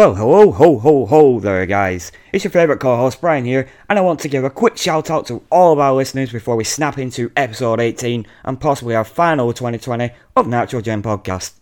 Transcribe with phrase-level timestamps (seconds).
[0.00, 2.10] Well, hello, ho, ho, ho there, guys.
[2.32, 5.10] It's your favourite co host, Brian here, and I want to give a quick shout
[5.10, 9.04] out to all of our listeners before we snap into episode 18 and possibly our
[9.04, 11.52] final 2020 of Nitrogen Podcast.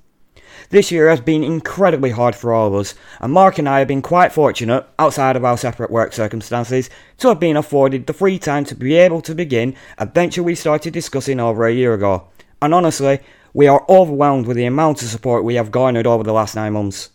[0.71, 3.89] This year has been incredibly hard for all of us, and Mark and I have
[3.89, 8.39] been quite fortunate, outside of our separate work circumstances, to have been afforded the free
[8.39, 12.29] time to be able to begin a venture we started discussing over a year ago.
[12.63, 13.19] And honestly,
[13.53, 16.75] we are overwhelmed with the amount of support we have garnered over the last nine
[16.75, 17.11] months.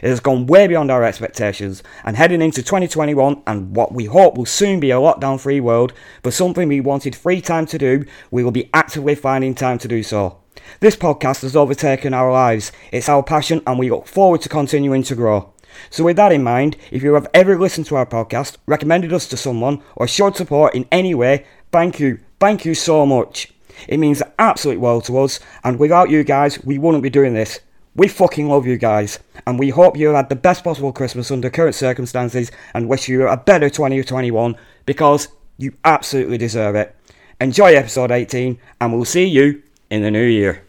[0.00, 4.36] It has gone way beyond our expectations, and heading into 2021 and what we hope
[4.36, 8.04] will soon be a lockdown free world, for something we wanted free time to do,
[8.30, 10.38] we will be actively finding time to do so.
[10.80, 15.02] This podcast has overtaken our lives, it's our passion, and we look forward to continuing
[15.04, 15.52] to grow.
[15.90, 19.26] So, with that in mind, if you have ever listened to our podcast, recommended us
[19.28, 23.52] to someone, or showed support in any way, thank you, thank you so much.
[23.88, 27.34] It means the absolute world to us, and without you guys, we wouldn't be doing
[27.34, 27.60] this.
[27.94, 31.50] We fucking love you guys, and we hope you had the best possible Christmas under
[31.50, 34.56] current circumstances and wish you a better 2021
[34.86, 36.96] because you absolutely deserve it.
[37.38, 40.64] Enjoy episode 18, and we'll see you in the new year.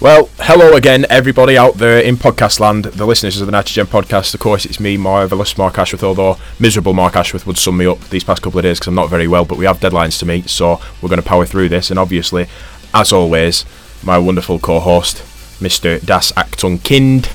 [0.00, 4.32] Well, hello again, everybody out there in podcast land, the listeners of the Nitrogen podcast.
[4.32, 7.98] Of course, it's me, marvelous Mark Ashworth, although miserable Mark Ashworth would sum me up
[8.04, 10.26] these past couple of days because I'm not very well, but we have deadlines to
[10.26, 11.90] meet, so we're going to power through this.
[11.90, 12.46] And obviously,
[12.94, 13.64] as always,
[14.04, 15.16] my wonderful co host,
[15.60, 16.00] Mr.
[16.06, 17.32] Das Acton Kind,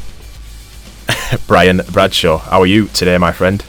[1.48, 2.38] Brian Bradshaw.
[2.38, 3.66] How are you today, my friend?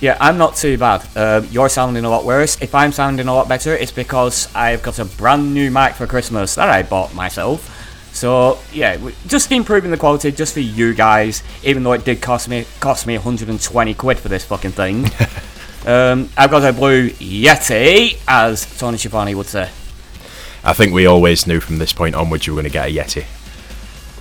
[0.00, 1.04] Yeah, I'm not too bad.
[1.16, 2.62] Uh, you're sounding a lot worse.
[2.62, 6.06] If I'm sounding a lot better, it's because I've got a brand new mic for
[6.06, 7.74] Christmas that I bought myself.
[8.18, 11.44] So yeah, just improving the quality just for you guys.
[11.62, 15.04] Even though it did cost me cost me 120 quid for this fucking thing.
[15.86, 19.70] um, I've got a blue Yeti, as Tony Schiavone would say.
[20.64, 22.92] I think we always knew from this point onwards you were going to get a
[22.92, 23.24] Yeti.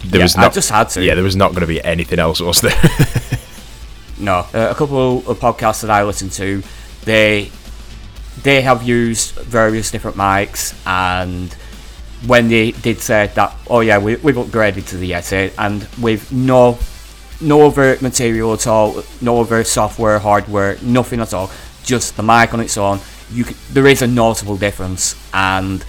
[0.05, 1.03] There yeah, was not, I just had to.
[1.03, 2.79] Yeah, there was not going to be anything else, was there?
[4.19, 4.45] no.
[4.53, 6.61] Uh, a couple of podcasts that I listen to,
[7.03, 7.49] they
[8.43, 11.55] they have used various different mics and
[12.25, 16.31] when they did say that, oh yeah, we, we've upgraded to the Yeti, and with
[16.31, 16.77] no
[17.39, 21.51] no other material at all, no other software, hardware, nothing at all,
[21.83, 22.99] just the mic on its own.
[23.31, 25.85] You can, there is a notable difference, and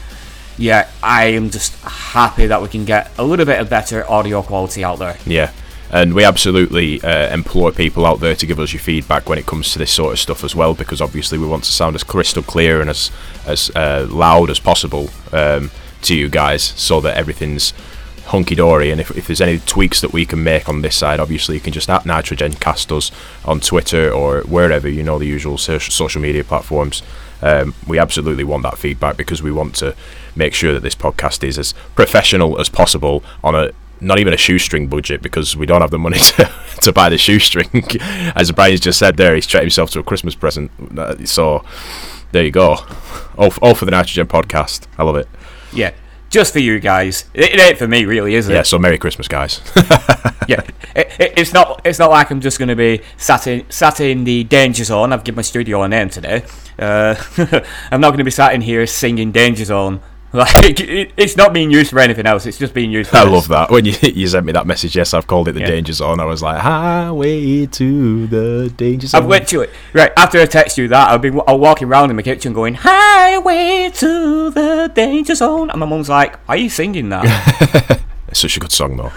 [0.58, 4.42] yeah, I am just happy that we can get a little bit of better audio
[4.42, 5.16] quality out there.
[5.24, 5.52] Yeah.
[5.90, 7.34] And we absolutely uh,
[7.72, 10.18] people out there to give us your feedback when it comes to this sort of
[10.18, 13.10] stuff as well, because obviously we want to sound as crystal clear and as
[13.46, 15.08] as uh, loud as possible.
[15.32, 15.70] Um,
[16.02, 17.72] to you guys so that everything's
[18.28, 18.90] hunky dory.
[18.90, 21.60] And if, if there's any tweaks that we can make on this side, obviously you
[21.60, 23.10] can just at Nitrogen cast us
[23.44, 27.02] on Twitter or wherever you know the usual social media platforms.
[27.40, 29.94] Um, we absolutely want that feedback because we want to
[30.34, 33.70] make sure that this podcast is as professional as possible on a
[34.00, 36.50] not even a shoestring budget because we don't have the money to,
[36.82, 37.68] to buy the shoestring.
[38.36, 40.70] As Brian's just said there, he's treated himself to a Christmas present.
[40.96, 41.64] Uh, so
[42.30, 42.76] there you go.
[43.36, 44.86] All, all for the Nitrogen podcast.
[44.98, 45.28] I love it.
[45.72, 45.92] Yeah,
[46.30, 47.24] just for you guys.
[47.34, 48.54] It, it ain't for me, really, is it?
[48.54, 48.62] Yeah.
[48.62, 49.60] So Merry Christmas, guys.
[50.46, 50.60] yeah,
[50.94, 51.80] it, it, it's not.
[51.84, 55.12] It's not like I'm just going to be sat in sat in the danger zone.
[55.12, 56.44] I've given my studio a name today.
[56.78, 57.14] Uh,
[57.90, 60.00] I'm not going to be sat in here singing Danger Zone
[60.34, 62.44] Like it, it's not being used for anything else.
[62.44, 63.14] It's just being used.
[63.14, 63.32] I this.
[63.32, 64.94] love that when you you sent me that message.
[64.94, 65.68] Yes, I've called it the yeah.
[65.68, 66.20] danger zone.
[66.20, 69.22] I was like, highway to the danger zone.
[69.22, 71.10] I've went to it right after I text you that.
[71.10, 75.80] I've been I'll walking around in my kitchen going, highway to the danger zone, and
[75.80, 79.12] my mum's like, "Are you singing that?" it's such a good song though.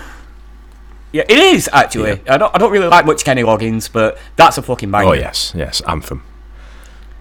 [1.11, 2.21] Yeah, it is actually.
[2.25, 2.35] Yeah.
[2.35, 5.09] I don't I don't really like much Kenny Loggins, but that's a fucking banger.
[5.09, 6.23] Oh yes, yes, anthem.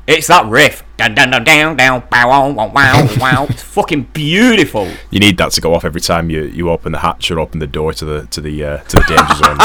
[0.06, 0.83] It's that riff.
[0.97, 3.47] Down, down, down, down, down, wow, wow, wow, wow.
[3.49, 4.91] It's fucking beautiful.
[5.11, 7.61] You need that to go off every time you, you open the hatch or open
[7.61, 9.59] the door to the to the uh, to the danger zone.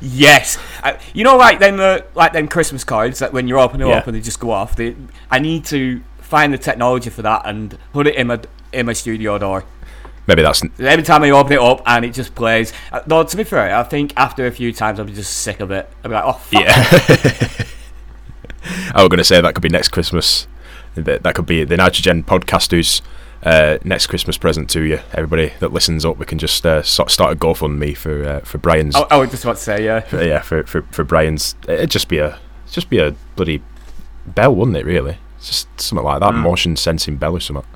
[0.00, 3.80] yes, uh, you know, like them uh, like them Christmas cards that when you open
[3.80, 3.98] them yeah.
[3.98, 4.76] up and they just go off.
[4.76, 4.96] They,
[5.30, 8.40] I need to find the technology for that and put it in my
[8.72, 9.64] in my studio door.
[10.26, 12.72] Maybe that's every time I open it up and it just plays.
[12.90, 15.60] Uh, though to be fair, I think after a few times I'll be just sick
[15.60, 15.88] of it.
[16.04, 16.62] I'll be like, oh fuck.
[16.62, 17.66] yeah.
[18.94, 20.46] I was going to say that could be next Christmas.
[20.94, 23.00] That that could be the Nitrogen podcasters'
[23.42, 25.00] uh, next Christmas present to you.
[25.12, 28.94] Everybody that listens up, we can just uh, start a GoFundMe for uh, for Brian's.
[28.94, 31.54] I, I was just about to say, yeah, for, yeah, for, for for Brian's.
[31.66, 32.38] It'd just be a
[32.70, 33.62] just be a bloody
[34.26, 34.84] bell, wouldn't it?
[34.84, 36.42] Really, it's just something like that, mm.
[36.42, 37.66] motion sensing bell or something.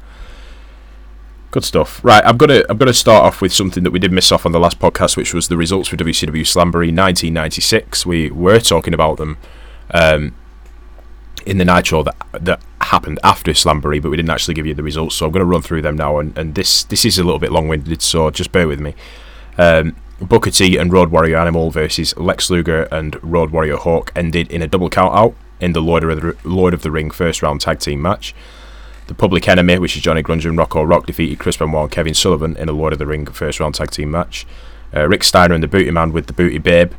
[1.50, 2.04] Good stuff.
[2.04, 4.52] Right, I'm gonna I'm gonna start off with something that we did miss off on
[4.52, 8.04] the last podcast, which was the results for WCW Slamboree 1996.
[8.04, 9.38] We were talking about them
[9.90, 10.34] um,
[11.46, 14.82] in the Nitro that that happened after Slamboree, but we didn't actually give you the
[14.82, 15.16] results.
[15.16, 17.38] So I'm going to run through them now, and, and this this is a little
[17.38, 18.94] bit long-winded, so just bear with me.
[19.56, 24.50] Um, Booker T and Road Warrior Animal versus Lex Luger and Road Warrior Hawk ended
[24.50, 27.43] in a double count out in the Lord of the, Lord of the Ring first
[27.43, 28.34] round tag team match.
[29.08, 32.14] The Public Enemy, which is Johnny Grunge and Rocco Rock, defeated Chris Benoit and Kevin
[32.14, 34.46] Sullivan in a Lord of the Ring first round tag team match.
[34.94, 36.93] Uh, Rick Steiner and the Booty Man with the Booty Babe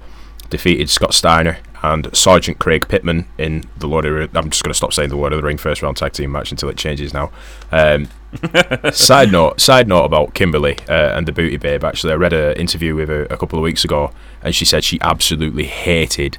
[0.50, 4.72] defeated Scott Steiner and Sergeant Craig Pittman in the Lord of the I'm just going
[4.72, 6.78] to stop saying the Lord of the Ring first round tag team match until it
[6.78, 7.32] changes now.
[7.72, 8.10] Um,
[8.92, 11.84] side note, side note about Kimberly uh, and the Booty Babe.
[11.84, 14.12] Actually, I read an interview with her a couple of weeks ago,
[14.42, 16.38] and she said she absolutely hated,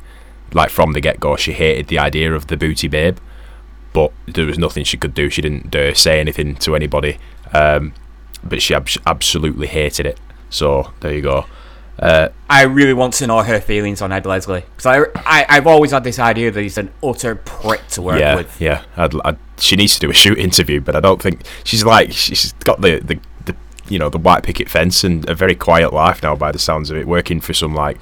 [0.53, 3.19] like from the get go, she hated the idea of the Booty Babe
[3.93, 5.31] but there was nothing she could do.
[5.31, 7.19] She didn't dare say anything to anybody,
[7.53, 7.95] um,
[8.45, 10.21] but she ab- absolutely hated it.
[10.51, 11.47] So there you go.
[11.99, 15.67] Uh, I really want to know her feelings on Ed Leslie because I, I have
[15.67, 18.61] always had this idea that he's an utter prick to work yeah, with.
[18.61, 21.85] Yeah, I'd, I'd, she needs to do a shoot interview, but I don't think she's
[21.85, 23.57] like she's got the, the, the
[23.89, 26.91] you know the white picket fence and a very quiet life now by the sounds
[26.91, 27.99] of it, working for some like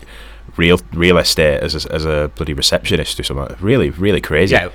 [0.58, 3.56] real real estate as a, as a bloody receptionist or something.
[3.60, 4.54] Really, really crazy.
[4.56, 4.69] Yeah.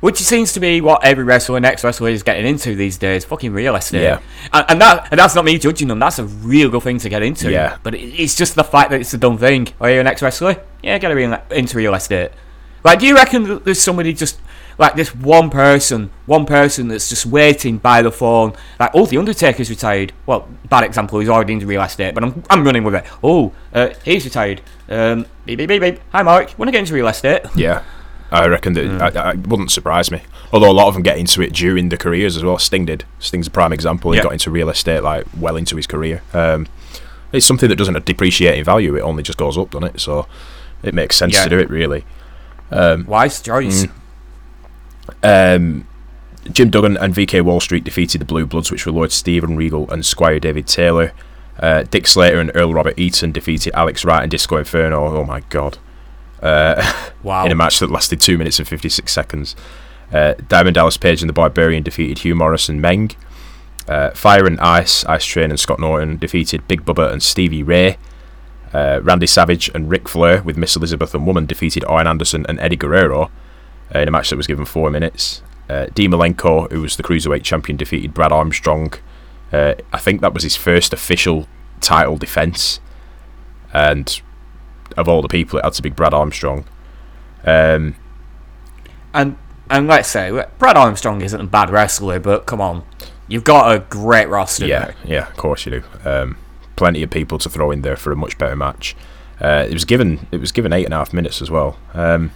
[0.00, 3.24] Which seems to be what every wrestler and ex wrestler is getting into these days.
[3.24, 4.02] Fucking real estate.
[4.02, 4.20] Yeah.
[4.52, 5.98] And, and that and that's not me judging them.
[5.98, 7.50] That's a real good thing to get into.
[7.50, 7.78] Yeah.
[7.82, 9.68] But it, it's just the fact that it's a dumb thing.
[9.80, 10.62] Are you an ex wrestler?
[10.82, 12.32] Yeah, get real, into real estate.
[12.84, 14.38] Like, do you reckon that there's somebody just
[14.76, 18.52] like this one person, one person that's just waiting by the phone?
[18.78, 20.12] Like, oh, the Undertaker's retired.
[20.26, 21.18] Well, bad example.
[21.18, 23.06] He's already into real estate, but I'm, I'm running with it.
[23.22, 24.60] Oh, uh, he's retired.
[24.90, 26.00] Um, beep beep beep beep.
[26.12, 26.58] Hi, Mark.
[26.58, 27.46] Want to get into real estate?
[27.56, 27.82] Yeah.
[28.34, 29.16] I reckon that mm.
[29.16, 30.22] I, I, wouldn't surprise me.
[30.52, 32.58] Although a lot of them get into it during the careers as well.
[32.58, 33.04] Sting did.
[33.18, 34.12] Sting's a prime example.
[34.12, 36.22] He got into real estate like well into his career.
[36.32, 36.66] Um,
[37.32, 38.96] it's something that doesn't depreciate in value.
[38.96, 40.00] It only just goes up, doesn't it?
[40.00, 40.26] So
[40.82, 41.44] it makes sense yeah.
[41.44, 42.04] to do it really.
[42.70, 43.86] Um, Wise choice.
[45.22, 45.88] Mm, um,
[46.50, 49.90] Jim Duggan and VK Wall Street defeated the Blue Bloods, which were Lord Steven Regal
[49.90, 51.12] and Squire David Taylor.
[51.58, 55.16] Uh, Dick Slater and Earl Robert Eaton defeated Alex Wright and Disco Inferno.
[55.16, 55.78] Oh my god.
[56.44, 57.44] Uh, wow.
[57.44, 59.56] in a match that lasted 2 minutes and 56 seconds.
[60.12, 63.10] Uh, Diamond Dallas Page and the Barbarian defeated Hugh Morrus and Meng.
[63.88, 67.98] Uh, Fire and Ice, Ice Train and Scott Norton defeated Big Bubba and Stevie Ray.
[68.72, 72.58] Uh, Randy Savage and Ric Flair with Miss Elizabeth and Woman defeated Arn Anderson and
[72.60, 73.30] Eddie Guerrero
[73.94, 75.42] uh, in a match that was given 4 minutes.
[75.68, 78.92] Uh, Dean Malenko, who was the Cruiserweight champion, defeated Brad Armstrong.
[79.52, 81.46] Uh, I think that was his first official
[81.80, 82.80] title defence.
[83.72, 84.20] And
[84.96, 86.64] of all the people, it had to be Brad Armstrong.
[87.44, 87.96] Um,
[89.12, 89.36] and
[89.70, 92.84] and let's say Brad Armstrong isn't a bad wrestler, but come on,
[93.28, 94.66] you've got a great roster.
[94.66, 96.08] Yeah, yeah, of course you do.
[96.08, 96.36] Um,
[96.76, 98.96] plenty of people to throw in there for a much better match.
[99.40, 101.78] Uh, it was given it was given eight and a half minutes as well.
[101.92, 102.32] Um,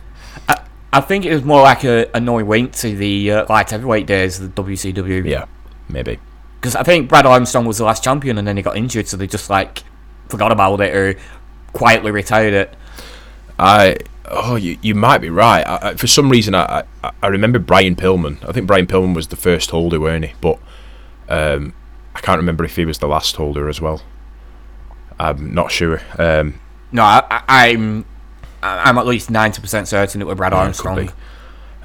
[0.48, 3.70] I, I, think it was more like a, a annoying wink to the uh, light
[3.70, 5.24] heavyweight days of the WCW.
[5.24, 5.46] Yeah,
[5.88, 6.18] maybe.
[6.60, 9.16] Because I think Brad Armstrong was the last champion, and then he got injured, so
[9.16, 9.84] they just like
[10.28, 11.18] forgot about it or
[11.78, 12.74] quietly retired it.
[13.56, 15.62] I oh you, you might be right.
[15.62, 18.46] I, I, for some reason, I, I, I remember Brian Pillman.
[18.46, 20.32] I think Brian Pillman was the first holder, weren't he?
[20.40, 20.58] But
[21.28, 21.74] um,
[22.16, 24.02] I can't remember if he was the last holder as well.
[25.20, 26.00] I'm not sure.
[26.18, 26.60] Um,
[26.90, 28.04] no, I, I'm
[28.60, 31.12] I'm at least ninety percent certain it was Brad Armstrong.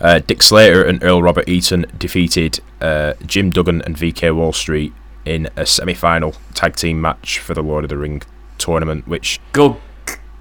[0.02, 4.92] Uh, Dick Slater and Earl Robert Eaton defeated uh, Jim Duggan and VK Wall Street
[5.24, 8.22] in a semi-final tag team match for the Lord of the Ring
[8.64, 9.76] tournament, which good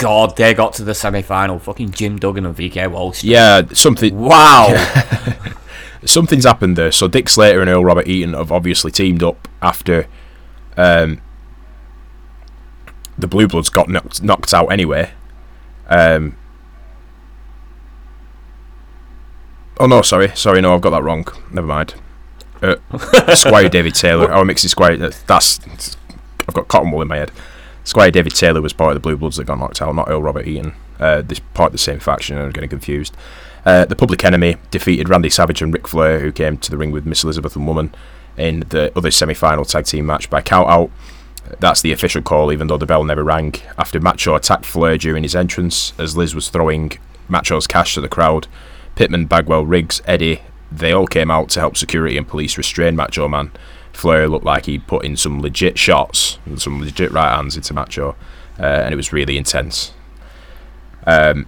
[0.02, 1.60] God, they got to the semi-final.
[1.60, 3.22] Fucking Jim Duggan and VK Walsh.
[3.22, 4.18] Yeah, something.
[4.18, 4.74] Wow.
[6.04, 6.90] Something's happened there.
[6.90, 10.08] So Dick Slater and Earl Robert Eaton have obviously teamed up after
[10.76, 11.20] um,
[13.16, 15.12] the Blue Bloods got knocked, knocked out anyway.
[15.88, 16.36] Um,
[19.78, 21.24] oh no, sorry, sorry, no, I've got that wrong.
[21.52, 21.94] Never mind.
[22.60, 22.74] Uh,
[23.34, 24.32] Squire David Taylor.
[24.32, 24.96] Oh, I mixed Squire.
[24.96, 25.60] That's
[26.48, 27.30] I've got cotton wool in my head.
[27.84, 30.22] Squire David Taylor was part of the Blue Bloods that got knocked out, not Earl
[30.22, 30.74] Robert Eaton.
[31.00, 33.16] Uh, this part of the same faction, and I'm getting confused.
[33.64, 36.92] Uh, the Public Enemy defeated Randy Savage and Ric Flair, who came to the ring
[36.92, 37.94] with Miss Elizabeth and Woman
[38.36, 40.90] in the other semi-final tag team match by count out.
[41.58, 43.54] That's the official call, even though the bell never rang.
[43.76, 46.92] After Macho attacked Flair during his entrance, as Liz was throwing
[47.28, 48.46] Macho's cash to the crowd,
[48.94, 53.28] Pittman, Bagwell, Riggs, Eddie, they all came out to help security and police restrain Macho
[53.28, 53.50] Man.
[53.92, 57.74] Flair looked like he put in some legit shots, and some legit right hands into
[57.74, 58.16] Macho,
[58.58, 59.92] uh, and it was really intense.
[61.06, 61.46] Um,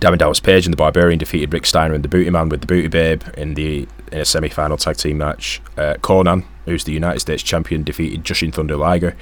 [0.00, 2.66] Diamond Dallas Page and the Barbarian defeated Rick Steiner and the Booty Man with the
[2.66, 5.60] Booty Babe in the in a semi-final tag team match.
[5.76, 9.16] Uh, Konnan, who's the United States champion, defeated Jushin Thunder Liger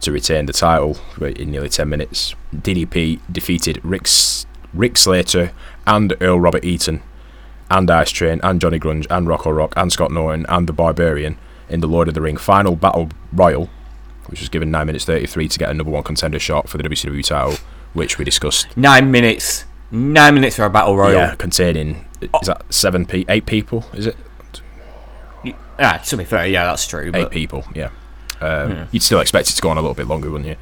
[0.00, 2.34] to retain the title in nearly 10 minutes.
[2.54, 4.08] DDP defeated Rick,
[4.74, 5.52] Rick Slater
[5.86, 7.02] and Earl Robert Eaton
[7.70, 11.38] and Ice Train and Johnny Grunge and Rocco Rock and Scott Norton and the Barbarian
[11.72, 13.68] in the Lord of the Ring final battle royal,
[14.26, 16.84] which was given 9 minutes 33 to get a number one contender shot for the
[16.84, 17.56] WCW title,
[17.94, 18.76] which we discussed.
[18.76, 19.64] Nine minutes.
[19.90, 21.14] Nine minutes for a battle royal.
[21.14, 24.16] Yeah, containing, is that seven, pe- eight people, is it?
[25.78, 27.10] Yeah, to be fair, yeah, that's true.
[27.12, 27.90] Eight people, yeah.
[28.40, 28.86] Um, yeah.
[28.92, 30.56] You'd still expect it to go on a little bit longer, wouldn't you?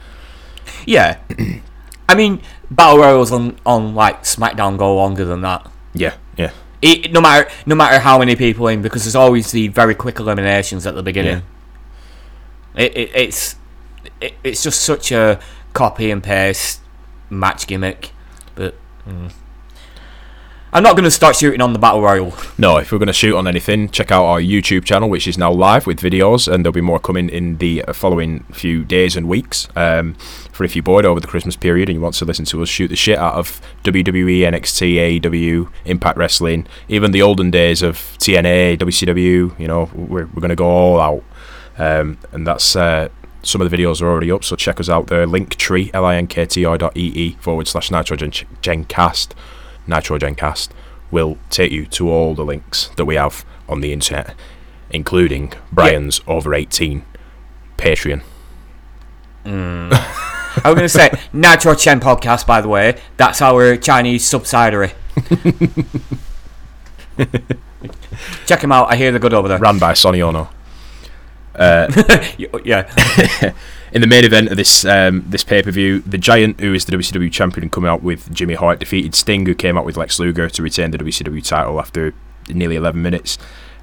[0.87, 1.19] Yeah.
[2.09, 2.41] I mean,
[2.71, 5.71] battle royals on, on like SmackDown go longer than that.
[5.95, 6.15] Yeah.
[6.83, 10.19] It, no matter no matter how many people in, because there's always the very quick
[10.19, 11.43] eliminations at the beginning.
[12.75, 12.83] Yeah.
[12.85, 13.57] It, it it's
[14.21, 15.41] it, it's just such a
[15.73, 16.81] copy and paste
[17.29, 18.13] match gimmick,
[18.55, 18.75] but.
[19.07, 19.33] Mm.
[20.73, 22.33] I'm not going to start shooting on the battle royal.
[22.57, 25.37] No, if we're going to shoot on anything, check out our YouTube channel, which is
[25.37, 29.27] now live with videos, and there'll be more coming in the following few days and
[29.27, 29.67] weeks.
[29.75, 30.15] Um,
[30.61, 32.69] for if you're bored over the Christmas period and you want to listen to us
[32.69, 37.97] shoot the shit out of WWE, NXT, AEW, Impact Wrestling, even the olden days of
[38.19, 41.25] TNA, WCW, you know, we're, we're going to go all out.
[41.79, 43.09] Um, and that's uh,
[43.43, 45.27] some of the videos are already up, so check us out there.
[45.27, 45.95] Linktree,
[46.95, 49.33] E-E forward slash Nitrogen Gencast.
[49.87, 50.75] Nitrogen Cast
[51.11, 54.35] will take you to all the links that we have on the internet,
[54.91, 56.35] including Brian's yeah.
[56.35, 57.03] over 18
[57.79, 58.23] Patreon.
[59.47, 60.37] Mm.
[60.65, 64.93] I was going to say, Nitro Chen podcast, by the way, that's our Chinese subsidiary.
[68.47, 68.91] Check him out.
[68.91, 69.59] I hear they're good over there.
[69.59, 70.49] Ran by Sonny Ono.
[71.55, 71.91] Uh,
[72.65, 73.53] yeah.
[73.93, 76.85] In the main event of this um, this pay per view, the Giant, who is
[76.85, 80.21] the WCW champion, coming out with Jimmy Hart, defeated Sting, who came out with Lex
[80.21, 82.15] Luger to retain the WCW title after
[82.49, 83.37] nearly 11 minutes.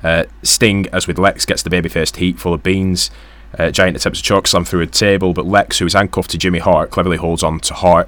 [0.03, 3.11] Uh, Sting, as with Lex, gets the babyface heat full of beans.
[3.57, 6.37] Uh, Giant attempts to choke slam through a table, but Lex, who is handcuffed to
[6.37, 8.07] Jimmy Hart, cleverly holds on to Hart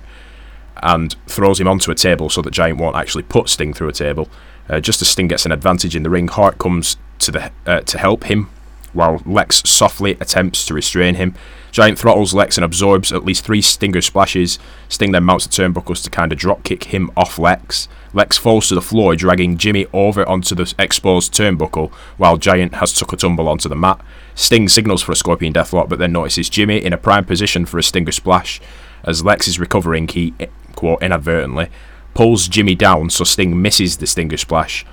[0.82, 3.94] and throws him onto a table so that Giant won't actually put Sting through a
[3.94, 4.30] table.
[4.70, 7.82] Uh, just as Sting gets an advantage in the ring, Hart comes to the uh,
[7.82, 8.50] to help him,
[8.94, 11.36] while Lex softly attempts to restrain him.
[11.72, 14.58] Giant throttles Lex and absorbs at least three Stinger splashes.
[14.88, 17.88] Sting then mounts the turnbuckles to kind of drop kick him off Lex.
[18.14, 22.92] Lex falls to the floor, dragging Jimmy over onto the exposed turnbuckle, while Giant has
[22.92, 24.02] took a tumble onto the mat.
[24.34, 27.78] Sting signals for a Scorpion Deathlock, but then notices Jimmy in a prime position for
[27.78, 28.60] a Stinger splash.
[29.04, 30.34] As Lex is recovering, he,
[30.76, 31.70] quote, inadvertently,
[32.16, 34.86] pulls Jimmy down so Sting misses the Stinger splash.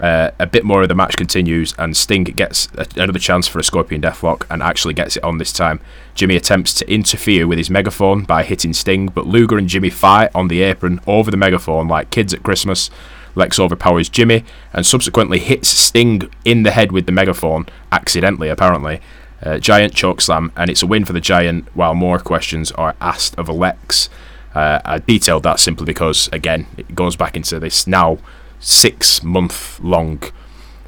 [0.00, 3.58] Uh, a bit more of the match continues, and Sting gets a, another chance for
[3.58, 5.80] a Scorpion Deathlock and actually gets it on this time.
[6.14, 10.30] Jimmy attempts to interfere with his megaphone by hitting Sting, but Luger and Jimmy fight
[10.34, 12.90] on the apron over the megaphone like kids at Christmas.
[13.34, 19.00] Lex overpowers Jimmy and subsequently hits Sting in the head with the megaphone, accidentally apparently.
[19.42, 23.38] Uh, giant chokeslam, and it's a win for the Giant, while more questions are asked
[23.38, 24.08] of Lex.
[24.54, 28.18] Uh, I detailed that simply because, again, it goes back into this now
[28.58, 30.22] six month long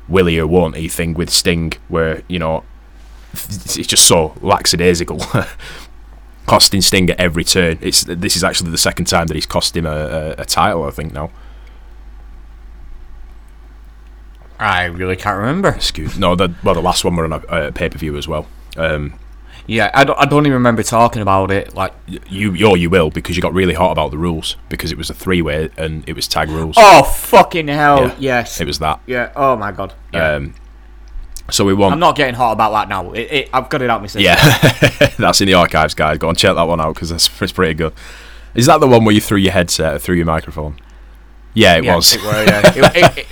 [0.09, 2.65] Willie or won't he thing with Sting, where you know
[3.33, 5.21] it's just so lackadaisical,
[6.47, 7.79] costing Sting at every turn.
[7.81, 10.85] It's this is actually the second time that he's cost him a, a, a title,
[10.85, 11.31] I think now.
[14.59, 15.69] I really can't remember.
[15.69, 18.27] Excuse no, the well the last one were on a, a pay per view as
[18.27, 18.47] well.
[18.77, 19.15] Um,
[19.69, 21.75] yeah, I don't, I don't even remember talking about it.
[21.75, 24.97] Like you, you, you will because you got really hot about the rules because it
[24.97, 26.77] was a three way and it was tag rules.
[26.79, 28.09] Oh fucking hell!
[28.09, 29.01] Yeah, yes, it was that.
[29.07, 29.31] Yeah.
[29.37, 29.93] Oh my god.
[30.13, 30.33] Yeah.
[30.33, 30.55] Um,
[31.51, 31.93] so we won.
[31.93, 33.13] I'm not getting hot about that now.
[33.13, 34.23] It, it, I've got it out myself.
[34.23, 34.37] Yeah,
[35.19, 36.17] that's in the archives, guys.
[36.17, 37.93] Go and check that one out because that's it's pretty good.
[38.55, 40.81] Is that the one where you threw your headset through your microphone?
[41.53, 42.15] Yeah, it yeah, was.
[42.15, 42.73] It, were, yeah.
[42.75, 43.27] it,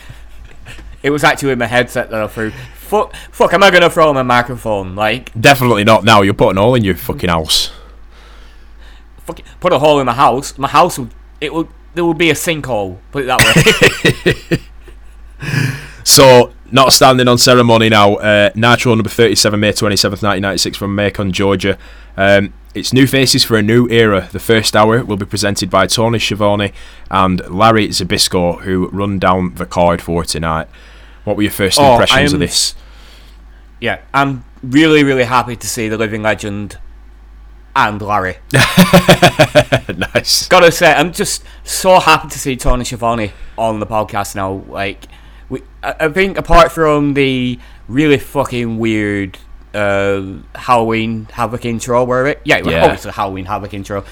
[1.02, 2.52] it, was actually in my headset that I threw
[2.86, 4.94] fuck, fuck, am I gonna throw him a microphone?
[4.94, 6.22] Like, definitely not now.
[6.22, 7.72] You're putting a hole in your fucking house.
[9.18, 10.56] Fuck, put a hole in my house.
[10.56, 12.98] My house would, it would, there would be a sinkhole.
[13.12, 14.60] Put it that way.
[16.04, 18.14] so, not standing on ceremony now.
[18.16, 21.78] Uh, Nitro number 37, May 27th, 1996, from Macon, Georgia.
[22.16, 24.28] Um, it's new faces for a new era.
[24.30, 26.72] The first hour will be presented by Tony Schiavone
[27.10, 30.68] and Larry Zbyszko, who run down the card for tonight.
[31.26, 32.76] What were your first oh, impressions of this?
[33.80, 36.78] Yeah, I'm really, really happy to see the living legend
[37.74, 38.36] and Larry.
[40.14, 40.46] nice.
[40.46, 44.52] Gotta say, I'm just so happy to see Tony Schiavone on the podcast now.
[44.68, 45.06] Like,
[45.48, 49.36] we, I think apart from the really fucking weird
[49.74, 50.22] uh,
[50.54, 52.84] Halloween Havoc intro, where it, yeah, yeah.
[52.84, 54.04] obviously Halloween Havoc intro.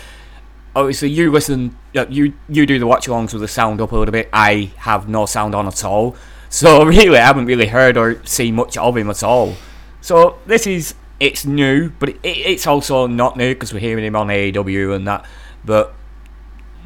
[0.75, 4.11] Obviously, you listen, you you do the watch alongs with the sound up a little
[4.11, 4.29] bit.
[4.33, 6.17] I have no sound on at all.
[6.55, 9.57] So really, I haven't really heard or seen much of him at all.
[10.01, 14.15] So this is it's new, but it, it's also not new because we're hearing him
[14.15, 15.27] on AEW and that.
[15.65, 15.93] But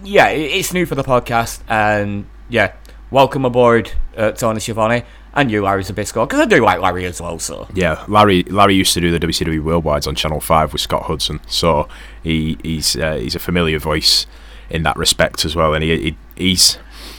[0.03, 2.73] yeah, it's new for the podcast, and yeah,
[3.11, 5.03] welcome aboard, uh, Tony Schiavone,
[5.35, 7.39] and you, Larry Zbyszko, because I do like Larry as well.
[7.39, 11.03] So yeah, Larry Larry used to do the WCW Worldwides on Channel Five with Scott
[11.03, 11.89] Hudson, so
[12.23, 14.27] he he's uh, he's a familiar voice
[14.71, 16.79] in that respect as well, and he, he he's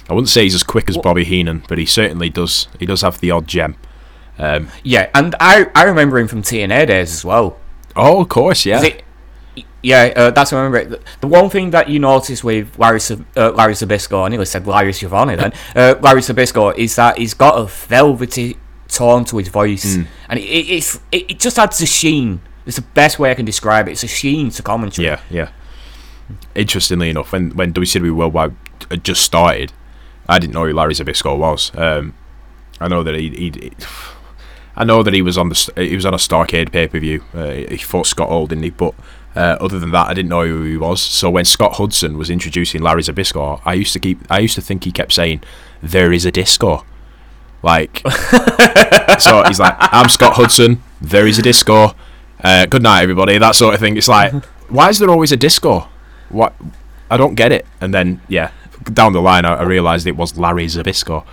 [0.09, 3.01] I wouldn't say he's as quick as Bobby Heenan, but he certainly does he does
[3.01, 3.75] have the odd gem.
[4.37, 7.57] Um, yeah, and I I remember him from TNA days as well.
[7.95, 8.83] Oh, of course, yeah.
[8.83, 9.03] It,
[9.81, 10.99] yeah, uh, that's what I remember.
[11.21, 12.99] The one thing that you notice with Larry,
[13.37, 17.33] uh, Larry Zbyszko, I nearly said Larry Giovanni then, uh, Larry Zbyszko, is that he's
[17.33, 18.57] got a velvety
[18.89, 19.95] tone to his voice.
[19.95, 20.07] Mm.
[20.29, 22.41] And it, it's, it, it, just adds a sheen.
[22.65, 23.91] It's the best way I can describe it.
[23.91, 25.07] It's a sheen to commentary.
[25.07, 25.49] Yeah, yeah.
[26.55, 28.55] Interestingly enough, when, when WCW Worldwide
[28.91, 29.71] had just started,
[30.29, 31.71] I didn't know who Larry Zbyszko was.
[31.75, 32.13] Um,
[32.79, 33.71] I know that he, he,
[34.75, 37.23] I know that he was on the he was on a Starcade pay per view.
[37.33, 38.69] Uh, he fought Scott Hall, didn't he?
[38.69, 38.93] But
[39.35, 41.01] uh, other than that, I didn't know who he was.
[41.01, 44.61] So when Scott Hudson was introducing Larry Zbyszko, I used to keep I used to
[44.61, 45.43] think he kept saying,
[45.81, 46.85] "There is a disco."
[47.61, 48.01] Like,
[49.19, 50.81] so he's like, "I'm Scott Hudson.
[51.01, 51.95] There is a disco.
[52.41, 53.97] Uh, good night, everybody." That sort of thing.
[53.97, 54.33] It's like,
[54.69, 55.89] why is there always a disco?
[56.29, 56.53] What?
[57.11, 57.65] I don't get it.
[57.81, 58.51] And then yeah,
[58.85, 61.25] down the line, I, I realised it was Larry Zbyszko.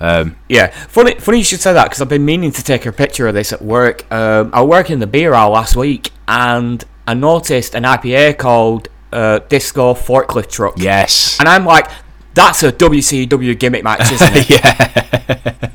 [0.00, 2.92] Um, yeah, funny, funny you should say that because I've been meaning to take a
[2.92, 4.10] picture of this at work.
[4.12, 8.88] Um, I worked in the beer hall last week, and I noticed an IPA called
[9.12, 10.74] uh, Disco Forklift Truck.
[10.76, 11.88] Yes, and I'm like,
[12.34, 14.50] that's a WCW gimmick match, isn't it?
[14.50, 15.70] yeah.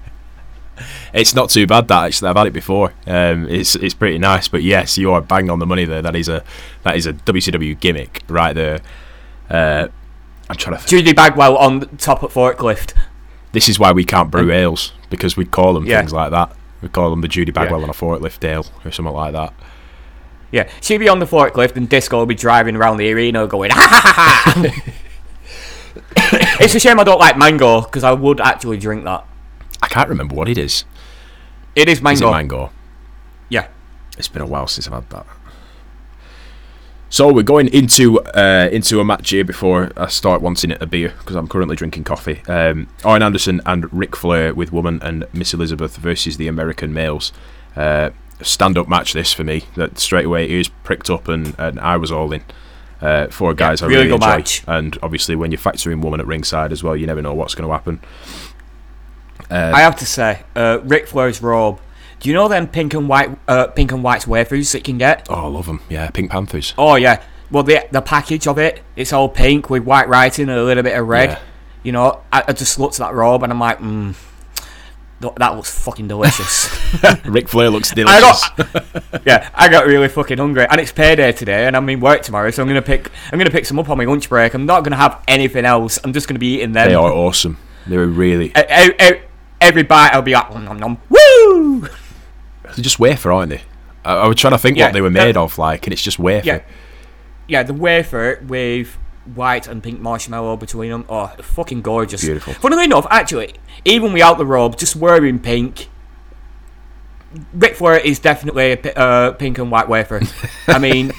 [1.14, 2.30] it's not too bad that actually.
[2.30, 2.94] I've had it before.
[3.06, 6.02] Um, it's it's pretty nice, but yes, you are bang on the money there.
[6.02, 6.44] That is a
[6.84, 8.82] that is a WCW gimmick right there.
[9.50, 9.88] Uh,
[10.50, 10.84] I'm trying to.
[10.84, 12.94] Th- Judy Bagwell on top of forklift.
[13.51, 16.00] This is why we can't brew um, ales because we call them yeah.
[16.00, 16.56] things like that.
[16.82, 17.86] We call them the Judy Bagwell yeah.
[17.86, 19.54] on a forklift ale or something like that.
[20.51, 23.72] Yeah, she'd be on the forklift and Disco would be driving around the arena going,
[23.74, 24.94] ha ha ha ha.
[26.60, 29.25] it's a shame I don't like mango because I would actually drink that.
[29.81, 30.86] I can't remember what it is.
[31.75, 32.16] It is mango.
[32.16, 32.72] Is it mango?
[33.50, 33.68] Yeah.
[34.18, 35.27] It's been a while since I've had that.
[37.09, 40.85] So we're going into uh, into a match here before I start wanting it a
[40.85, 42.41] beer because I'm currently drinking coffee.
[42.48, 47.31] Um, Arn Anderson and Ric Flair with Woman and Miss Elizabeth versus the American males.
[47.77, 48.09] Uh,
[48.41, 49.63] stand up match this for me.
[49.75, 52.43] That straight away ears pricked up and, and I was all in.
[53.00, 54.63] Uh, four guys yeah, I really, really enjoy, match.
[54.67, 57.55] and obviously when you factor in Woman at ringside as well, you never know what's
[57.55, 58.01] going to happen.
[59.50, 61.79] Uh, I have to say, uh, Ric Flair's robe
[62.20, 64.98] do you know them pink and white, uh, pink and white wafers that you can
[64.98, 65.27] get?
[65.30, 65.82] Oh, I love them.
[65.90, 66.74] Yeah, Pink Panthers.
[66.77, 67.22] Oh yeah.
[67.51, 70.84] Well, the the package of it, it's all pink with white writing and a little
[70.84, 71.30] bit of red.
[71.30, 71.40] Yeah.
[71.84, 74.14] You know, I, I, just looked at that robe and I'm like, mm,
[75.20, 76.70] that looks fucking delicious.
[77.25, 78.44] Ric Flair looks delicious.
[78.58, 82.00] I got, yeah, I got really fucking hungry, and it's payday today, and I'm in
[82.00, 83.10] work tomorrow, so I'm gonna pick.
[83.32, 84.53] I'm gonna pick some up on my lunch break.
[84.53, 86.00] I'm not gonna have anything else.
[86.03, 86.90] I'm just gonna be eating them.
[86.90, 87.58] They are awesome.
[87.86, 88.51] They're really.
[88.53, 89.22] Every,
[89.62, 90.98] every bite, I'll be like, nom nom.
[91.10, 91.88] Woo!
[92.75, 93.62] They're just wafer, aren't they?
[94.03, 96.01] I, I was trying to think yeah, what they were made of, like, and it's
[96.01, 96.46] just wafer.
[96.46, 96.62] Yeah,
[97.48, 98.98] yeah, the wafer with
[99.36, 101.06] white and pink marshmallow between them.
[101.10, 102.24] Oh, fucking gorgeous.
[102.24, 102.53] Beautiful.
[102.53, 105.90] Funnily enough, actually, even without the robe, just wearing pink,
[107.53, 110.22] Ric Flair is definitely a uh, pink and white wafer.
[110.68, 111.12] I mean,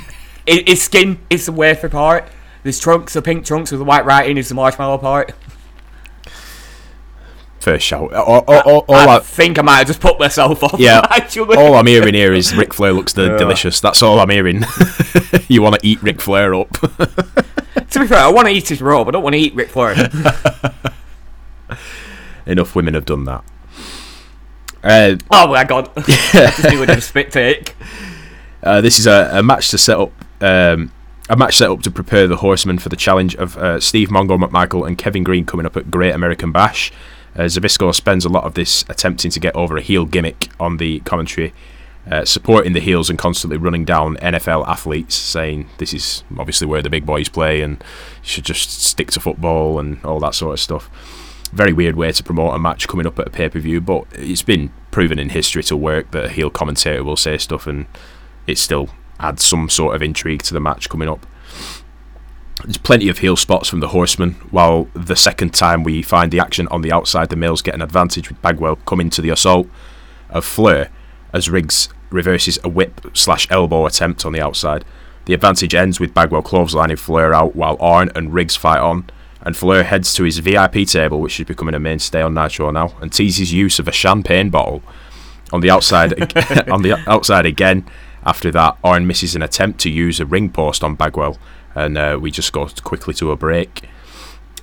[0.46, 2.28] his skin is the wafer part.
[2.64, 5.32] His trunks are pink trunks with the white writing is the marshmallow part
[7.60, 8.12] first shout.
[8.12, 10.78] All, all, all, all I, I, think I might have just put myself off.
[10.78, 11.56] Yeah, actually.
[11.56, 13.36] all I'm hearing here is Ric Flair looks the, yeah.
[13.36, 13.80] delicious.
[13.80, 14.62] That's all I'm hearing.
[15.48, 16.70] you want to eat Ric Flair up?
[16.80, 19.08] to be fair, I want to eat his robe.
[19.08, 19.94] I don't want to eat Ric Flair.
[22.46, 23.44] Enough women have done that.
[24.82, 25.90] Uh, oh my god!
[26.08, 26.50] Yeah.
[26.50, 27.74] just doing a spit take.
[28.62, 30.12] Uh, this is a, a, match to set up.
[30.40, 30.92] Um,
[31.28, 34.42] a match set up to prepare the Horsemen for the challenge of uh, Steve Mongo
[34.42, 36.90] McMichael and Kevin Greene coming up at Great American Bash.
[37.38, 40.78] Uh, Zbyszko spends a lot of this attempting to get over a heel gimmick on
[40.78, 41.54] the commentary,
[42.10, 46.82] uh, supporting the heels and constantly running down NFL athletes, saying this is obviously where
[46.82, 47.82] the big boys play and
[48.22, 50.90] should just stick to football and all that sort of stuff.
[51.52, 54.04] Very weird way to promote a match coming up at a pay per view, but
[54.14, 57.86] it's been proven in history to work that a heel commentator will say stuff and
[58.48, 61.24] it still adds some sort of intrigue to the match coming up.
[62.64, 66.40] There's plenty of heel spots from the Horsemen, while the second time we find the
[66.40, 69.68] action on the outside, the males get an advantage with Bagwell coming to the assault
[70.30, 70.90] of Flair
[71.32, 74.84] as Riggs reverses a whip slash elbow attempt on the outside.
[75.26, 79.08] The advantage ends with Bagwell clotheslining Flair out while Arn and Riggs fight on.
[79.40, 82.94] and Flair heads to his VIP table, which is becoming a mainstay on Nitro now,
[83.00, 84.82] and teases use of a champagne bottle.
[85.52, 86.12] On the outside,
[86.70, 87.86] on the outside again.
[88.24, 91.38] After that, Arn misses an attempt to use a ring post on Bagwell,
[91.78, 93.88] and uh, we just go quickly to a break.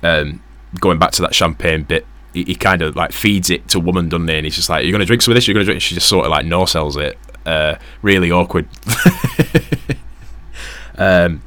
[0.02, 0.42] Um,
[0.78, 4.08] going back to that champagne bit, he, he kind of like feeds it to woman,
[4.08, 4.36] doesn't he?
[4.36, 5.48] And he's just like, "You're gonna drink some of this.
[5.48, 7.18] You're gonna drink." She just sort of like no sells it.
[7.46, 8.68] Uh, really awkward.
[10.98, 11.42] um,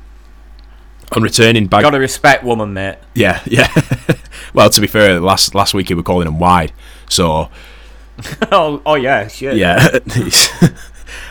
[1.12, 2.97] on returning back, Gotta respect woman, mate.
[3.13, 3.71] yeah, yeah.
[4.53, 6.71] well, to be fair, last last week we were calling him wide,
[7.10, 7.49] so
[8.51, 9.58] oh, oh yeah, shit.
[9.58, 9.99] yeah.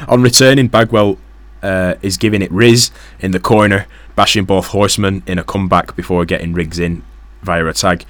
[0.09, 1.19] on returning, Bagwell
[1.63, 3.87] uh, is giving it Riz in the corner,
[4.19, 7.05] bashing both horsemen in a comeback before getting Riggs in
[7.43, 8.05] via a tag.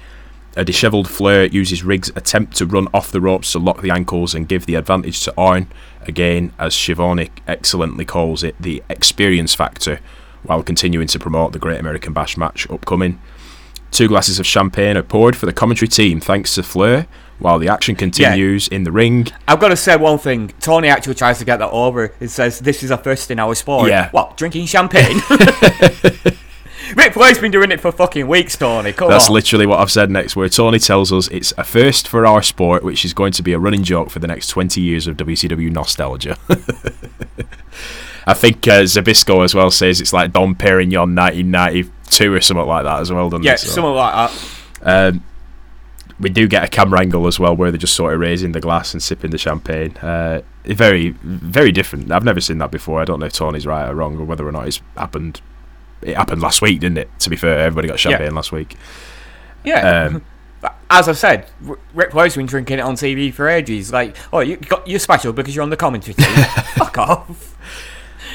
[0.57, 4.33] A dishevelled Flair uses Riggs' attempt to run off the ropes to lock the ankles
[4.33, 5.67] and give the advantage to Arn,
[6.01, 9.99] again, as Schiavone excellently calls it, the experience factor,
[10.41, 13.21] while continuing to promote the Great American Bash match upcoming.
[13.91, 17.05] Two glasses of champagne are poured for the commentary team thanks to Flair,
[17.39, 19.27] while the action continues in the ring.
[19.47, 20.49] I've got to say one thing.
[20.59, 22.13] Tony actually tries to get that over.
[22.19, 23.89] He says, This is a first in our sport.
[23.89, 24.09] Yeah.
[24.11, 25.21] What, drinking champagne?
[26.95, 28.93] Ric Flair's been doing it for fucking weeks, Tony.
[28.93, 29.35] Come That's on.
[29.35, 32.83] literally what I've said next, where Tony tells us it's a first for our sport,
[32.83, 35.71] which is going to be a running joke for the next 20 years of WCW
[35.71, 36.37] nostalgia.
[38.25, 42.83] I think uh, Zbyszko as well says it's like Dom Perignon 1992 or something like
[42.85, 43.59] that as well, doesn't yeah, it?
[43.59, 44.31] So, something like
[44.81, 45.13] that.
[45.13, 45.23] um,
[46.19, 48.59] we do get a camera angle as well where they're just sort of raising the
[48.59, 49.95] glass and sipping the champagne.
[49.97, 52.11] Uh, very, very different.
[52.11, 53.01] I've never seen that before.
[53.01, 55.41] I don't know if Tony's right or wrong or whether or not it's happened.
[56.01, 57.09] It happened last week, didn't it?
[57.19, 58.75] To be fair, everybody got champagne last week.
[59.63, 60.05] Yeah.
[60.05, 60.21] Um,
[60.91, 61.49] As I've said,
[61.93, 63.93] Ric Flair's been drinking it on TV for ages.
[63.93, 66.25] Like, oh, you got, you're special because you're on the commentary team.
[66.75, 67.55] Fuck off.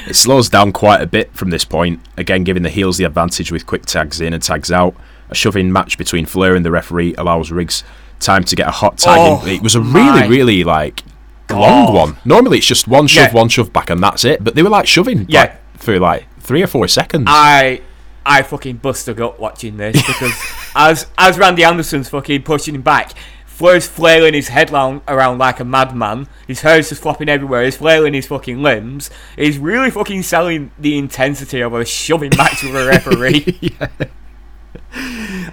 [0.07, 3.51] It slows down quite a bit from this point, again giving the heels the advantage
[3.51, 4.95] with quick tags in and tags out.
[5.29, 7.83] A shoving match between Flair and the referee allows Riggs
[8.19, 9.55] time to get a hot tag Oh, in.
[9.55, 11.03] It was a really, really like
[11.49, 12.17] long one.
[12.25, 13.33] Normally it's just one shove, Yeah.
[13.33, 14.43] one shove back, and that's it.
[14.43, 15.41] But they were like shoving Yeah.
[15.41, 17.25] like, for like three or four seconds.
[17.27, 17.81] I
[18.25, 20.33] I fucking bust a gut watching this because
[20.75, 23.11] as as Randy Anderson's fucking pushing him back,
[23.45, 26.27] Flair's flailing his head around, around like a madman.
[26.47, 27.63] His hair's just flopping everywhere.
[27.63, 29.09] He's flailing his fucking limbs.
[29.37, 33.75] He's really fucking selling the intensity of a shoving match with a referee.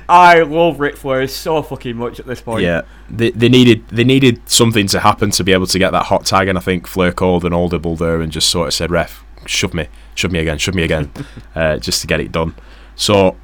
[0.09, 2.63] I love Ric Flair so fucking much at this point.
[2.63, 6.07] yeah, they, they needed they needed something to happen to be able to get that
[6.07, 8.91] hot tag, and I think Flair called an audible there and just sort of said,
[8.91, 11.11] "Ref, shove me, shove me again, shove me again,"
[11.55, 12.55] uh, just to get it done.
[12.97, 13.37] So,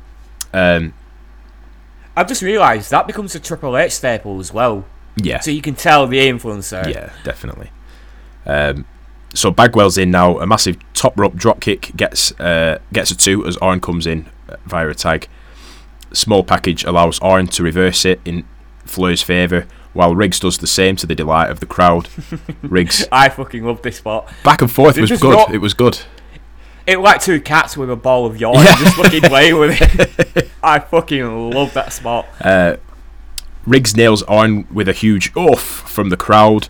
[0.52, 0.92] um,
[2.16, 4.84] I've just realised that becomes a Triple H staple as well.
[5.16, 6.92] yeah, So you can tell the influencer.
[6.92, 7.70] Yeah, definitely.
[8.46, 8.86] Um,
[9.34, 10.38] so Bagwell's in now.
[10.38, 14.26] A massive top rope drop kick gets uh, gets a two as Arn comes in
[14.66, 15.28] via a tag.
[16.12, 18.44] Small package allows Arn to reverse it in
[18.84, 22.08] Flair's favour, while Riggs does the same to the delight of the crowd.
[22.62, 24.32] Riggs I fucking love this spot.
[24.44, 25.20] back and forth was good.
[25.20, 26.00] got- It was good.
[26.86, 30.50] It was like two cats with a ball of yarn just fucking playing with it.
[30.62, 32.26] I fucking love that spot.
[33.66, 36.68] Riggs nails Arn with a huge oof from the crowd,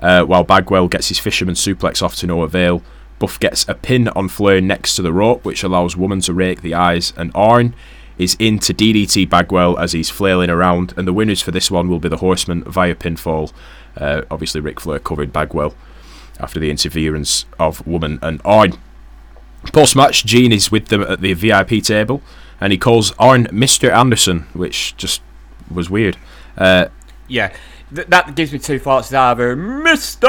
[0.00, 2.82] uh, while Bagwell gets his fisherman suplex off to no avail.
[3.20, 6.62] Buff gets a pin on Flair next to the rope, which allows Woman to rake
[6.62, 7.74] the eyes, and Arn
[8.20, 11.98] is into DDT Bagwell as he's flailing around, and the winners for this one will
[11.98, 13.52] be the Horsemen via pinfall.
[13.96, 15.74] Uh, obviously, Ric Flair covered Bagwell
[16.38, 18.74] after the interference of Woman and Arn.
[19.72, 22.22] Post match, Gene is with them at the VIP table,
[22.60, 23.90] and he calls Arn Mr.
[23.92, 25.22] Anderson, which just
[25.70, 26.16] was weird.
[26.56, 26.86] Uh,
[27.28, 27.52] Yeah,
[27.94, 29.08] th- that gives me two thoughts.
[29.08, 30.26] It's either Mr.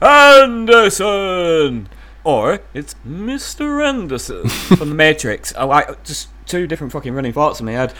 [0.02, 1.88] Anderson
[2.26, 3.86] or it's Mr.
[3.86, 5.54] Anderson from the Matrix.
[5.56, 7.94] Oh, I just two different fucking running thoughts in my head.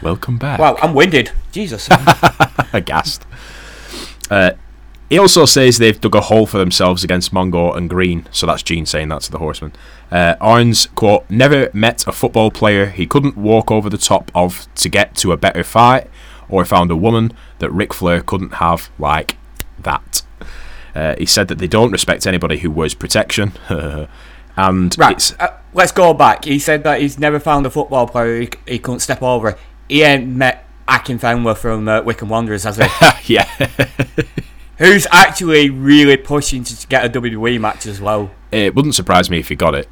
[0.00, 0.60] welcome back.
[0.60, 1.32] Wow, I'm winded.
[1.50, 1.88] Jesus.
[2.72, 3.26] aghast.
[4.30, 4.52] Uh,
[5.10, 8.62] he also says they've dug a hole for themselves against Mongo and Greene, so that's
[8.62, 9.72] Gene saying that to the horseman.
[10.12, 14.72] Uh, Arns, quote, never met a football player he couldn't walk over the top of
[14.76, 16.08] to get to a better fight,
[16.48, 19.36] or found a woman that Ric Flair couldn't have like
[19.80, 20.22] that.
[20.94, 23.52] Uh, he said that they don't respect anybody who wears protection,
[24.56, 26.44] and right, it's uh, let's go back.
[26.44, 29.56] He said that he's never found a football player he, he couldn't step over.
[29.88, 32.84] He ain't met Akinfenwa from uh, Wycombe Wanderers, has he?
[33.34, 33.44] yeah.
[34.78, 38.30] Who's actually really pushing to get a WWE match as well.
[38.50, 39.88] it wouldn't surprise me if he got it.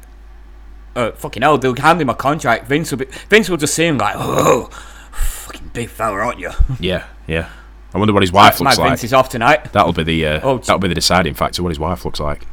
[0.95, 2.67] uh, fucking hell, they'll hand him a contract.
[2.67, 4.65] Vince will be, Vince will just see him like, oh,
[5.11, 6.51] fucking big fella, aren't you?
[6.79, 7.49] Yeah, yeah.
[7.93, 8.89] I wonder what his wife looks like.
[8.89, 9.73] Vince is off tonight.
[9.73, 11.61] That'll be the uh, Oh, that'll be the deciding factor.
[11.61, 12.47] What his wife looks like.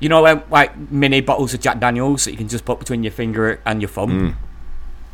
[0.00, 3.02] You know, um, like mini bottles of Jack Daniels that you can just put between
[3.02, 4.36] your finger and your thumb.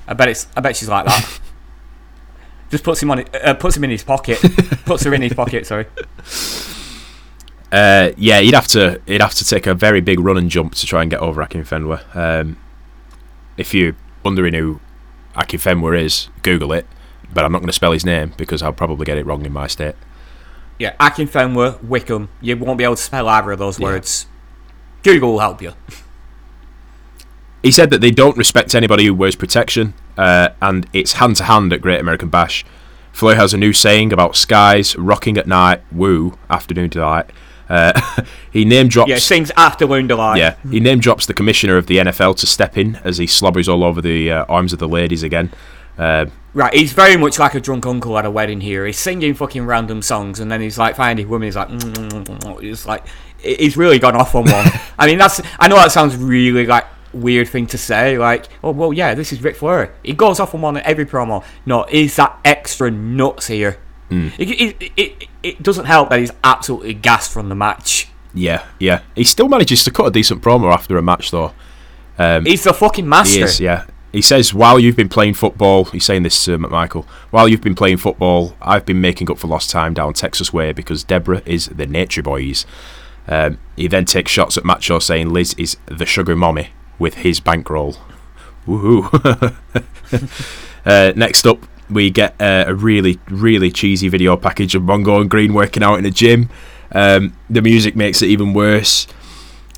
[0.08, 0.46] I bet it's.
[0.56, 1.40] I bet she's like that.
[2.70, 3.24] Just puts him on.
[3.32, 4.40] Uh, puts him in his pocket.
[4.86, 5.66] puts her in his pocket.
[5.66, 5.86] Sorry.
[7.70, 10.74] Uh, yeah, he'd have to he'd have to take a very big run and jump
[10.74, 12.16] to try and get over Akinfenwa.
[12.16, 12.58] Um,
[13.56, 14.80] if you're wondering who
[15.34, 16.86] Akinfenwa is, Google it.
[17.32, 19.52] But I'm not going to spell his name because I'll probably get it wrong in
[19.52, 19.94] my state.
[20.78, 22.28] Yeah, Akin Fenwer, Wycombe.
[22.40, 23.86] You won't be able to spell either of those Yeah.
[23.86, 24.26] words.
[25.02, 25.72] Google will help you.
[27.62, 31.44] He said that they don't respect anybody who wears protection, uh, and it's hand to
[31.44, 32.64] hand at Great American Bash.
[33.12, 37.26] Floyd has a new saying about skies rocking at night, woo, afternoon delight.
[37.68, 37.98] Uh,
[38.52, 39.08] he name drops.
[39.10, 40.38] Yeah, sings Afternoon Delight.
[40.38, 43.68] Yeah, he name drops the commissioner of the NFL to step in as he slobbers
[43.68, 45.50] all over the uh, arms of the ladies again.
[45.98, 48.86] Uh, Right, he's very much like a drunk uncle at a wedding here.
[48.86, 51.48] He's singing fucking random songs, and then he's like finding women.
[51.48, 52.62] He's like, mm, mm, mm, mm.
[52.62, 53.04] he's like,
[53.36, 54.66] he's really gone off on one.
[54.98, 55.42] I mean, that's.
[55.60, 58.16] I know that sounds really like weird thing to say.
[58.16, 59.92] Like, oh well, yeah, this is Ric Flair.
[60.02, 61.44] He goes off on one at every promo.
[61.66, 63.76] No, he's that extra nuts here.
[64.38, 68.08] It, it, it, it doesn't help that he's absolutely gassed from the match.
[68.32, 69.02] yeah, yeah.
[69.14, 71.52] He still manages to cut a decent promo after a match, though.
[72.46, 73.40] He's the fucking master.
[73.40, 73.84] He is, yeah.
[74.12, 77.74] He says, while you've been playing football, he's saying this to McMichael, while you've been
[77.74, 81.66] playing football, I've been making up for lost time down Texas way because Debra is
[81.66, 82.64] the nature boys.
[83.28, 87.40] Um, he then takes shots at Macho saying Liz is the sugar mommy with his
[87.40, 87.96] bankroll.
[88.66, 89.54] Woohoo.
[90.86, 95.30] uh, next up, we get uh, a really, really cheesy video package of Mongo and
[95.30, 96.48] Greene working out in a gym.
[96.92, 99.06] Um, the music makes it even worse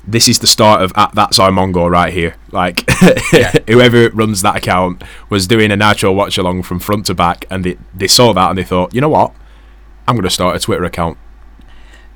[0.07, 2.35] this is the start of at that's our Mongo right here.
[2.51, 2.89] Like
[3.67, 7.63] whoever runs that account was doing a natural watch along from front to back, and
[7.63, 9.33] they they saw that and they thought, you know what,
[10.07, 11.17] I'm going to start a Twitter account.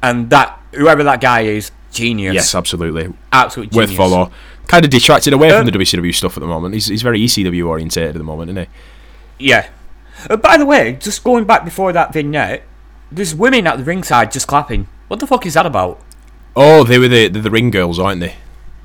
[0.01, 2.33] And that whoever that guy is, genius.
[2.33, 4.31] Yes, absolutely, absolute worth follow.
[4.67, 6.73] Kind of detracted away Um, from the WCW stuff at the moment.
[6.73, 8.63] He's he's very ECW orientated at the moment, isn't
[9.37, 9.47] he?
[9.47, 9.69] Yeah.
[10.29, 12.63] Uh, by the way, just going back before that vignette,
[13.11, 14.87] there's women at the ringside just clapping.
[15.09, 15.99] What the fuck is that about?
[16.55, 18.35] Oh, they were the the, the ring girls, aren't they?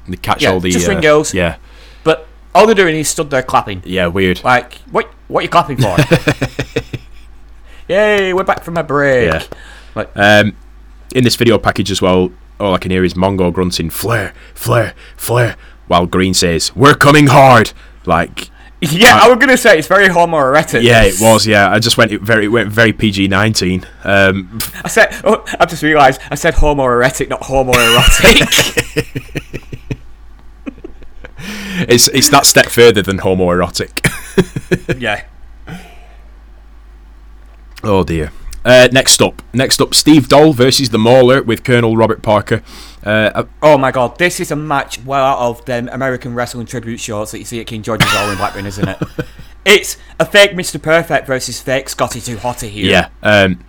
[0.09, 1.35] They catch Yeah, all the just uh, ring girls.
[1.35, 1.57] Yeah,
[2.05, 3.83] But all they're doing is stood there clapping.
[3.85, 4.43] yeah, weird.
[4.43, 5.07] Like, what?
[5.29, 5.95] What are you clapping for?
[7.89, 9.33] Yay, we're back from a break.
[9.33, 9.43] Yeah.
[9.95, 10.55] Like, Um,
[11.15, 14.95] in this video package as well, all I can hear is Mongo grunting, flare, flare,
[15.17, 17.73] flare, while Greene says, we're coming hard.
[18.05, 20.83] Like, yeah, I was gonna say it's very homoerotic.
[20.83, 21.69] yeah, it was, yeah.
[21.69, 23.85] I just went it very, it went very PG 19.
[24.05, 28.45] Um, I said, oh, I just realised I said homoerotic, not homoerotic.
[31.89, 34.07] it's, it's that step further than homoerotic.
[35.01, 35.25] yeah.
[37.83, 38.31] oh dear.
[38.65, 42.63] Uh, next up, next up, Steve Doll versus the Mauler with Colonel Robert Parker.
[43.09, 47.01] Uh, Oh my god, this is a match well out of them American wrestling tribute
[47.01, 48.99] shorts that you see at King George's Hall in Blackburn, isn't it?
[49.65, 50.81] It's a fake Mr.
[50.81, 52.91] Perfect versus fake Scotty 2 Hotty here.
[52.91, 53.63] yeah, um,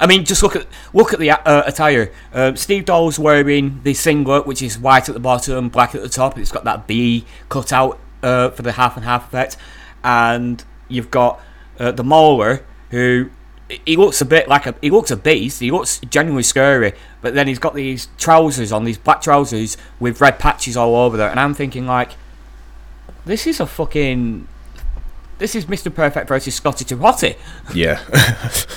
[0.00, 2.12] I mean, just look at look at the uh, attire.
[2.32, 6.08] Um, Steve Doll's wearing the singlet, which is white at the bottom, black at the
[6.08, 6.38] top.
[6.38, 9.58] It's got that B cut out uh, for the half and half effect,
[10.02, 11.40] and you've got
[11.78, 13.28] uh, the Mauler, who
[13.84, 15.60] he looks a bit like a he looks a beast.
[15.60, 20.20] He looks genuinely scary, but then he's got these trousers on, these black trousers with
[20.20, 22.12] red patches all over there, and I'm thinking like,
[23.24, 24.48] this is a fucking.
[25.36, 25.92] This is Mr.
[25.92, 27.36] Perfect versus Scotty Hottie
[27.74, 28.00] yeah.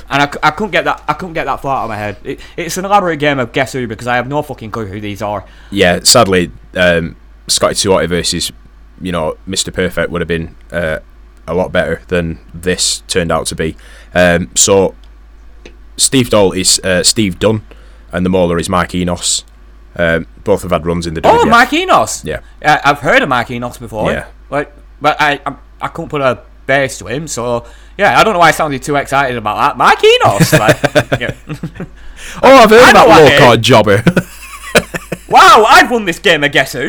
[0.10, 2.18] and I, I couldn't get that I couldn't get that far out of my head.
[2.24, 5.00] It, it's an elaborate game of guess who because I have no fucking clue who
[5.00, 5.46] these are.
[5.70, 7.16] yeah, sadly, um,
[7.48, 8.52] Scotty 2 Hotty versus,
[9.00, 9.72] you know, Mr.
[9.72, 11.00] Perfect would have been uh,
[11.48, 13.76] a lot better than this turned out to be.
[14.14, 14.96] Um, so,
[15.98, 17.64] Steve Doll is uh, Steve Dunn,
[18.12, 19.44] and the Mauler is Mike Enos.
[19.96, 22.24] Um, both have had runs in the Oh, Mike Enos.
[22.24, 22.42] Yeah.
[22.64, 24.12] I, I've heard of Mike Enos before.
[24.12, 24.28] Yeah.
[24.50, 27.66] Like, but I I, I couldn't put a base to him, so
[27.98, 29.78] yeah, I don't know why I sounded too excited about that.
[29.78, 30.54] Mike Enos.
[30.54, 31.36] like, yeah.
[32.44, 34.04] Oh, I've heard I about low card jobber.
[35.30, 36.88] Wow, I've won this game of guess who.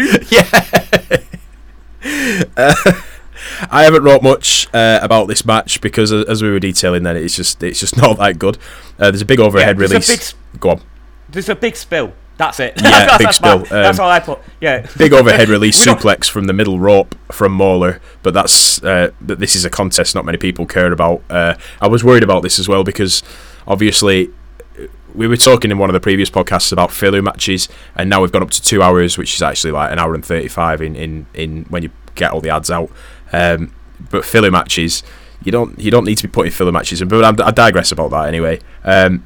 [3.70, 7.16] I haven't wrote much uh, about this match because, uh, as we were detailing, then
[7.16, 8.57] it's just it's just not that good.
[8.98, 10.33] Uh, there's a big overhead a release.
[10.33, 10.81] big Go on.
[11.29, 12.12] There's a big spill.
[12.38, 12.74] That's it.
[12.81, 13.59] Yeah, that's, big that's spill.
[13.59, 14.38] my- that's Um, all I put.
[14.61, 14.87] Yeah.
[14.96, 19.64] big overhead release suplex from the middle rope from Mauler, but that's uh, this is
[19.64, 21.22] a contest not many people care about.
[21.29, 23.22] Uh, I was worried about this as well because
[23.66, 24.31] obviously
[25.14, 28.31] we were talking in one of the previous podcasts about filler matches, and now we've
[28.33, 31.27] gone up to two hours, which is actually like an hour and thirty-five in in,
[31.35, 32.90] in when you get all the ads out.
[33.33, 33.75] Um,
[34.11, 35.03] but filler matches,
[35.43, 37.09] you don't you don't need to be putting filler matches in.
[37.09, 38.61] But I'm, I digress about that anyway.
[38.85, 39.25] Um,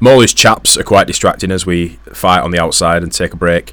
[0.00, 3.72] Mauler's chaps are quite distracting as we fight on the outside and take a break.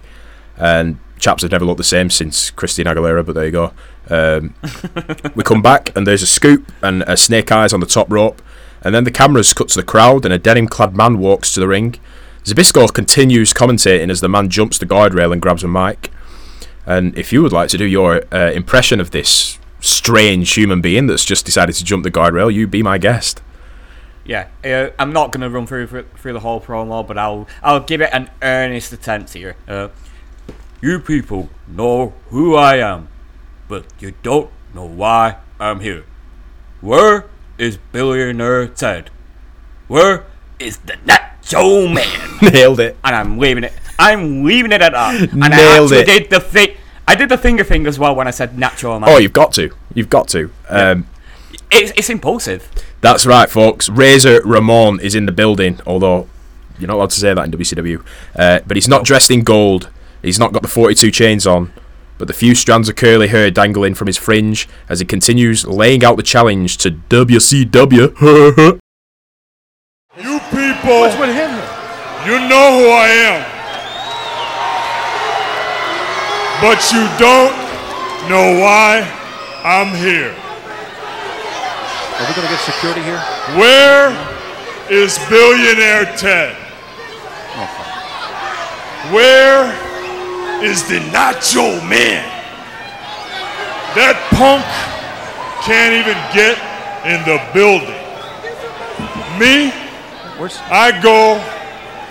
[0.57, 3.73] And chaps have never looked the same since Christina Aguilera, but there you go.
[4.09, 4.53] Um,
[5.35, 8.43] we come back and there's a scoop and a snake eyes on the top rope,
[8.83, 11.67] and then the cameras cut to the crowd and a denim-clad man walks to the
[11.67, 11.95] ring.
[12.43, 16.11] Zbyszko continues commentating as the man jumps the guardrail and grabs a mic.
[16.89, 21.05] And if you would like to do your uh, impression of this strange human being
[21.05, 23.41] that's just decided to jump the guardrail, you be my guest.
[24.25, 28.01] Yeah, uh, I'm not gonna run through through the whole promo, but I'll I'll give
[28.01, 29.55] it an earnest attempt here.
[29.67, 29.89] Uh,
[30.81, 33.07] you people know who I am,
[33.67, 36.05] but you don't know why I'm here.
[36.81, 37.25] Where
[37.59, 39.11] is billionaire Ted?
[39.87, 40.25] Where
[40.59, 42.37] is the Nacho Man?
[42.53, 42.97] Nailed it.
[43.03, 43.73] And I'm leaving it.
[43.97, 45.15] I'm leaving it at that.
[45.21, 45.51] And Nailed
[45.91, 46.05] I actually it.
[46.05, 46.77] did the thing.
[47.09, 49.09] I did the finger thing as well when I said Nacho Man.
[49.09, 49.71] Oh, you've got to.
[49.95, 50.51] You've got to.
[50.69, 51.07] Um,
[51.71, 52.69] it's, it's impulsive.
[53.01, 53.89] That's right, folks.
[53.89, 56.27] Razor Ramon is in the building, although
[56.77, 58.05] you're not allowed to say that in WCW.
[58.35, 59.89] Uh, but he's not dressed in gold.
[60.21, 61.73] He's not got the 42 chains on.
[62.19, 66.03] But the few strands of curly hair dangling from his fringe as he continues laying
[66.03, 68.79] out the challenge to WCW.
[70.17, 71.49] You people, What's with him?
[72.27, 73.58] you know who I am.
[76.61, 77.55] But you don't
[78.27, 79.07] know why
[79.63, 80.35] I'm here.
[82.19, 83.19] Are we gonna get security here?
[83.55, 84.11] Where
[84.89, 86.55] is billionaire Ted?
[87.55, 89.71] Oh, Where
[90.61, 92.27] is the Nacho Man?
[93.95, 94.65] That punk
[95.63, 96.59] can't even get
[97.07, 97.95] in the building.
[99.39, 99.71] Me,
[100.69, 101.39] I go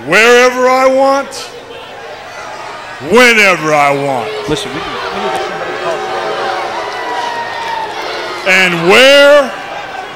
[0.09, 1.29] wherever I want,
[3.07, 4.27] whenever I want.
[4.49, 4.75] listen?
[4.75, 5.55] We, can, we need to get
[5.87, 6.39] somebody to.
[8.51, 9.53] And where,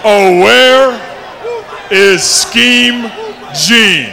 [0.02, 0.98] oh where
[1.90, 3.10] is Scheme
[3.54, 4.10] Gene?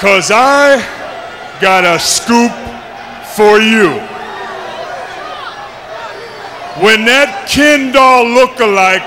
[0.00, 0.82] Cause I
[1.60, 2.50] got a scoop
[3.34, 4.02] for you.
[6.82, 9.02] When that Ken doll look-alike,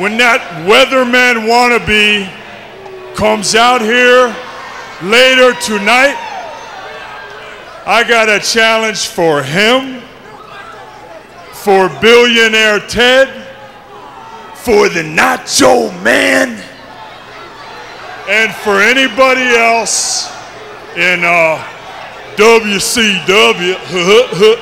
[0.00, 2.28] when that weatherman wannabe
[3.14, 4.34] comes out here
[5.02, 6.23] later tonight,
[7.86, 10.00] I got a challenge for him
[11.52, 13.28] for billionaire Ted,
[14.54, 16.62] for the Nacho Man,
[18.28, 20.30] and for anybody else
[20.96, 21.62] in uh,
[22.36, 23.76] WCW.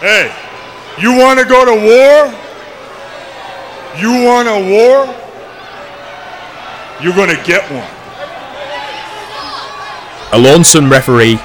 [0.00, 0.30] hey,
[1.00, 2.30] you want to go to war?
[3.98, 5.06] You want a war?
[7.02, 7.95] You're going to get one.
[10.32, 11.38] A lonesome referee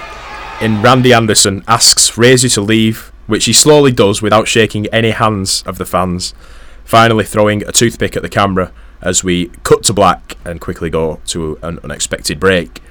[0.60, 5.64] in Randy Anderson asks Razor to leave, which he slowly does without shaking any hands
[5.66, 6.34] of the fans,
[6.84, 11.20] finally throwing a toothpick at the camera as we cut to black and quickly go
[11.28, 12.82] to an unexpected break.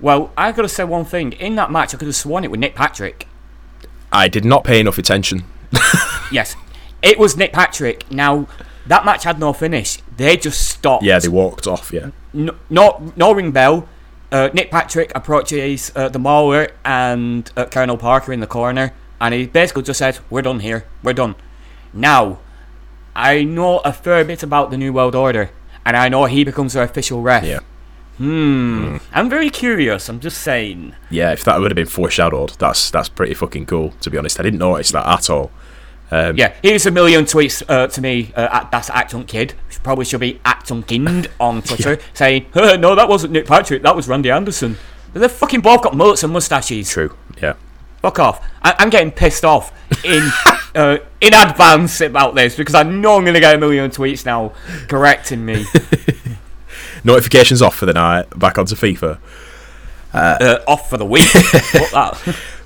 [0.00, 1.32] Well, I've gotta say one thing.
[1.32, 3.26] In that match, I could have sworn it was Nick Patrick.
[4.10, 5.44] I did not pay enough attention.
[6.32, 6.56] Yes,
[7.02, 8.10] it was Nick Patrick.
[8.10, 8.48] Now,
[8.86, 9.98] that match had no finish.
[10.16, 11.04] They just stopped.
[11.04, 12.08] Yeah, they walked off, yeah.
[12.32, 13.86] no, no, no ring bell.
[14.32, 19.34] Uh, Nick Patrick approaches uh, the Mauler and uh, Colonel Parker in the corner, and
[19.34, 20.86] he basically just said, "We're done here.
[21.02, 21.34] We're done."
[21.92, 22.38] Now,
[23.14, 25.50] I know a fair bit about the New World Order,
[25.84, 27.44] and I know he becomes their official ref.
[27.44, 27.60] Yeah.
[28.16, 28.98] Hmm.
[29.12, 30.08] I'm very curious.
[30.08, 30.94] I'm just saying.
[31.10, 34.40] Yeah, if that would have been foreshadowed, that's that's pretty fucking cool, to be honest.
[34.40, 35.50] I didn't notice that at all.
[36.12, 38.32] Um, Yeah, here's a million tweets uh, to me.
[38.36, 39.54] Uh, at, that's Acton Kid.
[39.82, 43.82] Probably should be Acton Kind on Twitter saying, "Huh, "No, that wasn't Nick Patrick.
[43.82, 44.76] That was Randy Anderson."
[45.14, 46.88] They've fucking both got mullets and mustaches.
[46.90, 47.54] True, yeah.
[48.00, 48.46] Fuck off.
[48.62, 49.72] I- I'm getting pissed off
[50.04, 50.22] in
[50.76, 54.24] uh, in advance about this because I know I'm going to get a million tweets
[54.24, 54.52] now
[54.88, 55.64] correcting me.
[57.04, 59.18] Notifications off for the night, back onto FIFA.
[60.14, 61.28] uh, off for the week.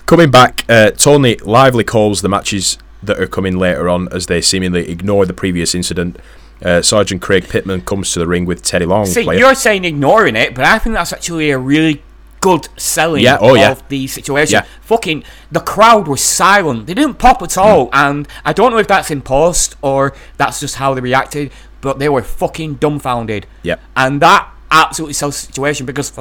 [0.04, 2.76] Coming back, uh, Tony lively calls the matches
[3.06, 6.18] that are coming later on as they seemingly ignore the previous incident.
[6.64, 9.06] Uh, Sergeant Craig Pittman comes to the ring with Teddy Long.
[9.06, 12.02] See, player- you're saying ignoring it, but I think that's actually a really
[12.40, 13.72] good selling Yeah, oh, yeah.
[13.72, 14.54] of the situation.
[14.54, 14.66] Yeah.
[14.82, 16.86] Fucking, the crowd was silent.
[16.86, 20.60] They didn't pop at all, and I don't know if that's in post or that's
[20.60, 23.46] just how they reacted, but they were fucking dumbfounded.
[23.62, 23.76] Yeah.
[23.96, 26.12] And that absolutely sells the situation because,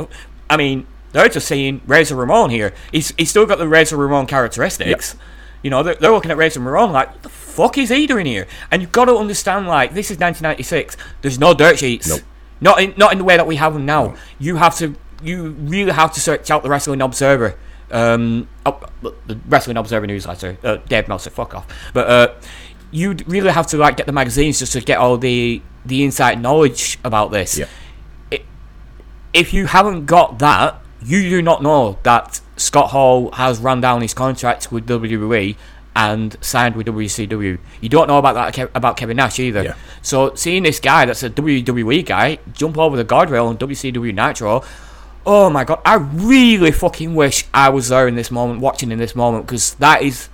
[0.50, 2.74] I mean, they're just saying Razor Ramon here.
[2.92, 5.16] He's, he's still got the Razor Ramon characteristics.
[5.62, 8.26] You know, they're, they're looking at Razor Ramon like, what the fuck is he doing
[8.26, 8.48] here?
[8.72, 10.98] And you've got to understand, like, this is 1996.
[11.22, 12.08] There's no dirt sheets.
[12.08, 12.22] Nope.
[12.62, 14.16] Not in not in the way that we have them now.
[14.40, 17.56] You have to you really have to search out the Wrestling Observer.
[17.92, 20.58] Um, oh, the Wrestling Observer newsletter.
[20.64, 21.68] Uh, Dave Meltzer, fuck off.
[21.94, 22.34] But uh,
[22.92, 26.42] you really have to like get the magazines just to get all the the inside
[26.42, 27.58] knowledge about this.
[27.58, 27.68] Yeah.
[28.32, 28.46] It,
[29.34, 34.02] if you haven't got that, you do not know that Scott Hall has run down
[34.02, 35.56] his contract with WWE
[35.96, 37.58] and signed with WCW.
[37.82, 39.64] You don't know about that about Kevin Nash either.
[39.64, 39.76] Yeah.
[40.02, 44.64] So seeing this guy that's a WWE guy jump over the guardrail on WCW Nitro,
[45.26, 45.82] oh my god!
[45.86, 49.76] I really fucking wish I was there in this moment, watching in this moment, because
[49.76, 50.30] that is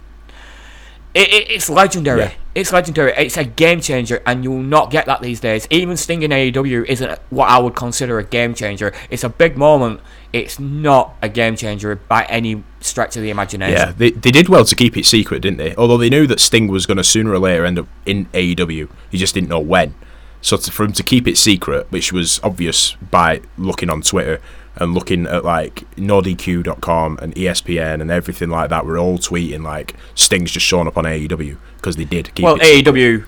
[1.14, 2.22] it, it, it's legendary.
[2.22, 2.34] Yeah.
[2.56, 3.14] It's legendary.
[3.14, 5.68] It's a game changer, and you'll not get that these days.
[5.70, 8.94] Even Sting in AEW isn't what I would consider a game changer.
[9.10, 10.02] It's a big moment.
[10.34, 13.78] It's not a game changer by any stretch of the imagination.
[13.78, 15.76] Yeah, they, they did well to keep it secret, didn't they?
[15.76, 18.90] Although they knew that Sting was going to sooner or later end up in AEW,
[19.10, 19.94] he just didn't know when.
[20.42, 24.40] So to, for him to keep it secret, which was obvious by looking on Twitter
[24.78, 29.96] and looking at like NordEQ.com and ESPN and everything like that, were all tweeting like
[30.16, 32.96] Sting's just shown up on AEW because they did keep Well, it secret.
[32.96, 33.26] AEW,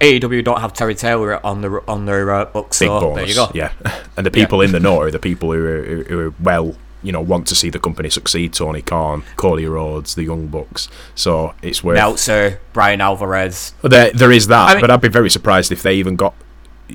[0.00, 3.16] AEW don't have Terry Taylor on the on their uh, books, big so bonus.
[3.16, 3.50] there you go.
[3.54, 3.72] Yeah,
[4.16, 7.10] and the people in the know are the people who are, who are well, you
[7.12, 8.52] know, want to see the company succeed.
[8.52, 10.88] Tony Khan, Cody Rhodes, the Young Bucks.
[11.14, 11.96] So it's worth.
[11.96, 13.72] Meltzer, Bryan Alvarez.
[13.82, 16.34] There, there is that, I mean- but I'd be very surprised if they even got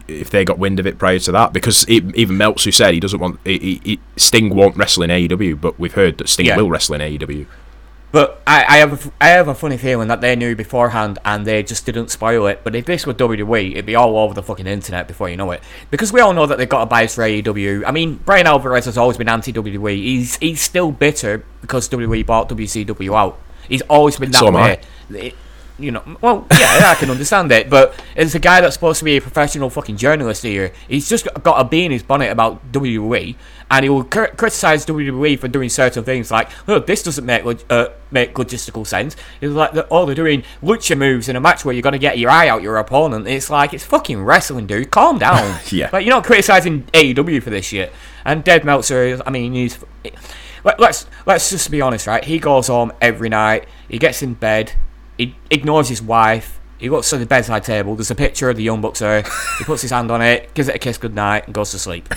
[0.07, 2.99] if they got wind of it prior to that, because e- even Meltzer said he
[2.99, 6.57] doesn't want he, he, Sting won't wrestle in AEW, but we've heard that Sting Yeah.
[6.57, 7.45] will wrestle in AEW.
[8.13, 11.47] But I, I have a, I have a funny feeling that they knew beforehand and
[11.47, 12.61] they just didn't spoil it.
[12.63, 15.49] But if this were WWE, it'd be all over the fucking internet before you know
[15.49, 15.63] it.
[15.89, 17.83] Because we all know that they've got a bias for AEW.
[17.87, 19.95] I mean, Bryan Alvarez has always been anti WWE.
[19.95, 23.39] He's he's still bitter because WWE bought WCW out.
[23.67, 24.79] He's always been that So way.
[25.09, 25.35] It-
[25.79, 29.05] you know, well, yeah, I can understand it, but as a guy that's supposed to
[29.05, 32.71] be a professional fucking journalist here, he's just got a bee in his bonnet about
[32.71, 33.35] WWE,
[33.73, 37.43] and he will cr- criticize WWE for doing certain things like, "Look, this doesn't make
[37.71, 41.65] uh, make logistical sense." It's like, the, oh, they're doing lucha moves in a match
[41.65, 43.27] where you're gonna get your eye out your opponent.
[43.27, 44.91] It's like it's fucking wrestling, dude.
[44.91, 45.59] Calm down.
[45.71, 45.89] Yeah.
[45.91, 47.91] like you're not criticizing AEW for this shit.
[48.25, 49.79] And Dave Meltzer, is, I mean, he's.
[50.63, 52.23] Let, let's let's just be honest, right?
[52.23, 53.65] He goes home every night.
[53.89, 54.73] He gets in bed.
[55.17, 56.59] He ignores his wife.
[56.83, 57.95] He looks at the bedside table.
[57.95, 59.21] There's a picture of the Young Bucks there.
[59.57, 62.13] He puts his hand on it, gives it a kiss goodnight, and goes to sleep.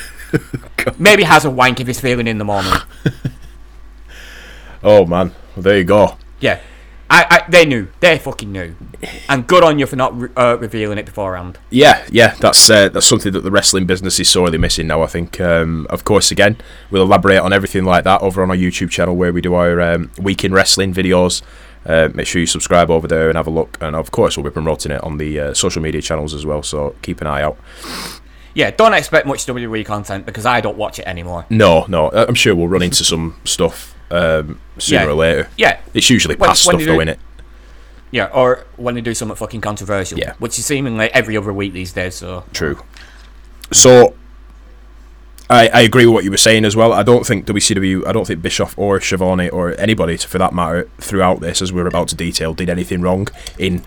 [0.98, 2.72] Maybe has a wank if he's feeling in the morning.
[4.82, 6.16] Oh man, well, there you go.
[6.40, 6.60] Yeah,
[7.08, 7.86] I, I they knew.
[8.00, 8.74] They fucking knew.
[9.28, 11.60] And good on you for not re- uh, revealing it beforehand.
[11.70, 15.00] Yeah, yeah, that's uh, that's something that the wrestling business is sorely missing now.
[15.02, 15.40] I think.
[15.40, 16.56] Um, of course, again,
[16.90, 19.80] we'll elaborate on everything like that over on our YouTube channel where we do our
[19.80, 21.40] um, week in wrestling videos.
[21.86, 23.78] Uh, make sure you subscribe over there and have a look.
[23.80, 26.62] And of course, we'll be promoting it on the uh, social media channels as well.
[26.62, 27.56] So keep an eye out.
[28.54, 31.44] Yeah, don't expect much WWE content because I don't watch it anymore.
[31.50, 35.08] No, no, I- I'm sure we'll run into some stuff um, sooner Yeah.
[35.08, 35.48] or later.
[35.56, 37.18] Yeah, It's usually past when stuff, you though, do- innit?
[38.10, 40.18] yeah, or when they do something fucking controversial.
[40.18, 40.32] Yeah.
[40.38, 42.14] which is seemingly every other week these days.
[42.14, 42.80] So True.
[43.72, 44.14] So,
[45.48, 46.92] I, I agree with what you were saying as well.
[46.92, 50.88] I don't think WCW, I don't think Bischoff or Schiavone or anybody for that matter
[50.98, 53.28] throughout this, as we're about to detail, did anything wrong
[53.58, 53.84] in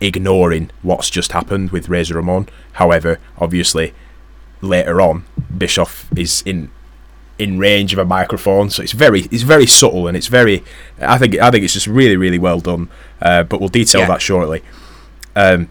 [0.00, 2.48] ignoring what's just happened with Razor Ramon.
[2.74, 3.94] However, obviously,
[4.60, 5.24] later on,
[5.56, 6.70] Bischoff is in
[7.38, 10.62] in range of a microphone, so it's very it's very subtle and it's very.
[11.00, 12.88] I think I think it's just really really well done.
[13.20, 14.08] Uh, but we'll detail Yeah.
[14.08, 14.62] that shortly.
[15.34, 15.68] Um,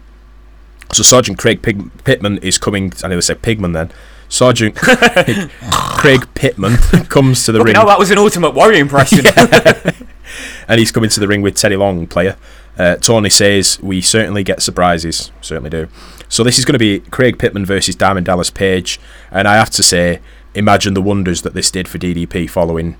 [0.92, 2.92] so Sergeant Craig Pig- Pittman is coming.
[3.02, 3.90] I nearly said Pigman then.
[4.32, 6.76] Sergeant Craig, Craig Pittman
[7.10, 9.26] comes to the ring, no, that was an Ultimate Warrior impression.
[10.68, 12.38] and he's coming to the ring with Teddy Long, player.
[12.78, 15.86] Uh, Tony says we certainly get surprises, certainly do.
[16.30, 18.98] So this is going to be Craig Pittman versus Diamond Dallas Page,
[19.30, 20.20] and I have to say,
[20.54, 22.96] imagine the wonders that this did for DDP following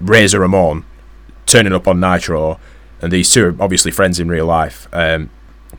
[0.00, 0.84] Razor Ramon
[1.46, 2.60] turning up on Nitro,
[3.02, 4.86] and these two are obviously friends in real life.
[4.92, 5.30] Um,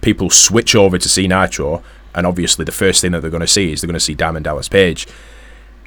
[0.02, 1.82] people switch over to see Nitro,
[2.16, 4.16] and obviously the first thing that they're going to see is they're going to see
[4.16, 5.08] Diamond Dallas Page.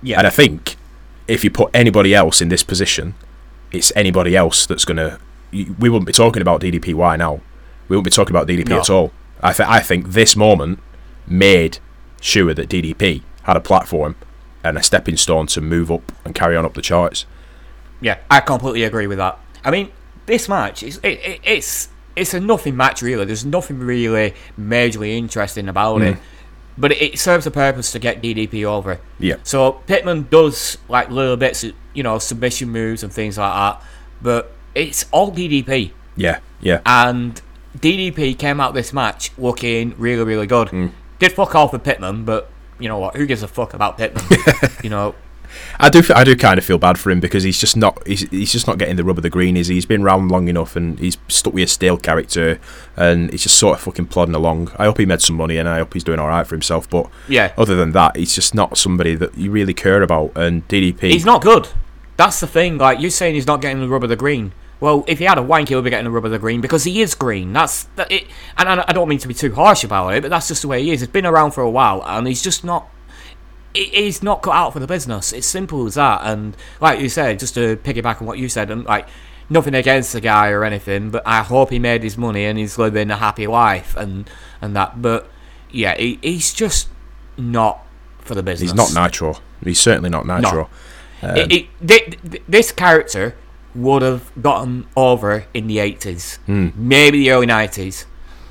[0.02, 0.76] yeah, And I think
[1.26, 3.14] if you put anybody else in this position,
[3.72, 5.18] it's anybody else that's going to.
[5.52, 7.40] We wouldn't be talking about DDPY now.
[7.88, 8.80] We wouldn't be talking about DDP No.
[8.80, 9.12] at all.
[9.42, 10.80] I, th- I think this moment
[11.26, 11.78] made
[12.20, 14.16] sure that DDP had a platform
[14.64, 17.24] and a stepping stone to move up and carry on up the charts.
[18.00, 19.38] Yeah, I completely agree with that.
[19.64, 19.90] I mean,
[20.26, 21.88] this match is it, it, it's
[22.18, 23.24] it's a nothing match really.
[23.24, 26.20] There's nothing really majorly interesting about it, mm.
[26.76, 29.00] but it, it serves a purpose to get DDP over.
[29.18, 29.36] Yeah.
[29.44, 33.86] So Pittman does like little bits, of, you know, submission moves and things like that,
[34.20, 35.92] but it's all DDP.
[36.16, 36.80] Yeah, yeah.
[36.84, 37.40] And
[37.76, 40.68] DDP came out this match looking really, really good.
[40.68, 40.92] Mm.
[41.18, 43.16] Did fuck off with Pittman, but you know what?
[43.16, 44.24] Who gives a fuck about Pittman?
[44.82, 45.14] you know,
[45.80, 48.28] I do, I do kind of feel bad for him because he's just not, he's,
[48.30, 49.56] he's just not getting the rub of the green.
[49.56, 49.74] Is he?
[49.74, 52.58] he's been round long enough and he's stuck with a stale character
[52.96, 54.70] and he's just sort of fucking plodding along.
[54.76, 56.88] I hope he made some money and I hope he's doing all right for himself.
[56.90, 57.52] But Yeah.
[57.56, 60.32] other than that, he's just not somebody that you really care about.
[60.36, 61.68] And DDP, he's not good.
[62.16, 62.78] That's the thing.
[62.78, 64.52] Like you're saying, he's not getting the rub of the green.
[64.80, 66.60] Well, if he had a wank, he would be getting the rub of the green
[66.60, 67.52] because he is green.
[67.52, 68.26] That's that it.
[68.56, 70.68] And I, I don't mean to be too harsh about it, but that's just the
[70.68, 71.00] way he is.
[71.00, 72.88] He's been around for a while, and he's just not.
[73.74, 75.32] He- He's not cut out for the business.
[75.32, 76.20] It's simple as that.
[76.24, 79.06] And like you said, just to piggyback on what you said, and like
[79.50, 82.78] nothing against the guy or anything, but I hope he made his money and he's
[82.78, 84.28] living a happy life and
[84.60, 85.00] and that.
[85.02, 85.28] But
[85.70, 86.88] yeah, he, he's just
[87.36, 87.84] not
[88.20, 88.70] for the business.
[88.72, 89.38] He's not Nitro.
[89.62, 90.68] He's certainly not Nitro.
[91.22, 93.34] It, it, um, thi- thi- this character
[93.74, 96.68] would have gotten over in the 80s, hmm.
[96.76, 98.04] maybe the early 90s.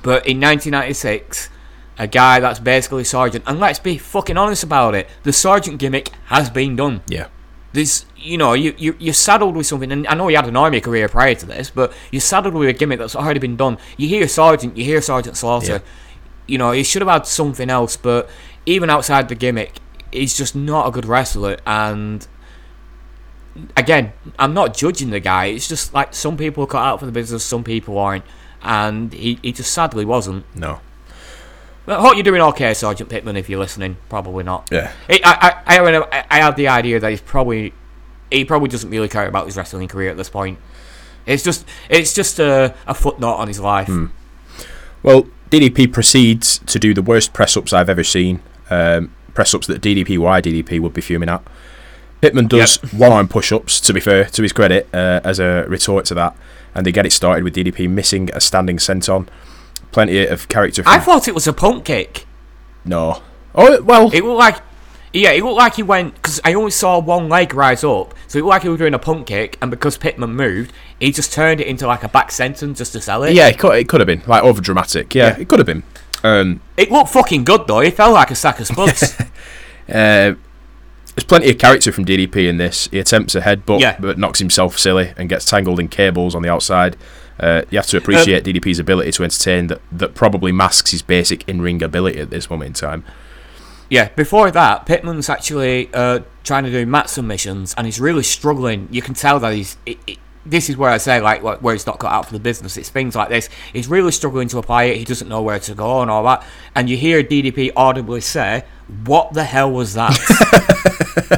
[0.04, 1.50] But in 1996,
[1.98, 6.10] a guy that's basically Sergeant, and let's be fucking honest about it, the Sergeant gimmick
[6.26, 7.02] has been done.
[7.08, 7.28] Yeah.
[7.74, 10.56] This, you know, you, you, you're saddled with something, and I know he had an
[10.56, 13.78] army career prior to this, but you're saddled with a gimmick that's already been done.
[13.98, 15.74] You hear Sergeant, you hear Sergeant Slaughter.
[15.74, 15.80] Yeah.
[16.48, 18.30] You know, he should have had something else, but
[18.66, 19.80] even outside the gimmick,
[20.12, 22.28] he's just not a good wrestler, and
[23.76, 25.46] again, I'm not judging the guy.
[25.46, 28.26] It's just like some people are cut out for the business, some people aren't,
[28.62, 30.46] and he, he just sadly wasn't.
[30.56, 30.80] No.
[31.88, 33.38] I hope you're doing okay, Sergeant Pittman.
[33.38, 34.68] If you're listening, probably not.
[34.72, 34.92] Yeah.
[35.10, 37.74] I I I, I, had the idea that he's probably
[38.30, 40.60] he probably doesn't really care about his wrestling career at this point.
[41.26, 43.90] It's just it's just a, a footnote on his life.
[45.02, 48.42] Well, DDP proceeds to do the worst press ups I've ever seen.
[48.70, 51.42] Um, press ups that DDPY DDP would be fuming at.
[52.22, 55.66] Pittman does one arm push ups, to be fair, to his credit, uh, as a
[55.68, 56.36] retort to that.
[56.74, 59.28] And they get it started with DDP missing a standing senton.
[59.92, 60.84] Plenty of character.
[60.86, 62.26] I thought it was a punt kick.
[62.86, 63.22] no.
[63.56, 64.12] Oh, well.
[64.14, 64.58] It looked like
[65.14, 68.38] yeah, it looked like he went because I only saw one leg rise up, so
[68.38, 71.34] it looked like he was doing a punt kick, and because Pittman moved, he just
[71.34, 73.34] turned it into like a back senton just to sell it.
[73.34, 74.22] yeah, it could, it could have been.
[74.28, 75.16] Like, over dramatic.
[75.16, 75.40] Yeah, Yeah.
[75.40, 75.82] it could have been.
[76.24, 77.80] Um, it looked fucking good though.
[77.80, 79.16] It felt like a sack of spuds.
[79.90, 80.36] Uh,
[81.16, 82.90] there's plenty of character from DDP in this.
[82.92, 83.96] He attempts a headbutt, Yeah.
[84.00, 86.98] but knocks himself silly and gets tangled in cables on the outside.
[87.40, 91.48] Uh, you have to appreciate DDP's ability to entertain that, that probably masks his basic
[91.48, 93.04] in ring ability at this moment in time.
[93.90, 98.88] Yeah, before that, Pittman's actually uh, trying to do mat submissions, and he's really struggling.
[98.92, 99.78] You can tell that he's.
[99.86, 102.32] It, it, this is where I say like wh- where he's not cut out for
[102.34, 102.78] the business.
[102.78, 103.50] It's things like this.
[103.74, 104.98] He's really struggling to apply it.
[104.98, 106.46] He doesn't know where to go and all that.
[106.74, 108.64] And you hear DDP audibly say,
[109.06, 110.18] "What the hell was that?"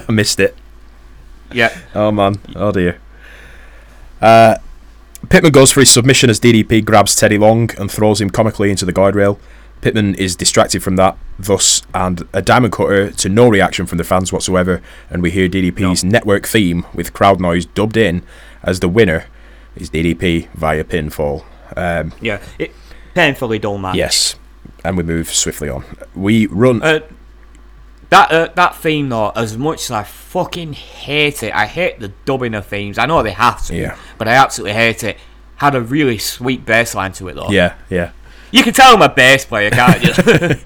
[0.08, 0.56] I missed it.
[1.52, 2.36] yeah, Oh man.
[2.56, 3.00] Oh dear.
[4.22, 4.58] Uh,
[5.30, 8.84] Pittman goes for his submission as DDP grabs Teddy Long and throws him comically into
[8.84, 9.40] the guardrail.
[9.82, 14.04] Pittman is distracted from that, thus, and a diamond cutter to no reaction from the
[14.04, 14.82] fans whatsoever.
[15.10, 18.24] And we hear DDP's network theme with crowd noise dubbed in
[18.64, 19.26] as the winner
[19.76, 21.46] is DDP via pinfall.
[21.78, 22.42] Um, yeah.
[22.58, 22.74] It,
[23.14, 23.96] painfully dull match.
[23.96, 24.36] yes,
[24.84, 25.86] and we move swiftly on.
[26.16, 26.82] We run.
[26.82, 27.02] Uh,
[28.10, 32.10] that uh, that theme though, as much as I fucking hate it, I hate the
[32.26, 32.98] dubbing of themes.
[32.98, 33.98] I know they have to, Yeah.
[34.18, 35.18] but I absolutely hate it.
[35.58, 37.50] Had a really sweet bass line to it though.
[37.52, 38.12] yeah, yeah.
[38.52, 40.56] You can tell I'm a bass player, can't you?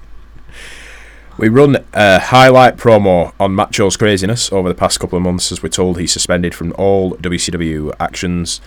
[1.36, 5.64] We run a highlight promo on Macho's craziness over the past couple of months, as
[5.64, 8.60] we're told he's suspended from all WCW actions.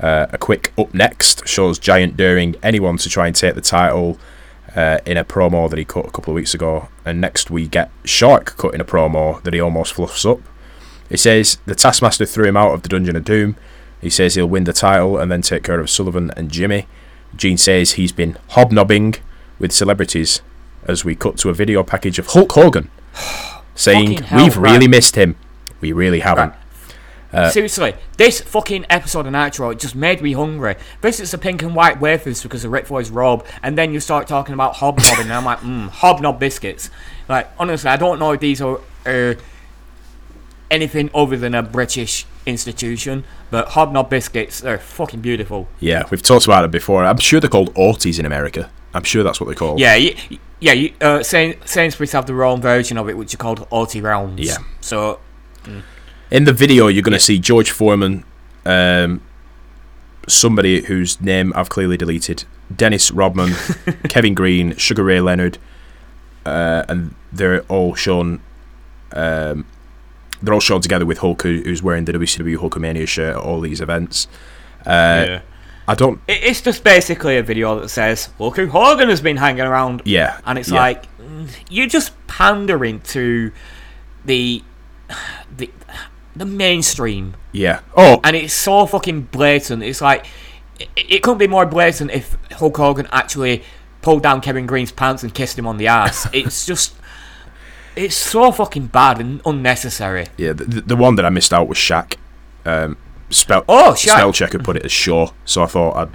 [0.00, 4.18] Uh, a quick up next shows Giant daring anyone to try and take the title
[4.76, 6.88] uh, in a promo that he cut a couple of weeks ago.
[7.04, 10.40] And next we get Shark cutting a promo that he almost fluffs up.
[11.08, 13.56] He says the Taskmaster threw him out of the Dungeon of Doom.
[14.00, 16.86] He says he'll win the title and then take care of Sullivan and Jimmy.
[17.36, 19.16] Gene says he's been hobnobbing
[19.58, 20.42] with celebrities
[20.84, 22.90] as we cut to a video package of Hulk Hogan
[23.74, 25.36] saying, hell, We've really missed him.
[25.80, 26.50] We really haven't.
[26.50, 26.58] Right.
[27.50, 30.76] Seriously, this fucking episode of Nitro just made me hungry.
[31.00, 34.00] This is the pink and white wafers because of Ric Flair's robe, and then you
[34.00, 36.90] start talking about hobnobbing, and I'm like, mmm, hobnob biscuits.
[37.28, 39.34] Like, honestly, I don't know if these are uh,
[40.70, 45.68] anything other than a British institution, but hobnob biscuits, they're fucking beautiful.
[45.80, 47.04] Yeah, we've talked about it before.
[47.04, 48.70] I'm sure they're called Orties in America.
[48.94, 49.80] I'm sure that's what they're called.
[49.80, 50.14] Yeah, you,
[50.60, 50.72] yeah.
[50.72, 54.46] You, uh, Sain- Sainsbury's have their own version of it, which are called Orty rounds.
[54.46, 54.58] Yeah.
[54.82, 55.18] So
[56.32, 58.24] In the video, you're going to see George Foreman,
[58.64, 59.20] um,
[60.26, 63.52] somebody whose name I've clearly deleted, Dennis Rodman,
[64.08, 65.58] Kevin Greene, Sugar Ray Leonard,
[66.46, 68.40] uh, and they're all shown.
[69.12, 69.66] Um,
[70.40, 73.60] they're all shown together with Hulk, who, who's wearing the WCW Hulkamania shirt at all
[73.60, 74.26] these events.
[74.86, 75.40] Uh,
[75.86, 76.18] I don't.
[76.28, 80.40] it's just basically a video that says, "Look who Hogan has been hanging around." Yeah,
[80.46, 80.80] and it's yeah.
[80.80, 81.04] like
[81.68, 83.52] you're just pandering to
[84.24, 84.64] the
[85.54, 85.70] the
[86.36, 87.80] the mainstream, Yeah.
[87.96, 89.82] Oh, and it's so fucking blatant.
[89.82, 90.26] It's like
[90.80, 93.62] it, it couldn't be more blatant if Hulk Hogan actually
[94.00, 96.26] pulled down Kevin Greene's pants and kissed him on the ass.
[96.32, 96.94] it's just
[97.94, 100.26] it's so fucking bad and unnecessary.
[100.38, 100.52] yeah.
[100.54, 102.16] The, the one that I missed out was Shaq.
[102.64, 102.96] Um,
[103.28, 104.12] spell Oh, shite.
[104.14, 106.08] spell checker put it as Shaw, so I thought I'd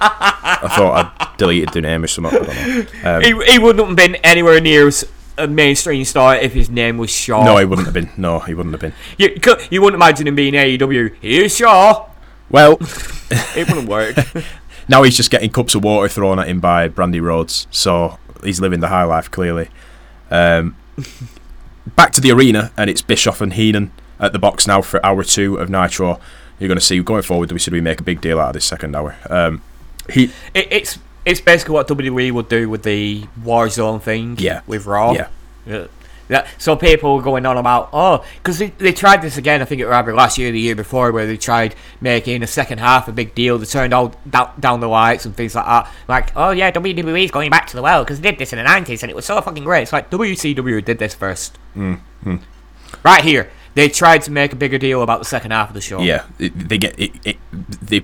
[0.00, 2.34] I thought I'd deleted the name or something.
[2.34, 3.16] I don't know.
[3.16, 5.04] Um, He, he wouldn't have been anywhere near as
[5.36, 7.44] a mainstream star if his name was Shaw.
[7.44, 8.10] no, he wouldn't have been.
[8.16, 8.92] No, he wouldn't have been.
[9.18, 9.36] You,
[9.70, 11.14] you wouldn't imagine him being AEW.
[11.20, 12.08] Here's Shaw.
[12.50, 12.78] Well,
[13.56, 14.16] It wouldn't work.
[14.88, 18.60] now he's just getting cups of water thrown at him by Brandi Rhodes, so he's
[18.60, 19.68] living the high life clearly.
[20.30, 20.76] Um,
[21.96, 25.24] back to the arena, and it's Bischoff and Heenan at the box now for hour
[25.24, 26.20] two of Nitro.
[26.58, 27.50] You're going to see going forward.
[27.50, 29.16] We should we make a big deal out of this second hour.
[29.28, 29.62] Um,
[30.10, 30.24] he,
[30.54, 34.36] it, it's it's basically what WWE would do with the Warzone thing.
[34.38, 34.62] Yeah.
[34.66, 35.12] With Raw.
[35.12, 35.28] Yeah.
[35.66, 35.86] Yeah.
[36.26, 39.66] Yeah, so people were going on about oh because they, they tried this again I
[39.66, 42.78] think it was last year or the year before where they tried making the second
[42.78, 45.92] half a big deal they turned all down, down the lights and things like that
[46.08, 48.64] like oh yeah WWE's going back to the well because they did this in the
[48.64, 52.36] 90s and it was so fucking great it's like WCW did this first Mm-hmm.
[53.02, 55.82] right here they tried to make a bigger deal about the second half of the
[55.82, 57.36] show yeah, they get it, it,
[57.82, 58.02] they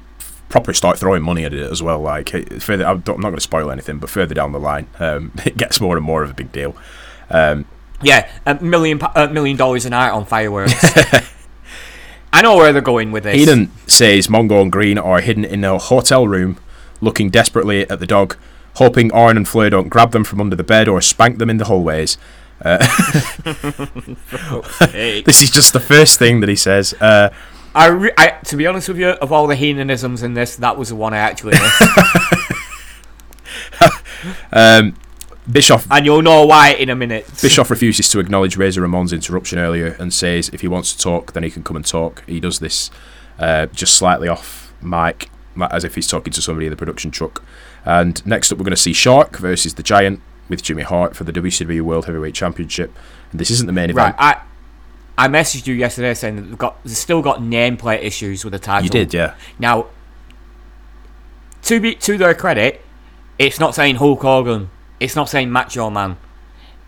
[0.51, 2.01] properly start throwing money at it as well.
[2.01, 2.29] Like
[2.61, 5.81] further, I'm not going to spoil anything, but further down the line, um, it gets
[5.81, 6.77] more and more of a big deal.
[7.31, 7.65] Um,
[8.03, 10.75] Yeah, a million a million dollars an hour on fireworks.
[12.33, 13.35] I know where they're going with this.
[13.37, 16.59] Heenan says Mongo and Greene are hidden in a hotel room,
[17.01, 18.37] looking desperately at the dog,
[18.77, 21.57] hoping Arn and Flair don't grab them from under the bed or spank them in
[21.57, 22.19] the hallways.
[24.91, 26.95] Hey, This is just the first thing that he says.
[27.01, 27.31] Uh,
[27.75, 30.77] I, re- I, to be honest with you, of all the Heenanisms in this, that
[30.77, 31.83] was the one I actually missed.
[34.53, 34.95] um,
[35.51, 37.27] Bischoff and you'll know why in a minute.
[37.41, 41.33] Bischoff refuses to acknowledge Razor Ramon's interruption earlier and says if he wants to talk,
[41.33, 42.23] then he can come and talk.
[42.27, 42.91] He does this
[43.39, 45.31] uh, just slightly off mic,
[45.71, 47.43] as if he's talking to somebody in the production truck.
[47.85, 51.25] And next up, we're going to see Shark versus the Giant with Jimmy Hart for
[51.25, 52.95] the WCW World Heavyweight Championship.
[53.31, 54.17] And this isn't the main Right, event.
[54.19, 54.43] I
[55.21, 58.59] I messaged you yesterday saying that they've got they've still got nameplate issues with the
[58.59, 58.85] title.
[58.85, 59.35] you did, yeah.
[59.59, 59.89] Now,
[61.65, 62.81] to be to their credit,
[63.39, 64.71] it's not saying Hulk Hogan.
[64.99, 66.17] It's not saying Macho Man.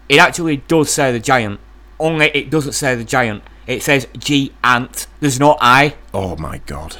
[0.08, 1.60] It actually does say the Giant.
[2.00, 3.42] Only it doesn't say the Giant.
[3.66, 5.08] It says G Ant.
[5.20, 5.96] There's no I.
[6.14, 6.96] Oh my god.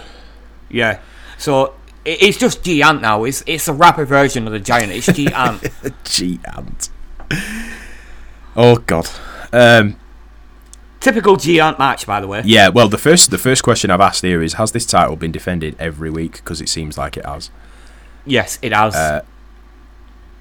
[0.69, 1.01] Yeah.
[1.39, 1.73] So
[2.05, 3.25] it's just G Ant now.
[3.25, 4.93] It's it's a rapper version of the Giant.
[4.93, 5.67] It's G Ant.
[6.05, 6.91] G Ant.
[8.55, 9.09] Oh god.
[9.51, 9.97] Um,
[11.03, 12.43] Typical G Ant match, by the way.
[12.45, 12.69] yeah.
[12.69, 15.75] Well, the first the first question I've asked here is: Has this title been defended
[15.79, 16.35] every week?
[16.35, 17.51] Because it seems like it has.
[18.25, 18.95] Yes, it has.
[18.95, 19.23] Uh,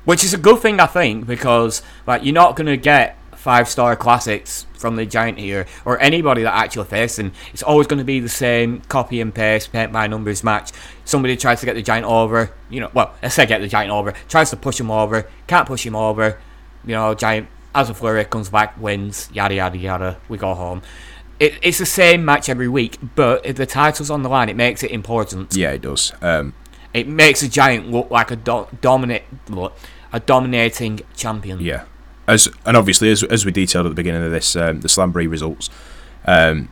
[0.06, 3.96] Which is a good thing, I think, because like you're not gonna get five star
[3.96, 7.32] classics from the Giant here or anybody that actually facing.
[7.54, 10.72] It's always going to be the same copy and paste, paint by numbers match.
[11.06, 12.92] Somebody tries to get the Giant over, you know.
[12.94, 15.96] Well, I say get the Giant over, tries to push him over, can't push him
[15.96, 16.40] over.
[16.86, 20.18] You know, Giant as a flurry comes back, wins, yada yada yada.
[20.30, 20.82] We go home.
[21.40, 24.56] It, it's the same match every week, but if the title's on the line, it
[24.56, 25.56] makes it important.
[25.56, 26.14] yeah, it does.
[26.22, 26.54] Um,
[26.94, 29.74] It makes a Giant look like a do- dominate, look,
[30.14, 31.60] a dominating champion.
[31.62, 31.86] Yeah,
[32.28, 35.28] as and obviously as as we detailed at the beginning of this, um, the Slamboree
[35.30, 35.70] results.
[36.26, 36.70] Um,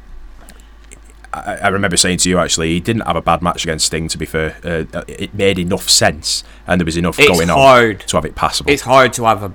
[1.34, 4.08] I, I remember saying to you actually, he didn't have a bad match against Sting.
[4.10, 8.02] To be fair, uh, it made enough sense, and there was enough It's going hard.
[8.02, 8.72] on to have it passable.
[8.72, 9.54] It's hard to have a.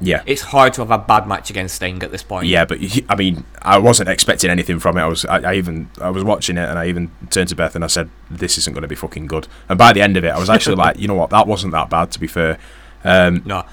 [0.00, 0.22] Yeah.
[0.26, 2.46] It's hard to have a bad match against Sting at this point.
[2.46, 5.02] yeah, but he- I mean, I wasn't expecting anything from it.
[5.02, 7.74] I was, I, I even, I was watching it, and I even turned to Beth
[7.74, 10.24] and I said, "This isn't going to be fucking good." And by the end of
[10.24, 12.10] it, I was actually like, you know what, that wasn't that bad.
[12.12, 12.58] To be fair,
[13.04, 13.64] um, No.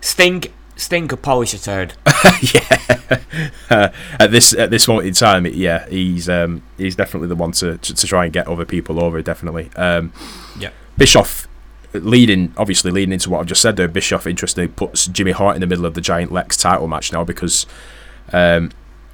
[0.00, 0.44] Sting.
[0.76, 1.92] Sting could polish a turd.
[2.06, 3.88] uh,
[4.18, 7.76] at this at this moment in time, yeah, he's um, he's definitely the one to,
[7.78, 9.20] to to try and get other people over.
[9.20, 10.12] Definitely, um,
[10.58, 10.70] yeah.
[10.96, 11.46] Bischoff
[11.92, 13.88] leading, obviously leading into what I've just said there.
[13.88, 17.24] Bischoff interestingly puts Jimmy Hart in the middle of the Giant Lex title match now
[17.24, 17.66] because.
[18.32, 18.72] Um,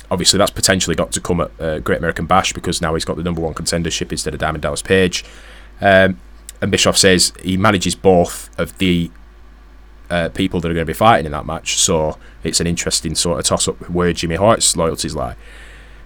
[0.09, 3.17] Obviously, that's potentially got to come at uh, Great American Bash because now he's got
[3.17, 5.25] the number one contendership instead of Diamond Dallas Page.
[5.81, 6.21] Um,
[6.61, 9.11] and Bischoff says he manages both of the
[10.09, 11.77] uh, people that are going to be fighting in that match.
[11.79, 15.35] So it's an interesting sort of toss up where Jimmy Hart's loyalties lie.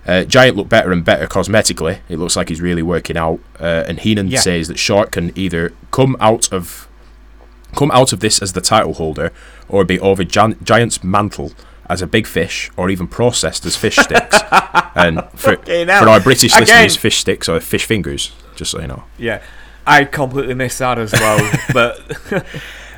[0.07, 1.99] Uh, Giant looked better and better cosmetically.
[2.09, 3.39] It looks like he's really working out.
[3.59, 4.41] Uh, and Heenan Yeah.
[4.41, 6.87] says that Shark can either come out of
[7.77, 9.31] come out of this as the title holder
[9.69, 11.53] or be over Gian- Giant's mantle
[11.89, 14.39] as a big fish or even processed as fish sticks.
[14.97, 16.63] and for, for our British Again.
[16.67, 19.05] listeners, fish sticks are fish fingers, just so you know.
[19.19, 19.41] Yeah.
[19.87, 21.39] I completely missed that as well.
[21.73, 22.01] but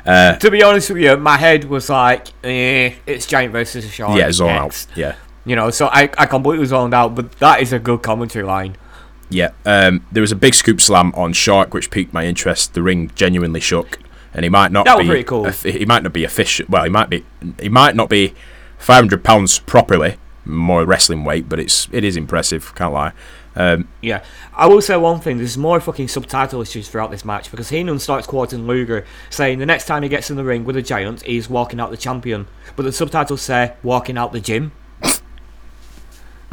[0.05, 4.17] Uh, to be honest with you, my head was like, eh, it's Giant versus Shark.
[4.17, 4.91] yeah, zone next.
[4.91, 4.97] out.
[4.97, 5.15] Yeah.
[5.45, 8.77] You know, so I, I completely zoned out, but that is a good commentary line.
[9.29, 12.73] Yeah, um, there was a big scoop slam on Shark, which piqued my interest.
[12.73, 13.99] The ring genuinely shook,
[14.33, 15.49] and he might not That be cool.
[15.49, 16.61] he might not be a fish.
[16.69, 17.25] Well, he might be.
[17.59, 18.33] He might not be
[18.77, 22.73] five hundred pounds properly, more wrestling weight, but it's it is impressive.
[22.75, 23.11] Can't lie.
[23.55, 24.23] Um, Yeah,
[24.55, 25.37] I will say one thing.
[25.37, 29.65] There's more fucking subtitle issues throughout this match because Heenan starts quoting Luger, saying the
[29.65, 32.47] next time he gets in the ring with a giant, he's walking out the champion.
[32.75, 34.71] But the subtitles say walking out the gym.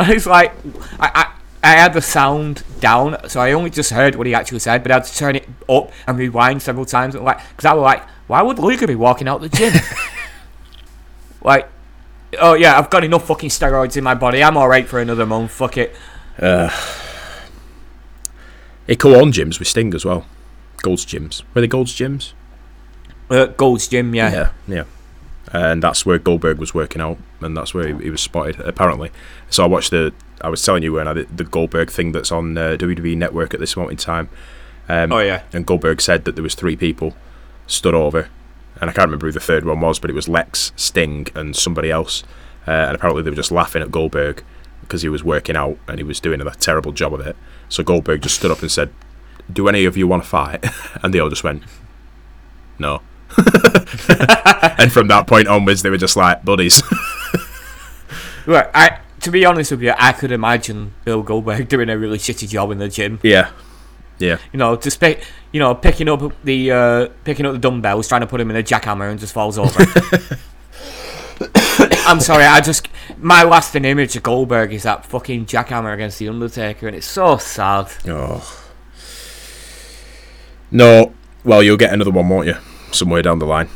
[0.01, 0.53] And it's like
[0.99, 1.33] I, I
[1.63, 4.91] I had the sound down, so I only just heard what he actually said, but
[4.91, 7.15] I had to turn it up and rewind several times.
[7.15, 9.75] And like, because I was like, why would Luger be walking out the gym?
[11.43, 11.69] like,
[12.41, 14.43] oh yeah, I've got enough fucking steroids in my body.
[14.43, 15.51] I'm alright for another month.
[15.51, 15.95] Fuck it.
[18.87, 20.25] he co-owned gyms with Sting as well.
[20.79, 21.43] Gold's gyms.
[21.53, 22.33] Were they Gold's gyms?
[23.31, 24.33] Uh, Gold's Gym, yeah.
[24.33, 24.85] Yeah, yeah.
[25.53, 29.11] And that's where Goldberg was working out, and that's where he, he was spotted apparently.
[29.51, 30.13] So I watched the.
[30.41, 33.53] I was telling you when I did the Goldberg thing that's on uh, WWE Network
[33.53, 34.29] at this moment in time.
[34.89, 35.43] Um, Oh yeah.
[35.53, 37.15] and Goldberg said that there was three people
[37.67, 38.29] stood over,
[38.81, 41.55] and I can't remember who the third one was, but it was Lex, Sting, and
[41.57, 42.23] somebody else.
[42.67, 44.45] Uh, and apparently they were just laughing at Goldberg
[44.83, 47.37] because he was working out and he was doing a terrible job of it.
[47.69, 48.91] So Goldberg just stood up and said,
[49.53, 50.65] "Do any of you want to fight?"
[51.03, 51.65] And they all just went,
[52.79, 53.03] "No."
[54.79, 56.83] and from that point onwards, they were just like buddies.
[58.47, 62.19] Right, I to be honest with you, I could imagine Bill Goldberg doing a really
[62.19, 63.21] shitty job in the gym.
[63.23, 63.51] yeah,
[64.19, 64.39] yeah.
[64.53, 68.23] You know, just pick, you know, picking up the uh, picking up the dumbbells, trying
[68.23, 69.85] to put him in a jackhammer, and just falls over.
[72.07, 76.29] I'm sorry, I just my lasting image of Goldberg is that fucking jackhammer against the
[76.29, 77.89] Undertaker, and it's so sad.
[78.07, 78.57] Oh.
[80.71, 81.13] No.
[81.45, 82.57] Well, you'll get another one, won't you?
[82.93, 83.69] Somewhere down the line.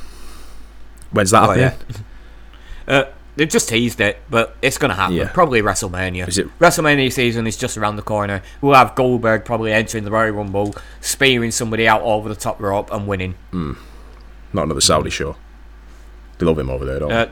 [1.12, 1.79] When's that Oh, happening?
[1.91, 1.97] yeah.
[2.87, 3.05] Uh,
[3.37, 5.17] they've just teased it, but it's gonna happen.
[5.17, 5.29] Yeah.
[5.33, 6.29] Probably WrestleMania.
[6.29, 8.43] Is it- WrestleMania season is just around the corner.
[8.61, 12.93] We'll have Goldberg probably entering the Royal Rumble, spearing somebody out over the top rope
[12.93, 13.37] and winning.
[13.53, 13.73] Hmm.
[14.53, 15.37] Not another Saudi show.
[16.37, 17.17] They love him over there, don't they?
[17.17, 17.29] Uh,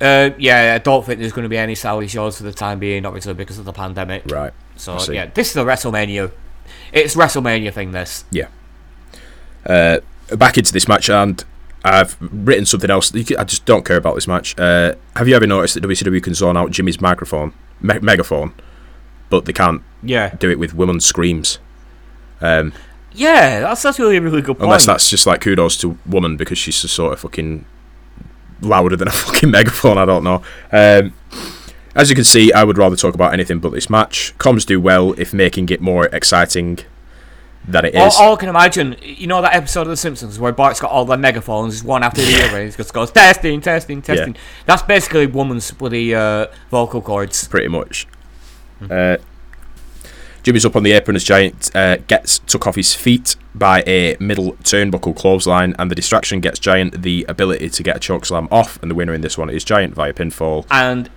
[0.00, 2.78] uh, yeah, I don't think there's going to be any Saudi shows for the time
[2.78, 4.22] being, obviously because of the pandemic.
[4.30, 4.54] Right.
[4.76, 6.32] So yeah, this is a WrestleMania.
[6.90, 7.92] It's WrestleMania thing.
[7.92, 8.24] This.
[8.30, 8.46] Yeah.
[9.66, 9.98] Uh,
[10.36, 11.44] back into this match, and
[11.84, 13.14] I've written something else.
[13.14, 14.58] I just don't care about this match.
[14.58, 18.54] Uh, have you ever noticed that WCW can zone out Jimmy's microphone, me- megaphone,
[19.30, 20.34] but they can't Yeah.
[20.38, 21.58] do it with women's screams?
[22.40, 22.72] Um,
[23.12, 24.64] Yeah, that's that's really a really good point.
[24.64, 27.64] unless that's just like kudos to woman because she's just sort of fucking
[28.60, 29.98] louder than a fucking megaphone.
[29.98, 30.42] I don't know.
[30.72, 31.12] Um,
[31.94, 34.34] as you can see, I would rather talk about anything but this match.
[34.38, 36.80] Comms do well if making it more exciting
[37.66, 40.52] than it all, all I can imagine, you know that episode of The Simpsons where
[40.52, 44.02] Bart's got all the megaphones one after the other, and he just goes testing, testing,
[44.02, 44.36] testing.
[44.66, 47.48] That's basically woman's bloody uh, vocal cords.
[47.48, 48.06] pretty much.
[48.90, 49.16] Uh,
[50.42, 54.14] Jimmy's up on the apron as Giant uh, gets took off his feet by a
[54.20, 58.78] middle turnbuckle clothesline, and the distraction gets Giant the ability to get a chokeslam off,
[58.82, 60.66] and the winner in this one is Giant via pinfall.
[60.70, 61.08] and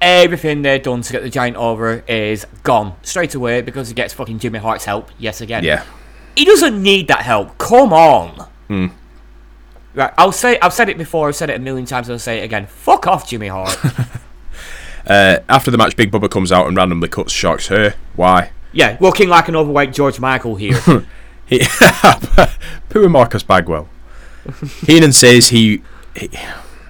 [0.00, 4.12] everything they've done to get the giant over is gone straight away because he gets
[4.14, 5.10] fucking Jimmy Hart's help.
[5.18, 5.64] Yes, again.
[5.64, 5.84] Yeah,
[6.36, 7.56] He doesn't need that help.
[7.58, 8.48] Come on.
[9.94, 10.58] Right, I'll say.
[10.60, 11.28] I've said it before.
[11.28, 12.10] I've said it a million times.
[12.10, 12.66] I'll say it again.
[12.66, 13.76] Fuck off, Jimmy Hart.
[15.06, 17.94] Uh, after the match, Big Bubba comes out and randomly cuts Shark's hair.
[18.16, 18.52] Why?
[18.72, 20.80] yeah, looking like an overweight George Michael here.
[21.46, 21.60] He,
[22.88, 23.86] poor Marcus Bagwell.
[24.86, 25.82] Heenan says he,
[26.16, 26.30] he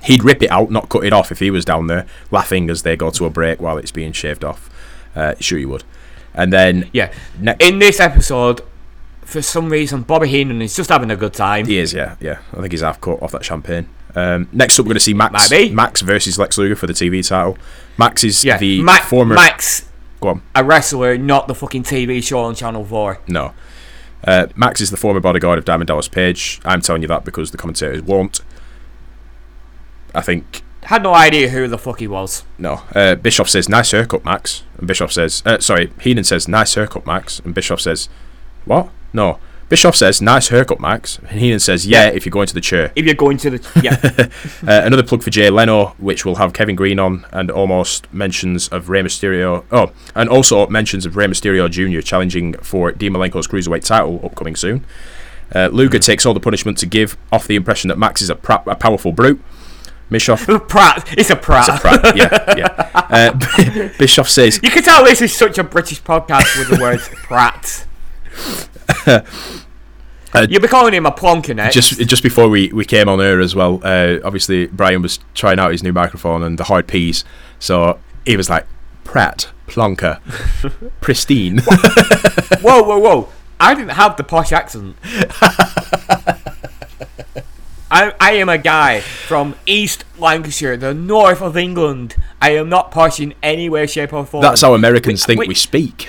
[0.05, 2.82] he'd rip it out, not cut it off if he was down there, laughing as
[2.82, 4.70] they go to a break while it's being shaved off.
[5.16, 5.84] Uh, sure, you would.
[6.34, 7.12] And then yeah.
[7.38, 8.61] Ne- In this episode,
[9.22, 11.66] for some reason, Bobby Heenan is just having a good time.
[11.66, 12.38] He is, yeah, yeah.
[12.52, 13.88] I think he's half cut off that champagne.
[14.16, 15.70] Um, next up, we're going to see Max Might be.
[15.74, 17.57] Max versus Lex Luger for the TV title.
[17.98, 19.34] Max is Yeah, the Ma- former.
[19.34, 19.88] Max,
[20.20, 20.42] Go on.
[20.55, 23.18] a wrestler, not the fucking TV show on Channel Four.
[23.28, 23.52] No.
[24.26, 26.61] Uh, Max is the former bodyguard of Diamond Dallas Page.
[26.64, 28.40] I'm telling you that because the commentators won't.
[30.14, 32.44] I think Had no idea who the fuck he was.
[32.58, 32.82] no.
[32.94, 35.92] Uh, Bischoff says nice haircut, Max, and Bischoff says uh, sorry.
[36.00, 38.08] Heenan says nice haircut, Max, and Bischoff says
[38.64, 38.88] what?
[39.12, 39.38] No.
[39.70, 42.92] Bischoff says nice haircut, Max, and Heenan says yeah, if you're going to the chair.
[42.94, 43.96] If you're going to the yeah,
[44.70, 48.68] Uh, another plug for Jay Leno, which will have Kevin Greene on, and almost mentions
[48.68, 49.64] of Rey Mysterio.
[49.72, 52.00] Oh, and also mentions of Rey Mysterio Jr.
[52.02, 54.84] challenging for Dean Malenko's cruiserweight title upcoming soon.
[55.54, 58.34] Uh, Luger takes all the punishment to give off the impression that Max is a,
[58.34, 59.40] pra- a powerful brute.
[60.14, 61.12] Bischoff, Pratt.
[61.18, 61.68] It's a Pratt.
[61.68, 62.90] a prat, yeah, yeah.
[63.10, 67.08] Uh, Bischoff says You can tell this is such a British podcast with the words
[67.12, 67.84] Pratt.
[70.48, 71.74] You'll be calling him a plonker next.
[71.74, 73.80] just just before we, we came on air as well.
[73.82, 77.24] Uh, obviously, Brian was trying out his new microphone and the hard P's,
[77.58, 78.66] so he was like
[79.02, 80.20] Pratt, Plonker,
[81.00, 81.58] pristine.
[82.62, 83.28] whoa, whoa, whoa!
[83.58, 84.94] I didn't have the posh accent.
[87.95, 92.16] I, I am a guy from East Lancashire, the north of England.
[92.42, 94.42] I am not posh in any way, shape, or form.
[94.42, 95.49] That's how Americans Wait, think wait.
[95.49, 96.09] we speak.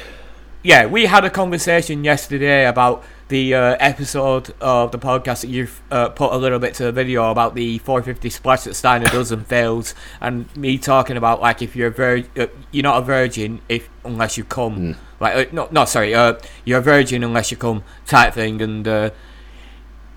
[0.64, 5.80] yeah, we had a conversation yesterday about the uh, episode of the podcast that you've
[5.92, 9.32] uh, put a little bit to the video about the 450 splash that Steiner does
[9.32, 13.06] and fails, and me talking about like if you're a vir- uh, you're not a
[13.06, 16.34] virgin if unless you come, like uh, no, no, sorry, uh,
[16.64, 19.12] you're a virgin unless you come type thing, and uh,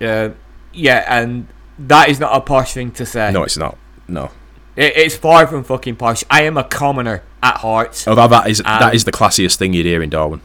[0.01, 0.29] uh,
[0.73, 1.47] yeah, and
[1.87, 3.31] that is not a posh thing to say.
[3.31, 3.77] No, it's not.
[4.07, 4.31] No.
[4.75, 6.23] It, it's far from fucking posh.
[6.29, 8.05] I am a commoner at heart.
[8.07, 10.41] Although that is that Um, the classiest thing you'd hear in Darwen.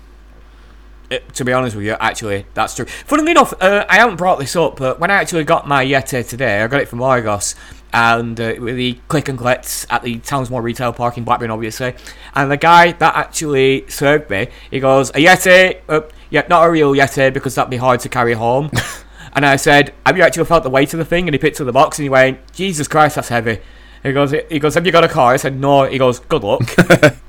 [1.11, 2.87] Uh, to be honest with you, actually, that's true.
[2.87, 6.27] Funnily enough, uh, I haven't brought this up, but when I actually got my Yeti
[6.27, 7.55] today, I got it from Argos,
[7.93, 11.95] and uh, with the click and collects at the Townsmore Retail Park in Blackburn, obviously.
[12.35, 15.81] And the guy that actually served me, he goes, "A Yeti?
[15.89, 18.71] Uh, yeah, not a real Yeti because that'd be hard to carry home."
[19.35, 21.61] and I said, "Have you actually felt the weight of the thing?" And he picked
[21.61, 23.61] up the box and he went, "Jesus Christ, that's heavy."
[24.03, 26.45] He goes, "He goes, have you got a car?" I said, "No." He goes, "Good
[26.45, 26.63] luck."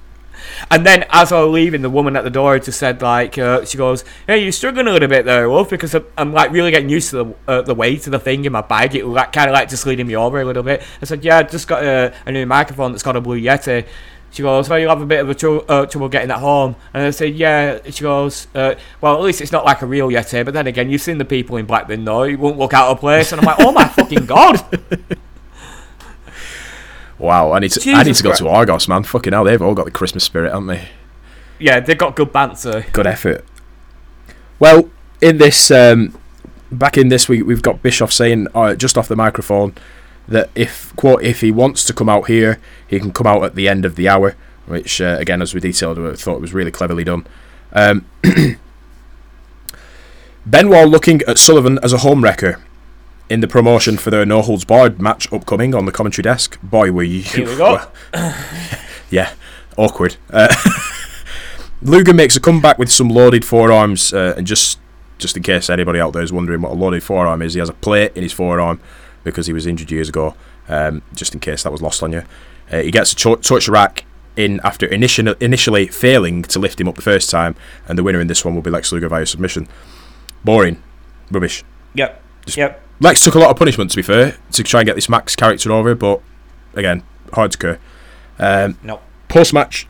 [0.72, 3.66] And then as I was leaving, the woman at the door just said like, uh,
[3.66, 6.72] she goes, "Hey, you're struggling a little bit there, Wolf, because I'm, I'm like really
[6.72, 8.96] getting used to the uh, the weight of the thing in my bag.
[8.96, 11.24] It was like kind of like just leading me over a little bit." I said,
[11.24, 13.86] "Yeah, I just got a, a new microphone that's got a Blue Yeti."
[14.36, 17.04] She goes, "Well, you'll have a bit of a uh, trouble getting that home." And
[17.04, 20.44] I said, "Yeah." She goes, uh, "Well, at least it's not like a real Yeti."
[20.44, 22.24] But then again, you've seen the people in Blackburn, though.
[22.24, 23.32] You won't look out of place.
[23.32, 24.62] And I'm like, "Oh my fucking god!"
[27.18, 28.42] Wow, I need to I need to go Christ.
[28.42, 29.04] to Argos, man.
[29.04, 30.90] Fucking hell, they've all got the Christmas spirit, haven't they?
[31.60, 32.86] yeah, they've got good banter.
[32.92, 33.46] Good effort.
[34.60, 34.90] Well,
[35.22, 36.18] in this um,
[36.72, 39.74] back in this week, we've got Bischoff saying uh, just off the microphone
[40.28, 43.56] that if quote if he wants to come out here, he can come out at
[43.56, 44.36] the end of the hour.
[44.66, 47.28] Which uh, again, as we detailed, I thought was really cleverly done.
[47.74, 48.06] Um,
[50.46, 52.62] Benoit looking at Sullivan as a home wrecker
[53.30, 56.60] in the promotion for the No Holds Barred match upcoming on the commentary desk.
[56.62, 57.22] Boy, were you!
[57.22, 57.88] Here we go.
[59.10, 59.34] yeah,
[59.78, 60.18] awkward.
[60.30, 60.54] Uh,
[61.82, 64.80] Luger makes a comeback with some loaded forearms, uh, and just
[65.18, 67.70] just in case anybody out there is wondering what a loaded forearm is, he has
[67.70, 68.80] a plate in his forearm
[69.26, 70.36] because he was injured years ago.
[70.70, 72.24] Um, just in case that was lost on you,
[72.72, 74.06] uh, he gets a cho- torture rack
[74.38, 77.56] in after initially initially failing to lift him up the first time,
[77.90, 79.68] and the winner in this one will be Lex Luger via submission.
[80.46, 80.82] Boring,
[81.30, 81.64] rubbish.
[81.96, 82.22] Yep.
[82.48, 82.82] Yep.
[83.02, 85.36] Lex took a lot of punishment to be fair to try and get this Max
[85.36, 86.22] character over, but
[86.76, 87.04] again,
[87.34, 87.80] hard to cure.
[88.40, 89.02] Um, No.
[89.28, 89.88] Post match,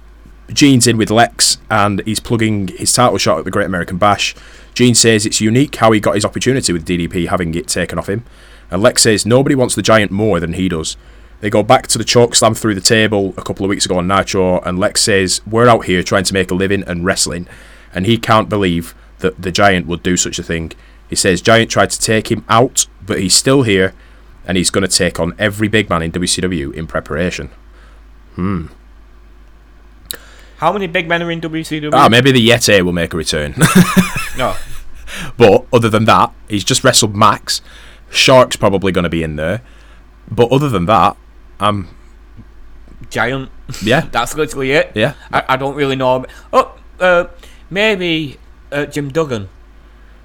[0.51, 4.33] Gene's in with Lex and he's plugging his title shot at the Great American Bash.
[4.73, 8.09] Gene says it's unique how he got his opportunity with DDP having it taken off
[8.09, 8.23] him.
[8.71, 10.97] And Lex says nobody wants the Giant more than he does.
[11.41, 14.07] They go back to the chokeslam through the table a couple of weeks ago on
[14.07, 17.47] Nitro, and Lex says, We're out here trying to make a living and wrestling.
[17.93, 20.71] And he can't believe that the Giant would do such a thing.
[21.09, 23.93] He says Giant tried to take him out, but he's still here,
[24.45, 27.49] and he's going to take on every big man in WCW in preparation.
[28.35, 28.67] Hmm.
[30.57, 31.91] How many big men are in WCW?
[31.93, 33.55] Ah, maybe the Yeti will make a return.
[34.37, 34.55] no.
[35.37, 37.61] But other than that, he's just wrestled Max.
[38.09, 39.61] Shark's probably going to be in there.
[40.29, 41.15] But other than that,
[41.59, 41.89] um,
[43.09, 43.49] Giant.
[43.83, 44.91] yeah, That's literally it.
[44.95, 46.25] yeah, I, I don't really know.
[46.51, 47.25] Oh, uh,
[47.69, 48.37] maybe
[48.71, 49.49] uh, Jim Duggan.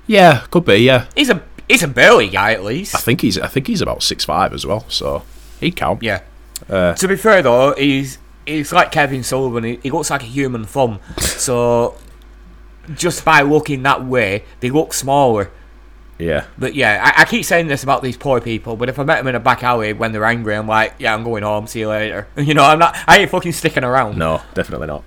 [0.07, 0.77] yeah, could be.
[0.79, 2.95] Yeah, He's a he's a burly guy at least.
[2.95, 5.23] I think he's I think he's about six five as well, so
[5.61, 6.03] he'd count.
[6.03, 6.23] Yeah.
[6.69, 9.65] Uh, To be fair though, he's he's like Kevin Sullivan.
[9.65, 11.01] He, he looks like a human thumb.
[11.19, 11.97] so
[12.95, 15.51] just by looking that way, they look smaller.
[16.21, 18.77] Yeah, But yeah, I, I keep saying this about these poor people.
[18.77, 21.15] But if I met them in a back alley when they're angry, I'm like, yeah,
[21.15, 21.67] I'm going home.
[21.67, 22.29] See you later.
[22.37, 22.97] You know, I'm not.
[23.07, 24.17] I ain't fucking sticking around.
[24.19, 25.03] no, definitely not.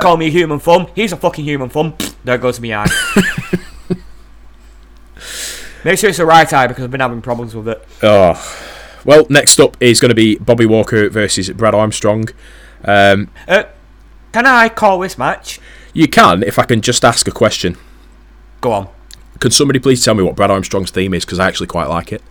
[0.00, 0.86] Call me a human thumb.
[0.94, 1.94] He's a fucking human thumb.
[2.24, 2.86] There goes my eye.
[5.84, 7.84] Make sure it's the right eye because I've been having problems with it.
[8.02, 8.34] Oh,
[9.04, 12.26] well, next up is going to be Bobby Walker versus Brad Armstrong.
[12.84, 13.64] Um, Uh,
[14.32, 15.58] can I call this match?
[15.92, 17.76] you can, if I can just ask a question.
[18.60, 18.88] Go on.
[19.42, 21.24] Could somebody please tell me what Brad Armstrong's theme is?
[21.24, 22.22] Because I actually quite like it.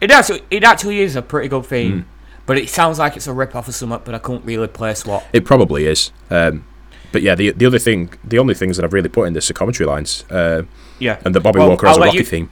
[0.00, 2.08] It actually, it actually is a pretty good theme, Hmm.
[2.46, 5.04] but it sounds like it's a rip off of something, but I couldn't really place
[5.04, 5.24] what.
[5.32, 6.12] It probably is.
[6.30, 6.64] Um,
[7.10, 9.50] but yeah, the the other thing, the only things that I've really put in this
[9.50, 10.62] are commentary lines, uh,
[11.00, 11.16] Yeah.
[11.24, 12.50] and that Bobby Well, Walker has I'll a Rocky you- theme.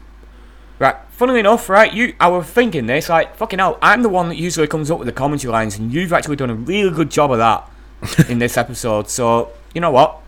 [0.80, 0.96] Right.
[1.12, 4.36] Funnily enough, right, you, I was thinking this, like, fucking hell, I'm the one that
[4.36, 7.30] usually comes up with the commentary lines, and you've actually done a really good job
[7.30, 7.70] of that
[8.28, 9.08] in this episode.
[9.08, 10.18] So, you know what?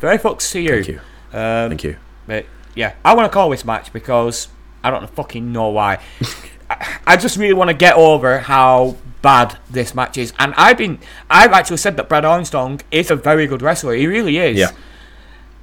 [0.00, 0.70] Very fucks to you.
[0.82, 0.98] Thank you.
[1.32, 1.96] Um, Thank you.
[2.28, 4.48] But yeah, I want to call this match because
[4.84, 5.98] I don't fucking know why.
[6.70, 10.78] I, I just really want to get over how bad this match is, and I've
[10.78, 13.94] been, I've actually said that Brad Armstrong is a very good wrestler.
[13.94, 14.58] He really is.
[14.58, 14.70] Yeah.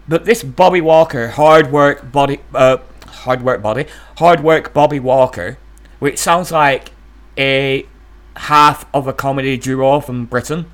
[0.07, 3.86] But this Bobby Walker, hard work body, uh, hard work body,
[4.18, 5.57] hard work Bobby Walker,
[5.99, 6.91] which sounds like
[7.38, 7.86] a
[8.36, 10.66] half of a comedy duo from Britain.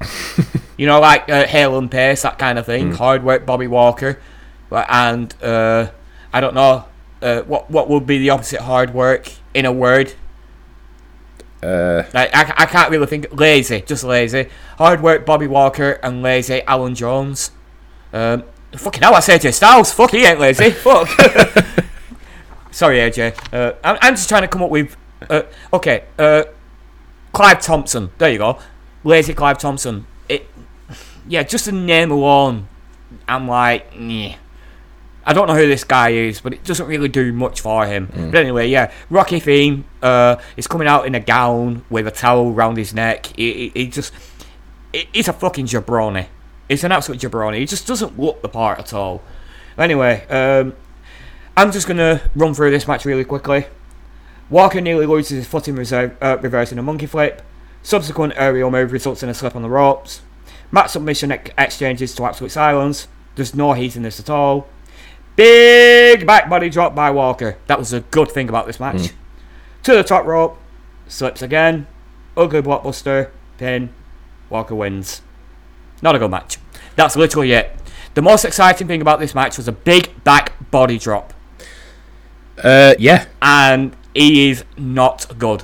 [0.80, 2.92] You know, like uh, Hale and Pace, that kind of thing.
[2.92, 4.18] Hard work, Bobby Walker,
[4.72, 5.90] and uh,
[6.32, 6.84] I don't know
[7.22, 10.14] uh, what what would be the opposite hard work in a word.
[11.62, 13.38] Uh, Like, I, I can't really think.
[13.38, 14.48] Lazy, just lazy.
[14.78, 17.50] Hard work, Bobby Walker, and lazy, Alan Jones.
[18.12, 19.92] Um, fucking hell, I said AJ Styles.
[19.92, 20.70] Fuck, he ain't lazy.
[20.86, 21.08] Fuck.
[22.70, 23.34] Sorry, AJ.
[23.52, 24.96] Uh, I'm, I'm just trying to come up with.
[25.28, 25.42] Uh,
[25.72, 26.44] okay, uh,
[27.32, 28.10] Clive Thompson.
[28.16, 28.58] There you go.
[29.04, 30.06] Lazy Clive Thompson.
[30.28, 30.46] It.
[31.28, 32.68] Yeah, just the name alone,
[33.28, 34.36] I'm like, yeah.
[35.30, 38.08] I don't know who this guy is, but it doesn't really do much for him.
[38.32, 39.84] But anyway, yeah, Rocky theme.
[40.02, 43.26] Uh, he's coming out in a gown with a towel round his neck.
[43.36, 44.12] He, he, he just,
[44.92, 46.26] he- he's a fucking jabroni.
[46.68, 47.58] He's an absolute jabroni.
[47.58, 49.22] He just doesn't look the part at all.
[49.78, 50.74] Anyway, um,
[51.56, 53.66] I'm just gonna run through this match really quickly.
[54.48, 57.42] Walker nearly loses his foot in reserve, uh, reversing a monkey flip.
[57.84, 60.22] Subsequent aerial move results in a slip on the ropes.
[60.72, 63.06] Match submission ex- exchanges to absolute silence.
[63.36, 64.66] There's no heat in this at all.
[65.40, 67.56] Big back body drop by Walker.
[67.66, 69.08] That was a good thing about this match.
[69.84, 70.58] To the top rope.
[71.08, 71.86] Slips again.
[72.36, 73.30] Ugly blockbuster.
[73.56, 73.88] Pin.
[74.50, 75.22] Walker wins.
[76.02, 76.58] Not a good match.
[76.94, 77.74] That's literally it.
[78.12, 81.32] The most exciting thing about this match was a big back body drop.
[82.62, 85.62] uh, yeah, And he is not good.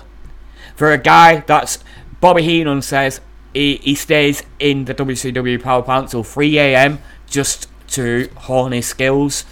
[0.74, 1.84] For a guy that's
[2.22, 3.20] Bobby Heenan says
[3.52, 6.98] he, he stays in the WCW power plant till 3 a.m.
[7.26, 9.44] just to hone his skills.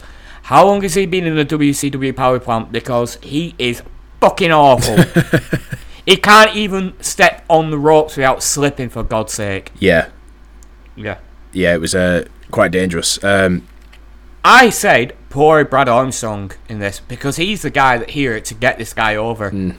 [0.45, 2.70] How long has he been in the WCW power plant?
[2.72, 3.82] Because he is
[4.20, 4.97] fucking awful.
[6.07, 9.72] he can't even step on the ropes without slipping, for God's sake.
[9.78, 10.09] yeah,
[10.97, 11.18] Yeah.
[11.53, 11.74] yeah.
[11.74, 13.22] It was uh, quite dangerous.
[13.24, 13.66] Um,
[14.45, 18.76] I said poor Brad Armstrong in this because he's the guy that here to get
[18.76, 19.74] this guy over,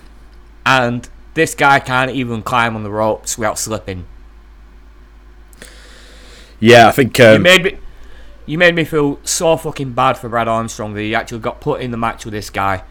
[0.66, 4.06] and this guy can't even climb on the ropes without slipping.
[6.60, 7.18] yeah, I think.
[7.20, 7.78] you Um, made me,
[8.46, 11.82] you made me feel so fucking bad for Brad Armstrong that he actually got put
[11.82, 12.84] in the match with this guy.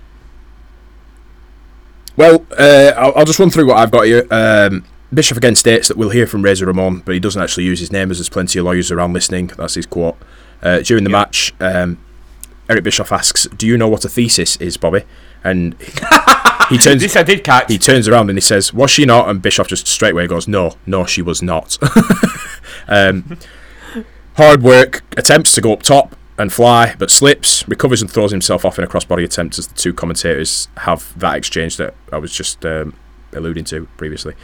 [2.16, 4.26] Well, uh, I'll, I'll just run through what I've got here.
[4.30, 7.80] Um, Bischoff again states that we'll hear from Razor Ramon, but he doesn't actually use
[7.80, 9.48] his name as there's plenty of lawyers around listening.
[9.56, 10.16] That's his quote.
[10.62, 11.16] Uh, during the Yeah.
[11.18, 11.98] match, um,
[12.68, 15.02] Eric Bischoff asks, "Do you know what a thesis is, Bobby?"
[15.42, 15.74] And
[16.70, 17.70] he turns This I did catch.
[17.70, 20.48] he turns around and he says, "Was she not?" And Bischoff just straight away goes,
[20.48, 21.76] "No, no, she was not."
[22.88, 23.38] um,
[24.36, 28.64] hard work attempts to go up top and fly, but slips, recovers and throws himself
[28.64, 29.58] off in a crossbody attempt.
[29.58, 32.94] As the two commentators have that exchange that I was just um,
[33.32, 34.34] alluding to previously.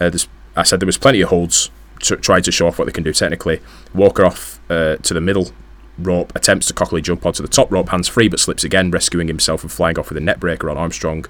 [0.00, 0.10] Uh,
[0.56, 1.70] I said there was plenty of holds
[2.00, 3.60] to try to show off what they can do technically.
[3.94, 5.50] Walker off uh, to the middle
[5.98, 9.28] rope, attempts to cockily jump onto the top rope, hands free, but slips again, rescuing
[9.28, 11.24] himself and flying off with a neckbreaker on Armstrong,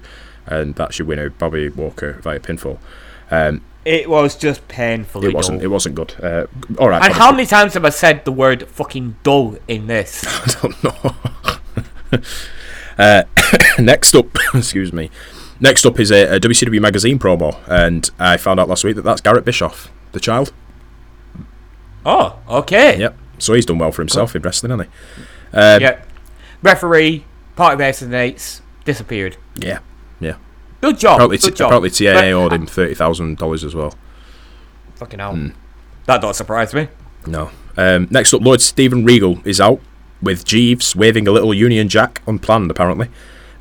[0.45, 2.79] and that's your winner, Bobby Walker via pinfall.
[3.31, 5.59] Um, it was just painfully it wasn't.
[5.59, 5.65] dull.
[5.65, 6.15] It wasn't good.
[6.21, 6.47] Uh,
[6.79, 7.03] all right.
[7.03, 10.25] and how many times have I said the word fucking dull in this?
[10.27, 12.21] I don't know.
[12.97, 13.23] uh,
[13.79, 15.11] next up, excuse me.
[15.59, 19.03] Next up is a, a WCW magazine promo, and I found out last week that
[19.03, 20.51] that's Garrett Bischoff, the child.
[22.05, 22.99] oh, okay.
[22.99, 23.17] Yep.
[23.37, 25.57] So he's done well for himself in wrestling, hasn't he?
[25.57, 26.07] Um, Yep.
[26.61, 27.25] Referee,
[27.55, 29.37] part of and Eights, disappeared.
[29.55, 29.79] Yeah.
[30.85, 31.13] Good job.
[31.15, 31.67] Apparently, good t- job.
[31.67, 33.93] apparently TNA But- owed him thirty thousand dollars as well.
[34.95, 35.33] Fucking hell.
[35.33, 35.47] Hmm.
[36.05, 36.87] That don't surprise me.
[37.25, 37.49] No.
[37.77, 39.79] Um, next up, Lord Steven Regal is out
[40.21, 43.09] with Jeeves waving a little Union Jack, unplanned apparently.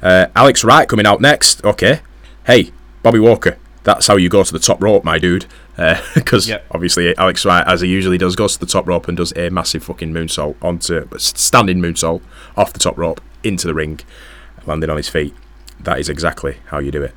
[0.03, 1.65] Uh, Alex Wright coming out next.
[1.65, 2.01] Okay.
[2.47, 2.71] Hey,
[3.03, 3.57] Bobby Walker.
[3.85, 5.47] That's how you go to the top rope, my dude.
[6.15, 6.67] Because Yep.
[6.71, 9.51] obviously Alex Wright, as he usually does, goes to the top rope and does a
[9.51, 12.23] massive fucking moonsault onto standing moonsault
[12.57, 13.99] off the top rope into the ring,
[14.67, 15.35] landing on his feet.
[15.85, 17.15] That is exactly how you do it.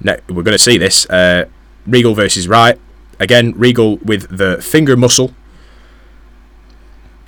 [0.00, 1.08] Ne- we're going to see this.
[1.10, 1.46] Uh,
[1.86, 2.78] Regal versus Wright.
[3.20, 5.32] Again, Regal with the finger muscle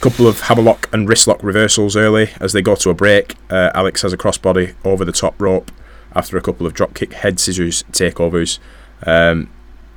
[0.00, 3.34] couple of hammerlock and wristlock reversals early as they go to a break.
[3.50, 5.70] Uh, Alex has a crossbody over the top rope
[6.14, 8.58] after a couple of dropkick head scissors takeovers.
[9.06, 9.50] Um,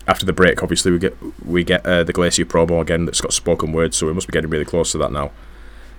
[0.07, 1.15] after the break, obviously we get
[1.45, 4.31] we get uh, the Glacier promo again that's got spoken words, so we must be
[4.31, 5.31] getting really close to that now.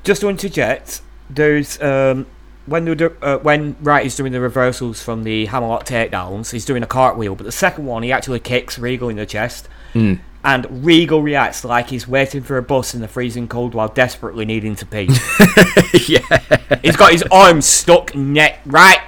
[0.03, 2.27] Just to interject, there's um,
[2.67, 6.65] when they do, uh, when Wright is doing the reversals from the hammerlock takedowns, he's
[6.65, 10.15] doing a cartwheel, but the second one he actually kicks Regal in the chest, Hmm.
[10.45, 14.45] and Regal reacts like he's waiting for a bus in the freezing cold while desperately
[14.45, 15.09] needing to pee.
[16.07, 19.01] yeah, he's got his arms stuck neck right.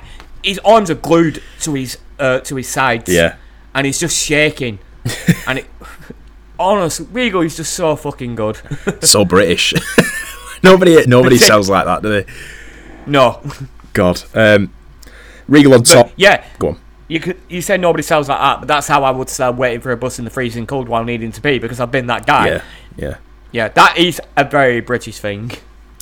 [0.43, 3.13] His arms are glued to his uh, to his sides.
[3.13, 3.37] yeah,
[3.75, 4.79] and he's just shaking,
[5.47, 5.67] and it.
[6.59, 8.61] Honestly, Regal is just so fucking good.
[9.03, 9.75] so British.
[10.63, 12.27] nobody nobody sounds like that, do they?
[13.07, 13.41] No,
[13.93, 14.23] God.
[14.35, 14.73] Um,
[15.49, 16.11] Regal on top.
[16.17, 16.81] yeah, Go on.
[17.09, 19.81] you could you say nobody sells like that, but that's how I would sell waiting
[19.81, 22.27] for a bus in the freezing cold while needing to be because I've been that
[22.27, 22.47] guy.
[22.49, 22.63] Yeah,
[22.97, 23.17] yeah.
[23.51, 25.51] Yeah, that is a very British thing.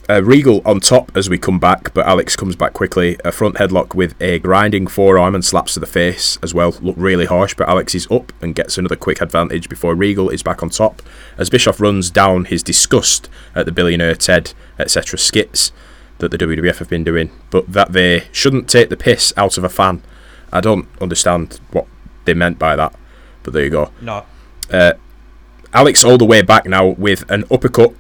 [0.09, 3.17] Uh, Regal on top as we come back, but Alex comes back quickly.
[3.25, 6.77] A front headlock with a grinding forearm and slaps to the face as well.
[6.81, 10.43] Look really harsh, but Alex is up and gets another quick advantage before Regal is
[10.43, 11.03] back on top.
[11.39, 15.19] As Bischoff runs down his disgust at the billionaire Ted, etc.
[15.19, 15.71] skits
[16.21, 19.65] that the WWF have been doing, but that they shouldn't take the piss out of
[19.65, 20.03] a fan.
[20.53, 21.87] I don't understand what
[22.25, 22.95] they meant by that,
[23.43, 23.91] but there you go.
[24.01, 24.25] No.
[25.73, 27.93] Alex all the way back now with an uppercut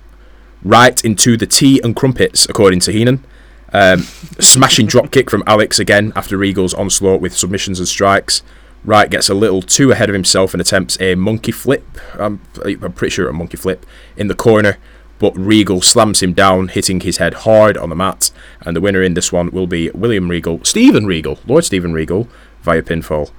[0.62, 3.24] right into the tea and crumpets, according to Heenan.
[3.72, 4.00] Um,
[4.40, 8.42] smashing drop kick from Alex again after Regal's onslaught with submissions and strikes.
[8.84, 11.84] Wright gets a little too ahead of himself and attempts a monkey flip.
[12.14, 14.78] I'm, I'm pretty sure a monkey flip in the corner,
[15.20, 18.32] but Regal slams him down, hitting his head hard on the mat.
[18.62, 22.26] And the winner in this one will be William Regal, Steven Regal, Lord Steven Regal,
[22.62, 23.30] via pinfall.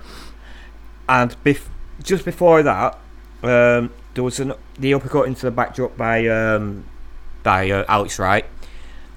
[1.09, 1.67] And bef-
[2.01, 2.97] just before that,
[3.43, 6.85] um, there was an, the uppercut into the backdrop by um,
[7.43, 8.45] by uh, Alex Wright.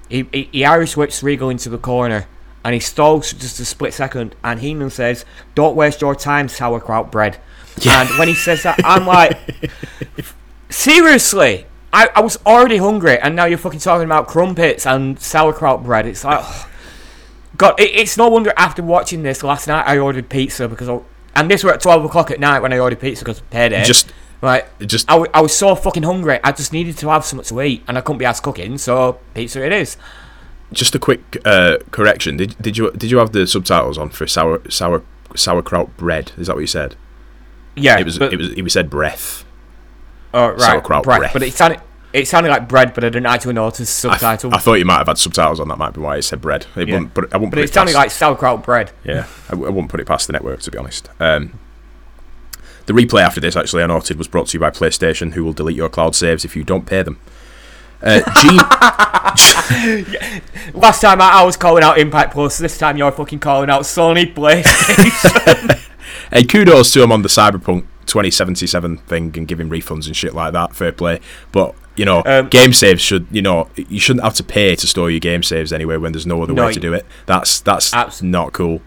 [0.09, 2.27] He, he, he Irish whips Regal into the corner
[2.63, 4.35] and he stalls just a split second.
[4.43, 7.37] And Heenan says, Don't waste your time, sauerkraut bread.
[7.87, 9.37] And when he says that, I'm like,
[10.69, 11.67] Seriously?
[11.93, 16.05] I, I was already hungry and now you're fucking talking about crumpets and sauerkraut bread.
[16.05, 16.43] It's like,
[17.57, 20.99] God, it, it's no wonder after watching this last night I ordered pizza because I,
[21.35, 23.83] and this were at twelve o'clock at night when I ordered pizza because payday.
[23.85, 24.11] Just,
[24.41, 26.39] like just I, w- I was so fucking hungry.
[26.43, 29.19] I just needed to have something to eat and I couldn't be asked cooking, so
[29.33, 29.95] pizza it is.
[30.73, 32.35] just a quick uh, correction.
[32.37, 35.01] Did, did you did you have the subtitles on for sour sour
[35.35, 36.33] sauerkraut bread?
[36.37, 36.95] Is that what you said?
[37.77, 39.44] Yeah, It was but, it was it was said breath.
[40.35, 41.33] Oh, right, sauerkraut bread, breath.
[41.33, 41.81] but it sounded
[42.13, 44.53] it sounded like bread, but I didn't actually notice I, th- subtitle.
[44.53, 45.67] I thought you might have had subtitles on.
[45.67, 46.65] That might be why it said bread.
[46.77, 46.95] It Yeah.
[46.95, 48.91] wouldn't, but I wouldn't but put it it sounded past, like sauerkraut bread.
[49.03, 51.09] yeah, I, w- I wouldn't put it past the network to be honest.
[51.19, 51.59] Um,
[52.85, 55.53] the replay after this, actually, I noted, was brought to you by PlayStation, who will
[55.53, 57.19] delete your cloud saves if you don't pay them.
[58.01, 58.59] Uh, Gene,
[60.73, 63.81] Last time I, I was calling out Impact Plus, this time you're fucking calling out
[63.83, 65.81] Sony PlayStation.
[66.31, 70.53] Hey, kudos to him on the Cyberpunk 2077 thing and giving refunds and shit like
[70.53, 70.75] that.
[70.75, 71.19] Fair play.
[71.51, 74.87] But, you know, Um, game saves should, you know, you shouldn't have to pay to
[74.87, 77.05] store your game saves anyway when there's no other No, way to do it.
[77.25, 78.81] That's that's Abs- not cool.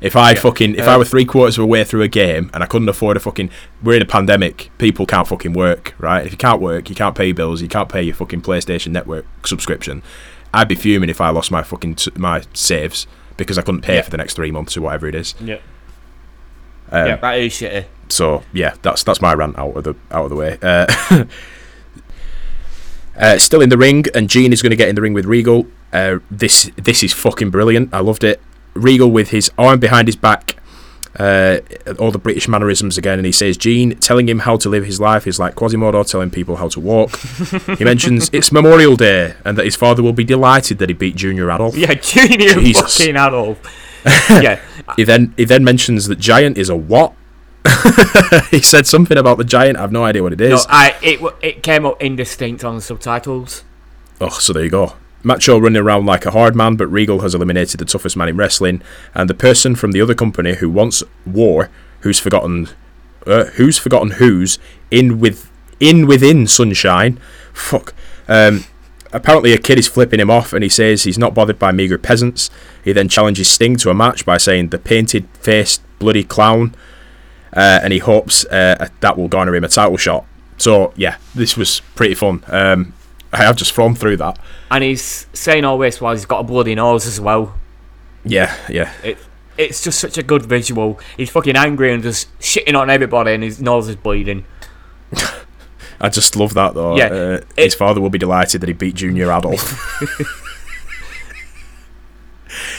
[0.00, 2.50] If I fucking if I Um, were three quarters of a way through a game
[2.54, 3.50] and I couldn't afford a fucking
[3.82, 6.24] we're in a pandemic, people can't fucking work, right?
[6.24, 9.26] If you can't work, you can't pay bills, you can't pay your fucking PlayStation Network
[9.46, 10.02] subscription.
[10.54, 13.06] I'd be fuming if I lost my fucking t- my saves
[13.36, 14.02] because I couldn't pay Yeah.
[14.02, 15.34] for the next three months or whatever it is.
[15.38, 15.56] yeah,
[16.90, 17.84] Um, yeah, that is shitty.
[18.12, 20.58] So yeah, that's that's my rant out of the out of the way.
[20.62, 20.86] Uh,
[23.16, 25.26] uh, still in the ring, and Gene is going to get in the ring with
[25.26, 25.66] Regal.
[25.92, 27.92] Uh, this this is fucking brilliant.
[27.92, 28.40] I loved it.
[28.74, 30.56] Regal with his arm behind his back,
[31.18, 31.58] uh,
[31.98, 35.00] all the British mannerisms again, and he says, "Gene, telling him how to live his
[35.00, 37.16] life is like Quasimodo telling people how to walk."
[37.78, 41.16] he mentions it's Memorial Day and that his father will be delighted that he beat
[41.16, 41.76] Junior Adolf.
[41.76, 42.98] Yeah, Junior Jesus.
[42.98, 43.58] fucking Adolf.
[44.30, 44.60] yeah,
[44.96, 47.12] He then he then mentions that Giant is a what?
[48.50, 49.76] he said something about the Giant.
[49.76, 50.50] I have no idea what it is.
[50.50, 53.64] no, I it it came up indistinct on the subtitles.
[54.20, 54.94] Oh, so there you go.
[55.22, 58.36] Macho running around like a hard man, but Regal has eliminated the toughest man in
[58.36, 58.82] wrestling,
[59.14, 61.68] and the person from the other company who wants war,
[62.00, 62.68] who's forgotten,
[63.26, 64.58] uh, who's forgotten who's
[64.90, 67.18] in with in within sunshine.
[67.52, 67.94] Fuck.
[68.28, 68.64] Um,
[69.12, 71.98] apparently, a kid is flipping him off, and he says he's not bothered by meager
[71.98, 72.50] peasants.
[72.82, 76.74] He then challenges Sting to a match by saying the painted-faced bloody clown,
[77.54, 80.26] uh, and he hopes uh, that will garner him a title shot.
[80.58, 82.44] So yeah, this was pretty fun.
[82.48, 82.92] Um,
[83.32, 84.38] I have just thrown through that.
[84.70, 87.54] And he's saying all this while he's got a bloody nose as well.
[88.24, 88.92] Yeah, yeah.
[89.02, 89.18] It
[89.56, 90.98] it's just such a good visual.
[91.16, 94.44] He's fucking angry and just shitting on everybody, and his nose is bleeding.
[96.00, 96.96] I just love that though.
[96.96, 100.00] Yeah, uh, it- his father will be delighted that he beat Junior Adolf.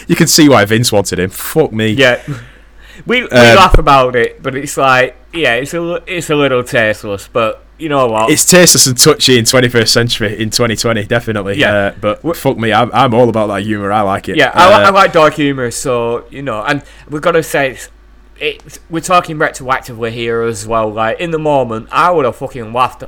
[0.07, 1.29] you can see why Vince wanted him.
[1.29, 1.89] Fuck me.
[1.89, 2.21] Yeah,
[3.05, 6.63] we we Um, laugh about it, but it's like yeah, it's a it's a little
[6.63, 8.29] tasteless, but you know what?
[8.29, 11.57] It's tasteless and touchy in 21st century in 2020, definitely.
[11.57, 11.73] Yeah.
[11.73, 13.91] Uh, but fuck me, I'm, I'm all about that humour.
[13.91, 14.37] I like it.
[14.37, 17.41] Yeah, I, li- I Uh, like dark humor, so you know, and we've got to
[17.41, 17.89] say, it's,
[18.39, 20.91] it's, we're talking retroactively here as well.
[20.91, 23.03] Like in the moment, I would have fucking laughed.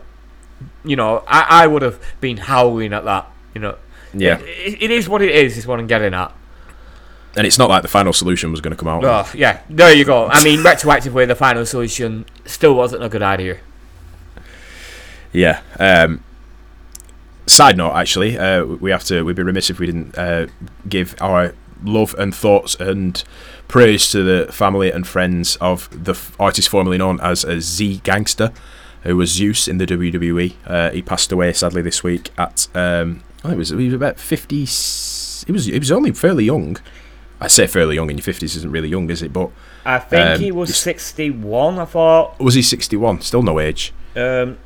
[0.83, 3.31] You know, I, I would have been howling at that.
[3.53, 3.77] You know,
[4.13, 4.39] yeah.
[4.39, 5.55] it, it is what it is.
[5.57, 6.33] Is what I'm getting at.
[7.35, 9.03] And it's not like the final solution was going to come out.
[9.03, 10.27] Oh, yeah, there you go.
[10.27, 13.57] I mean, retroactively, the final solution still wasn't a good idea.
[15.31, 15.61] Yeah.
[15.79, 16.23] Um,
[17.47, 19.23] side note, actually, uh, we have to.
[19.23, 20.47] We'd be remiss if we didn't uh,
[20.87, 23.23] give our love and thoughts and
[23.67, 28.51] praise to the family and friends of the artist formerly known as a Z Gangster,
[29.01, 30.53] who was Zeus in the WWE.
[30.65, 33.93] Uh, he passed away sadly this week at um, I think it was he was
[33.93, 34.65] about fifty.
[34.65, 36.77] He was he was only fairly young.
[37.43, 39.33] I say fairly young in your fifties isn't really young, is it?
[39.33, 39.49] But
[39.85, 41.77] I think Um, he was 61.
[41.79, 42.39] I thought.
[42.39, 43.21] was he sixty one?
[43.21, 43.93] Still no age.
[44.15, 44.57] Um,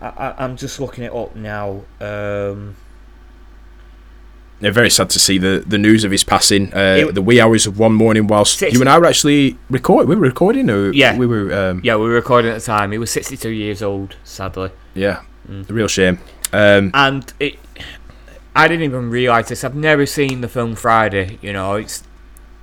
[0.00, 1.82] I, I, I'm just looking it up now.
[2.00, 2.76] Um,
[4.60, 6.72] Yeah, very sad to see the, the news of his passing.
[6.72, 9.56] Uh, It- the wee hours of one morning, whilst Six- you and I were actually
[9.70, 11.16] record, we were recording, or Yeah.
[11.16, 12.92] we were, um, yeah, we were recording at the time.
[12.92, 14.70] He was 62 years old, sadly.
[14.94, 15.20] yeah,
[15.50, 15.68] Mm.
[15.68, 16.18] a real shame.
[16.52, 17.56] Um, and it
[18.54, 19.64] I didn't even realise this.
[19.64, 21.38] I've never seen the film Friday.
[21.40, 22.02] You know, it's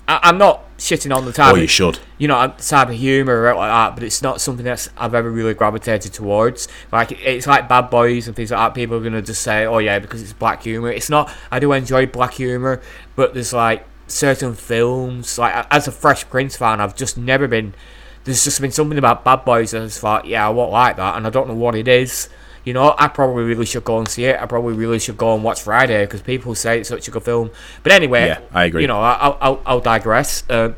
[0.10, 1.99] I, I'm not shitting on the type, oh, you of, should.
[2.18, 5.30] you know, type of humour or like that, but it's not something that's I've ever
[5.30, 6.68] really gravitated towards.
[6.91, 8.74] Like it's like Bad Boys and things like that.
[8.74, 10.91] People are gonna just say, "Oh yeah," because it's black humour.
[10.91, 11.32] It's not.
[11.52, 12.82] I do enjoy black humour,
[13.16, 15.38] but there's like certain films.
[15.38, 17.76] Like as a Fresh Prince fan, I've just never been.
[18.24, 20.98] There's just been something about Bad Boys that I just thought, yeah, I won't like
[20.98, 22.30] that, and I don't know what it is.
[22.69, 24.35] You know, I probably really should go and see it.
[24.39, 27.23] I probably really should go and watch Friday because people say it's such a good
[27.23, 27.49] film.
[27.83, 28.81] But anyway, Yeah, I agree.
[28.83, 30.43] You know, I- I'll, I'll, I'll digress.
[30.49, 30.75] Um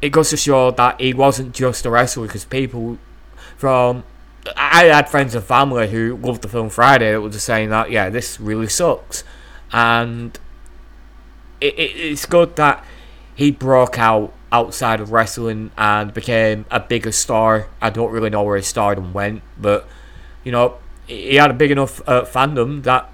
[0.00, 2.98] it goes to show that he wasn't just a wrestler because people
[3.56, 4.04] from.
[4.56, 7.90] I had friends and family who loved the film Friday that were just saying that,
[7.92, 9.22] yeah, this really sucks.
[9.72, 10.36] And
[11.60, 12.84] it, it, it's good that
[13.34, 17.68] he broke out outside of wrestling and became a bigger star.
[17.80, 19.86] I don't really know where his stardom went, but
[20.44, 23.10] you know, he had a big enough uh, fandom that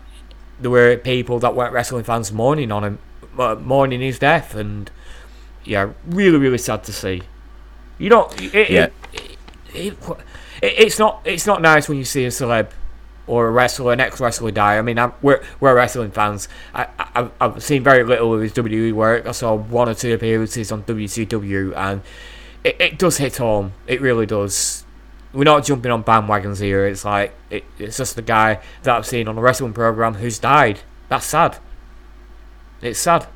[0.60, 2.98] there were people that weren't wrestling fans mourning on him,
[3.39, 4.90] uh, mourning his death, and
[5.65, 7.23] yeah, really, really sad to see.
[7.98, 8.89] You know, it, Yeah.
[9.12, 9.36] it,
[9.74, 10.16] it, it,
[10.62, 12.70] it's not it's not nice when you see a celeb
[13.27, 14.78] or a wrestler, an ex-wrestler die.
[14.78, 16.48] I mean, I'm, we're we're wrestling fans.
[16.74, 19.27] I, I I've- I've seen very little of his WWE work.
[19.27, 22.01] I saw one or two appearances on WCW, and
[22.65, 23.73] it, it does hit home.
[23.86, 24.85] It really does.
[25.32, 26.86] We're not jumping on bandwagons here.
[26.86, 30.38] It's like it, it's just the guy that I've seen on a wrestling program who's
[30.38, 30.80] died.
[31.09, 31.59] That's sad.
[32.80, 33.26] It's sad.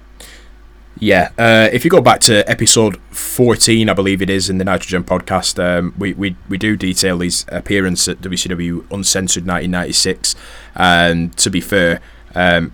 [0.99, 4.65] Yeah, uh, if you go back to episode 14, I believe it is, in the
[4.65, 10.37] Nitrogen podcast, um, we, we, we do detail his appearance at WCW Uncensored 1996.
[10.77, 12.01] And to be fair,
[12.35, 12.73] um,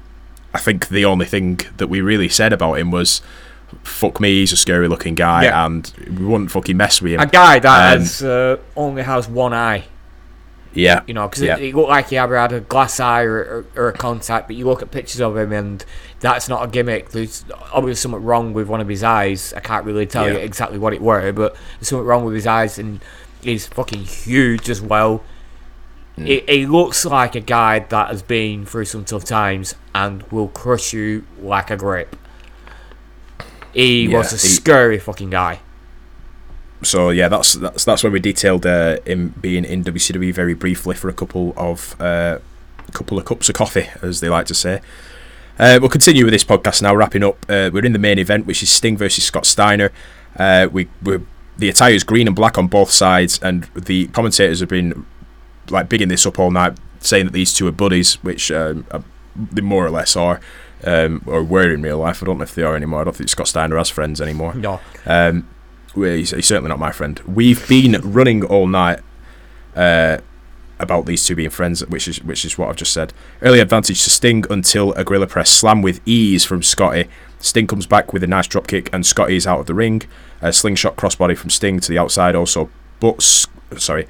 [0.52, 3.22] I think the only thing that we really said about him was,
[3.82, 5.66] fuck me, he's a scary looking guy, Yeah.
[5.66, 7.20] and we wouldn't fucking mess with him.
[7.20, 9.84] A guy that Um, has uh, only has one eye.
[10.74, 11.02] yeah.
[11.06, 11.56] You know, because yeah.
[11.56, 14.46] it, it looked like he either had a glass eye or, or, or a contact,
[14.46, 15.84] but you look at pictures of him and
[16.20, 17.10] that's not a gimmick.
[17.10, 19.52] There's obviously something wrong with one of his eyes.
[19.56, 22.46] I can't really tell you exactly what it were, but there's something wrong with his
[22.46, 23.00] eyes and
[23.42, 25.22] he's fucking huge as well.
[26.16, 26.24] Hmm.
[26.26, 30.48] He, he looks like a guy that has been through some tough times and will
[30.48, 32.14] crush you like a grape.
[33.74, 35.60] He Yeah, was a he- scary fucking guy.
[36.82, 40.94] so yeah, that's that's that's when we detailed uh, him being in WCW very briefly
[40.94, 42.38] for a couple of uh,
[42.92, 44.80] couple of cups of coffee, as they like to say.
[45.58, 46.94] Uh, we'll continue with this podcast now.
[46.94, 49.90] Wrapping up, uh, we're in the main event, which is Sting versus Scott Steiner.
[50.36, 51.18] Uh, we we
[51.58, 55.04] the attire is green and black on both sides, and the commentators have been
[55.70, 59.00] like bigging this up all night, saying that these two are buddies, which um, uh,
[59.34, 60.40] they more or less are,
[60.84, 62.22] um, or were in real life.
[62.22, 63.00] I don't know if they are anymore.
[63.00, 64.54] I don't think Scott Steiner has friends anymore.
[64.54, 64.80] No.
[65.06, 65.48] Um,
[65.94, 67.18] well, he's, he's certainly not my friend.
[67.20, 69.00] We've been running all night
[69.74, 70.18] uh,
[70.78, 73.12] about these two being friends, which is which is what I've just said.
[73.42, 77.08] Early advantage to Sting until a gorilla press slam with ease from Scotty.
[77.40, 80.02] Sting comes back with a nice drop kick, and Scotty is out of the ring.
[80.40, 83.20] A slingshot crossbody from Sting to the outside, also, but
[83.76, 84.06] sorry,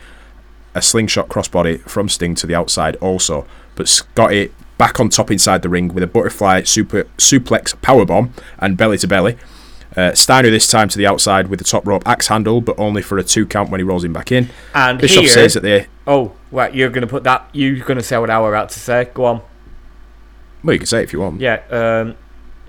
[0.75, 3.47] a slingshot crossbody from Sting to the outside also.
[3.75, 8.77] But Scotty back on top inside the ring with a butterfly super suplex powerbomb and
[8.77, 9.37] belly to belly.
[9.97, 13.03] Uh, Steiner this time to the outside with the top rope axe handle, but only
[13.03, 14.49] for a two count when he rolls him back in.
[14.75, 15.87] And Bischoff here, says that they.
[16.07, 17.49] Oh, right, you're going to put that.
[17.53, 19.11] You're going to say what I was about to say.
[19.13, 19.43] Go on.
[20.63, 21.41] Well, you can say it if you want.
[21.41, 22.17] Yeah, um,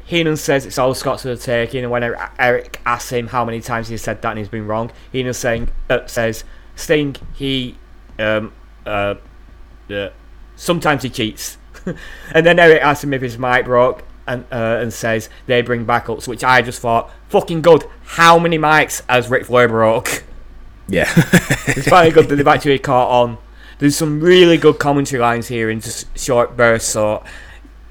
[0.09, 3.45] Heenan says it's all Scott's for the taking, and when Er- Eric asks him how
[3.45, 6.43] many times he's said that and he's been wrong, Heenan saying uh, says
[6.75, 7.77] Sting he
[8.17, 8.51] um
[8.87, 9.15] uh,
[9.91, 10.09] uh
[10.55, 11.58] sometimes he cheats,
[12.33, 14.03] and then Eric asks him if his mic broke.
[14.27, 17.83] And, uh, and says they bring backups, which I just thought fucking good.
[18.03, 20.23] How many mics has Ric Flair broke?
[20.87, 21.09] Yeah.
[21.67, 23.39] It's finally good that they've actually caught on.
[23.79, 26.89] There's some really good commentary lines here in just short bursts.
[26.89, 27.23] So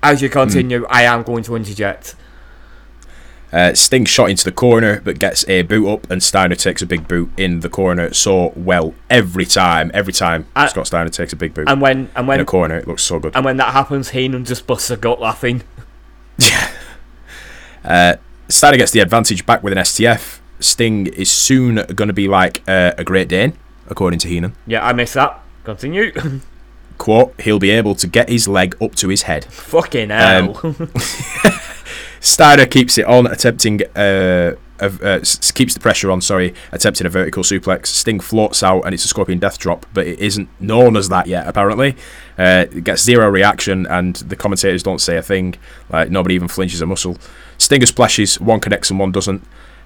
[0.02, 2.14] as you continue, I am going to interject.
[3.52, 6.86] Uh, Sting shot into the corner, but gets a boot up, and Steiner takes a
[6.86, 8.12] big boot in the corner.
[8.12, 12.24] So well every time, every time Scott Steiner takes a big boot And when and
[12.24, 13.34] in when a corner, it looks so good.
[13.34, 15.62] and when that happens, Heenan just busts a gut laughing.
[16.38, 16.70] Yeah.
[17.84, 18.16] Uh,
[18.48, 20.40] Steiner gets the advantage back with an STF.
[20.60, 23.54] Sting is soon going to be like uh, a Great Dane,
[23.88, 24.54] according to Heenan.
[24.66, 25.40] Yeah, I miss that.
[25.64, 26.12] Continue.
[26.98, 29.44] Quote, he'll be able to get his leg up to his head.
[29.46, 30.60] Fucking hell.
[30.62, 30.90] Um,
[32.20, 35.18] Steiner keeps it on, attempting uh, uh,
[35.54, 36.20] keeps the pressure on.
[36.20, 37.86] Sorry, attempting a vertical suplex.
[37.86, 41.26] Sting floats out, and it's a scorpion death drop, but it isn't known as that
[41.26, 41.46] yet.
[41.46, 41.96] Apparently,
[42.38, 45.54] uh, it gets zero reaction, and the commentators don't say a thing.
[45.90, 47.16] Like nobody even flinches a muscle.
[47.58, 49.44] Stinger splashes, one connects and one doesn't.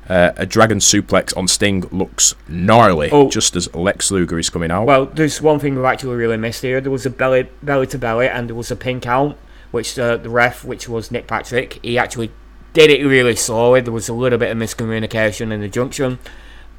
[0.08, 3.30] Uh, a dragon suplex on Sting looks gnarly, Oh.
[3.30, 4.84] just as Lex Luger is coming out.
[4.84, 6.80] well, there's one thing we've actually really missed here.
[6.80, 9.36] There was a belly belly to belly, and there was a pin count,
[9.72, 12.30] which uh, the ref, which was Nick Patrick, he actually
[12.72, 13.80] did it really slowly.
[13.80, 16.20] There was a little bit of miscommunication in the junction.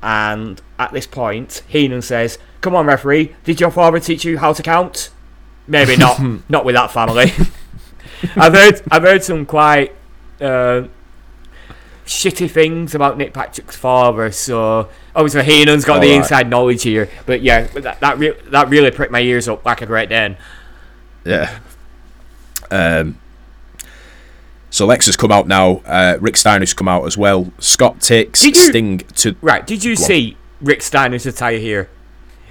[0.01, 4.53] And at this point, Heenan says, Come on, referee, did your father teach you how
[4.53, 5.09] to count?
[5.67, 6.19] Maybe not.
[6.49, 7.31] not with that family.
[8.35, 9.93] I've heard I've heard some quite
[10.39, 10.83] uh,
[12.05, 16.23] shitty things about Nick Patrick's father, so obviously Heenan's got the Alright.
[16.23, 17.09] inside knowledge here.
[17.25, 20.37] But yeah, that that, re- that really pricked my ears up like a Great Dane.
[21.25, 21.59] Yeah.
[22.73, 23.17] Um.
[24.69, 25.81] So Lex has come out now.
[25.85, 27.51] Uh, Rick Steiner's come out as well.
[27.59, 29.35] Scott takes you- Sting to.
[29.41, 30.07] Right, did you Go on.
[30.07, 31.89] see Rick Steiner's attire here?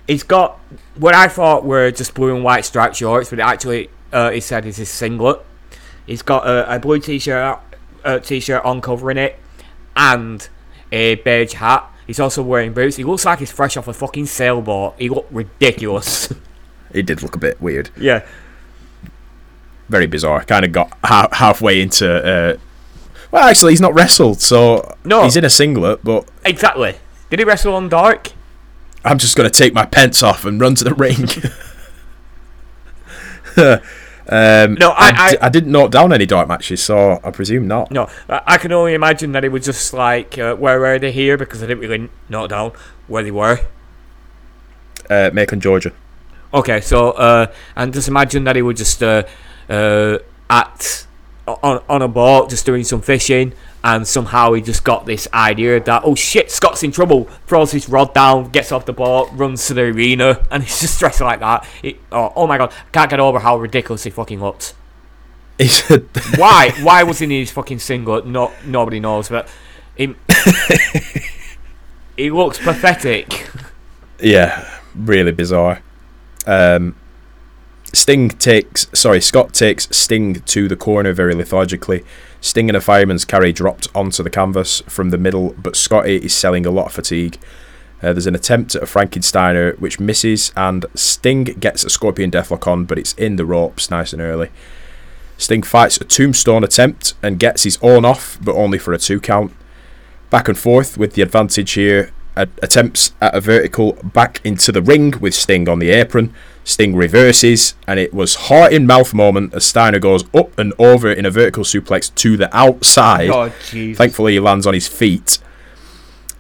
[0.07, 0.59] He's got
[0.97, 4.67] what I thought were just blue and white striped shorts, but actually, uh, he said
[4.67, 5.41] is his singlet.
[6.07, 7.59] He's got a, a blue t-shirt,
[8.05, 9.39] uh, t-shirt on covering it,
[9.97, 10.49] and
[10.93, 11.89] a beige hat.
[12.07, 12.97] He's also wearing boots.
[12.97, 14.95] He looks like he's fresh off a fucking sailboat.
[14.99, 16.33] He looked ridiculous.
[16.93, 18.25] he did look a bit weird, yeah.
[19.93, 20.41] Very bizarre.
[20.41, 22.07] I kind of got ha- halfway into.
[22.13, 22.57] Uh,
[23.31, 25.23] well, actually, he's not wrestled, so No.
[25.23, 26.01] he's in a singlet.
[26.03, 26.97] But Exactly.
[27.31, 28.33] Did he wrestle on Dark?
[29.05, 31.29] I'm just gonna take my pants off and run to the ring.
[34.29, 37.67] um, No, I- I, d- I didn't note down any dark matches, so I presume
[37.67, 37.91] not.
[37.91, 41.37] No, I can only imagine that it was just like, uh, where were they here?
[41.37, 42.73] Because I didn't really note down
[43.09, 43.61] where they were.
[45.11, 45.93] Uh, Macon, Georgia.
[46.55, 47.47] Okay, so uh,
[47.77, 49.23] and just imagine that he would just uh,
[49.73, 50.19] uh,
[50.51, 51.07] at
[51.47, 55.81] on on a boat, just doing some fishing, and somehow he just got this idea
[55.81, 57.25] that oh shit, Scott's in trouble.
[57.47, 60.99] Throws his rod down, gets off the boat, runs to the arena, and he's just
[61.01, 61.67] dressed like that.
[61.83, 64.75] It, oh, oh my god, can't get over how ridiculous he fucking looks.
[66.37, 66.73] Why?
[66.83, 68.27] Why was he in his fucking singlet?
[68.27, 69.49] No, nobody knows, but
[69.97, 70.15] he,
[72.17, 73.49] he looks pathetic.
[74.21, 75.81] Yeah, really bizarre.
[76.47, 76.97] Um,
[77.93, 82.05] Sting takes, sorry, Scott takes Sting to the corner very lethargically.
[82.41, 86.35] Sting and a fireman's carry dropped onto the canvas from the middle, but Scotty is
[86.35, 87.39] selling a lot of fatigue.
[88.03, 92.67] Uh, there's an attempt at a Frankensteiner which misses, and Sting gets a Scorpion Deathlock
[92.67, 94.51] on, but it's in the ropes nice and early.
[95.37, 99.21] Sting fights a tombstone attempt and gets his own off, but only for a two
[99.21, 99.53] count.
[100.31, 102.11] Back and forth with the advantage here.
[102.35, 106.33] Attempts at a vertical back into the ring with Sting on the apron.
[106.65, 111.13] Sting reverses, and it was heart in mouth moment as Steiner goes up and over
[111.13, 113.29] in a vertical suplex to the outside.
[113.69, 113.99] Jesus.
[113.99, 115.39] Thankfully, he lands on his feet.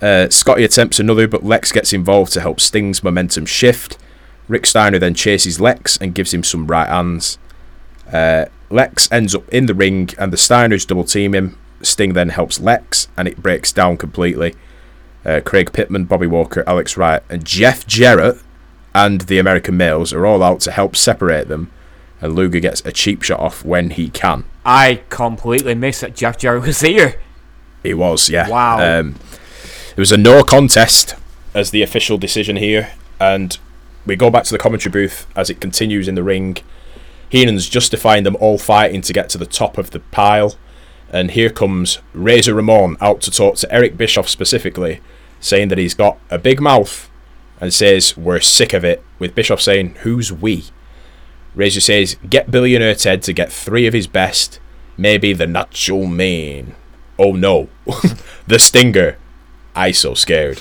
[0.00, 3.98] Uh, Scotty attempts another, but Lex gets involved to help Sting's momentum shift.
[4.48, 7.38] Rick Steiner then chases Lex and gives him some right hands.
[8.10, 11.58] Uh, Lex ends up in the ring, and the Steiners double team him.
[11.82, 14.54] Sting then helps Lex, and it breaks down completely.
[15.24, 18.38] Uh, Craig Pittman, Bobby Walker, Alex Wright, and Jeff Jarrett
[18.94, 21.70] and the American males are all out to help separate them.
[22.20, 24.44] And Luger gets a cheap shot off when he can.
[24.64, 27.20] I completely missed that Jeff Jarrett was here.
[27.82, 28.48] He was, yeah.
[28.48, 29.00] Wow.
[29.00, 29.16] Um,
[29.90, 31.16] it was a no contest
[31.54, 33.58] as the official decision here, and
[34.06, 36.58] we go back to the commentary booth as it continues in the ring.
[37.28, 40.54] Heenan's justifying them all fighting to get to the top of the pile,
[41.10, 45.00] and here comes Razor Ramon out to talk to Eric Bischoff specifically,
[45.42, 47.10] saying that he's got a big mouth
[47.60, 50.64] and says we're sick of it, with Bischoff saying, Who's we?
[51.54, 54.58] Razor says, Get Billionaire Ted to get three of his best,
[54.96, 56.74] maybe the Nacho Man.
[57.18, 57.68] Oh no,
[58.46, 59.18] the Stinger.
[59.74, 60.60] I so scared.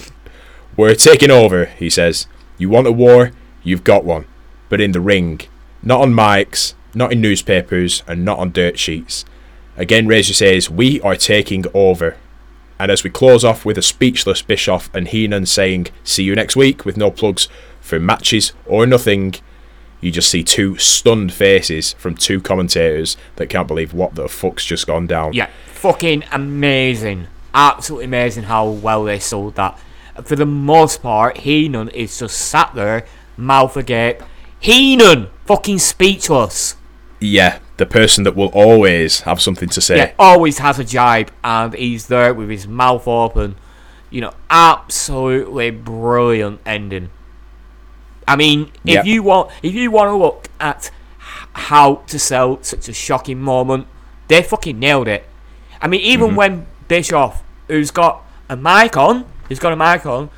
[0.76, 2.28] We're taking over, he says.
[2.58, 3.32] You want a war?
[3.64, 4.26] You've got one.
[4.70, 5.42] But in the ring.
[5.84, 9.26] Not on mics, not in newspapers, and not on dirt sheets.
[9.76, 12.18] Again, Razor says, We are taking over.
[12.82, 16.56] And as we close off with a speechless Bischoff and Heenan saying, See you next
[16.56, 17.48] week, with no plugs
[17.80, 19.36] for matches or nothing,
[20.00, 24.66] you just see two stunned faces from two commentators that can't believe what the fuck's
[24.66, 25.34] just gone down.
[25.34, 27.28] Yeah, fucking amazing.
[27.54, 29.80] Absolutely amazing how well they sold that.
[30.24, 33.06] For the most part, Heenan is just sat there,
[33.38, 34.24] mouth agape.
[34.60, 35.28] Heenan!
[35.46, 36.78] Fucking speechless.
[37.22, 39.98] Yeah, the person that will always have something to say.
[39.98, 43.56] Yeah, always has a jibe, and he's there with his mouth open.
[44.10, 47.12] You know, absolutely brilliant ending.
[48.28, 49.04] I mean, if Yeah.
[49.04, 50.90] you want, if you want to look at
[51.54, 53.88] how to sell such a shocking moment,
[54.28, 55.28] they fucking nailed it.
[55.82, 56.36] I mean, even mm-hmm.
[56.38, 60.30] when Bischoff, who's got a mic on, who's got a mic on,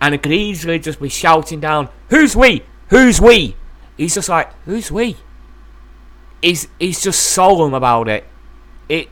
[0.00, 2.62] and it could easily just be shouting down, "Who's we?
[2.90, 3.56] Who's we?"
[3.96, 5.16] He's just like, "Who's we?"
[6.42, 8.24] He's he's just solemn about it.
[8.88, 9.08] It,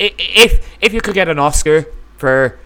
[0.00, 1.86] i if if you could get an Oscar
[2.16, 2.58] for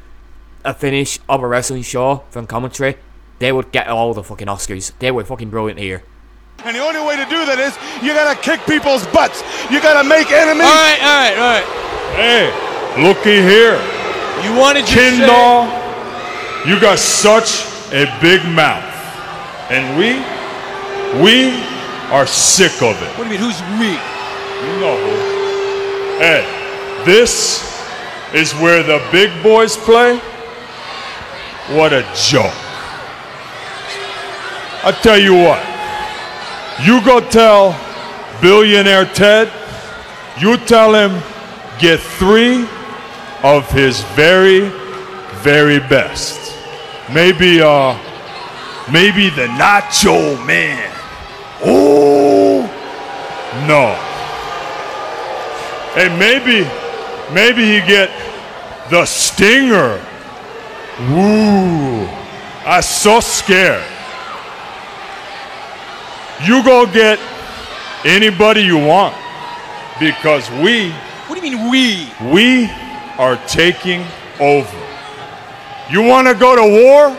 [0.65, 2.97] a finish of a wrestling show from commentary,
[3.39, 4.93] they would get all the fucking Oscars.
[4.99, 6.03] They were fucking brilliant here.
[6.65, 9.43] And the only way to do that is you gotta kick people's butts.
[9.71, 10.67] You gotta make enemies.
[10.67, 11.67] All right, all right, all right.
[12.19, 12.51] Hey,
[12.99, 13.79] looky here.
[14.43, 15.71] You wanted to say, Kindle,
[16.67, 17.63] you got such
[17.95, 18.83] a big mouth.
[19.71, 20.19] And we,
[21.23, 21.55] we
[22.11, 23.19] are sick of it.
[23.19, 23.41] What do you mean?
[23.41, 23.91] Who's we?
[23.91, 25.39] You know who.
[26.19, 26.45] Hey,
[27.05, 27.63] this
[28.35, 30.19] is where the big boys play?
[31.77, 32.53] What a joke.
[34.85, 35.63] I tell you what,
[36.87, 37.79] you go tell
[38.41, 39.53] billionaire Ted,
[40.41, 41.21] you tell him
[41.79, 42.67] get three
[43.43, 44.71] of his very,
[45.43, 46.55] very best.
[47.13, 47.99] Maybe, uh,
[48.93, 50.91] maybe the Nacho Man.
[51.65, 51.98] Oh,
[53.69, 53.95] no.
[55.95, 56.67] Hey, maybe,
[57.33, 58.11] maybe he get
[58.91, 60.03] the stinger.
[61.11, 62.07] Woo!
[62.65, 63.85] I'm so scared.
[66.45, 67.19] You go get
[68.05, 69.15] anybody you want
[70.01, 70.91] because we,
[71.27, 72.11] What do you mean we?
[72.33, 72.71] we
[73.19, 74.05] are taking
[74.41, 74.79] over.
[75.91, 77.17] You want to go to war?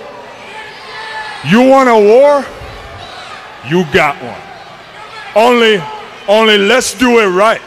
[1.50, 2.46] You want a war?
[3.70, 4.42] You got one.
[5.36, 5.82] Only,
[6.30, 7.62] only let's do it right.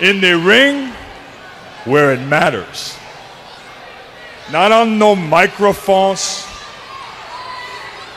[0.00, 0.92] In the ring,
[1.86, 2.96] where it matters.
[4.52, 6.46] Not on no microphones,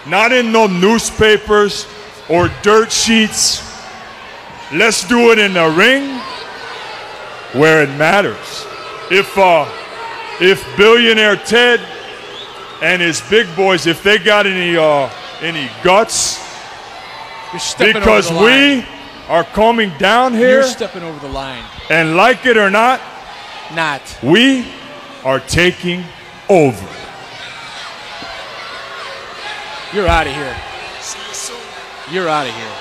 [0.06, 1.88] not in no newspapers
[2.28, 3.64] or dirt sheets.
[4.74, 6.20] Let's do it in the ring
[7.60, 8.66] where it matters.
[9.10, 9.66] If uh,
[10.42, 11.80] if billionaire Ted
[12.82, 15.10] and his big boys, if they got any uh,
[15.42, 16.49] any guts,
[17.52, 18.78] because the line.
[18.80, 18.86] we
[19.28, 21.64] are coming down here, You're stepping over the line.
[21.90, 23.02] and like it or not,
[23.74, 24.02] Not.
[24.24, 24.66] we
[25.24, 26.04] are taking
[26.50, 26.88] over.
[29.94, 30.56] You're out of here.
[32.12, 32.76] You're out of here.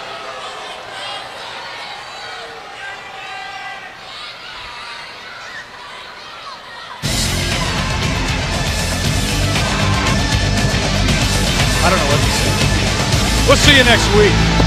[11.80, 13.46] I don't know what to say.
[13.48, 14.57] We'll see you next week.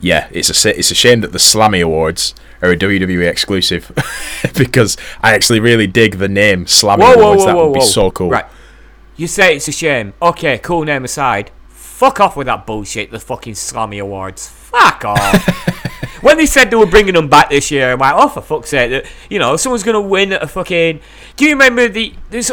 [0.00, 3.90] Yeah, it's a it's a shame that the Slammy Awards are a WWE exclusive
[4.56, 7.42] because I actually really dig the name Slammy Whoa, Awards.
[7.42, 8.30] whoa, that whoa, would be so cool.
[8.30, 8.46] Right.
[9.16, 10.14] You say it's a shame.
[10.22, 11.50] Okay, cool name aside.
[11.70, 14.48] Fuck off with that bullshit, the fucking Slammy Awards.
[14.48, 16.18] Fuck off.
[16.22, 18.70] when they said they were bringing them back this year, I'm like, oh, for fuck's
[18.70, 18.90] sake.
[18.90, 21.00] that- You know, someone's going to win at a fucking.
[21.36, 22.14] Do you remember the.
[22.30, 22.52] There's.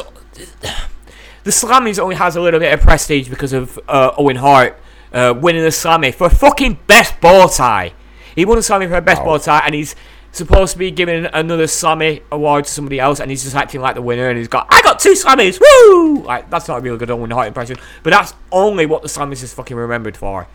[1.44, 4.80] The Slammies only has a little bit of prestige because of uh, Owen Hart
[5.16, 7.94] uh, winning the Slammy for a fucking best ball tie.
[8.36, 9.38] He won the Slammy for a best Wow.
[9.38, 9.96] bow tie, and he's
[10.32, 13.96] supposed to be giving another Slammy award to somebody else, and he's just acting like
[13.96, 16.22] the winner, and he's got, I got two Slammys, woo!
[16.24, 19.42] Like, that's not a real good Owen Hart impression, but that's only what the Slammys
[19.42, 20.48] is fucking remembered for.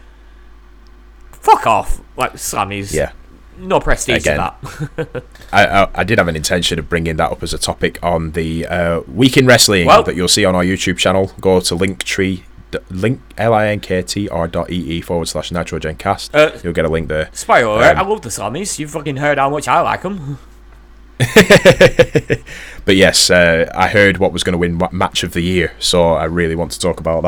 [1.33, 2.93] Fuck off, like Slammys.
[2.93, 3.13] Yeah.
[3.59, 4.37] No prestige Again.
[4.37, 5.25] to that.
[5.53, 8.33] I, I, I did have an intention of bringing that up as a topic on
[8.33, 11.33] the uh, Week in Wrestling Well- that you'll see on our YouTube channel.
[11.41, 12.43] Go to Linktree,
[12.91, 16.31] link l i n k t r dot e e forward slash nitrogencast.
[16.35, 17.29] Uh, You'll get a link there.
[17.33, 18.79] Spoiler alert, Um, I love the Slammys.
[18.79, 20.39] You've fucking heard how much I like them.
[22.87, 26.15] But yes, uh, I heard what was going to win match of the year, so
[26.15, 27.23] I really want to talk about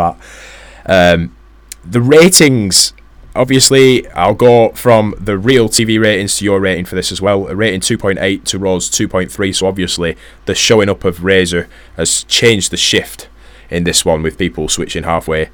[0.86, 1.14] that.
[1.14, 1.36] Um,
[1.85, 2.94] the ratings,
[3.36, 7.47] obviously, I'll go from the real TV ratings to your rating for this as well.
[7.48, 10.16] A rating 2.8 to Raw's 2.3, so obviously
[10.47, 13.28] the showing up of Razor has changed the shift
[13.73, 15.51] in this one with people switching halfway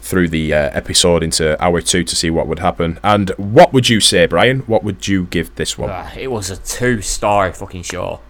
[0.00, 2.98] through the uh, episode into hour two to see what would happen.
[3.02, 4.60] And what would you say, Brian?
[4.60, 5.90] What would you give this one?
[5.90, 8.20] Ah, it was a two star fucking show.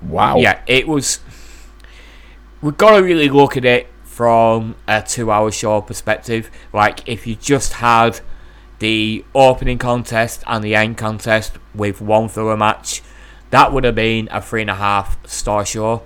[0.00, 0.36] Wow.
[0.36, 1.20] Yeah, it was.
[2.60, 6.50] We've got to really look at it from a two hour show perspective.
[6.72, 8.20] Like, if you just had
[8.78, 13.02] the opening contest and the end contest with one filler match,
[13.50, 16.02] that would have been a three and a half star show.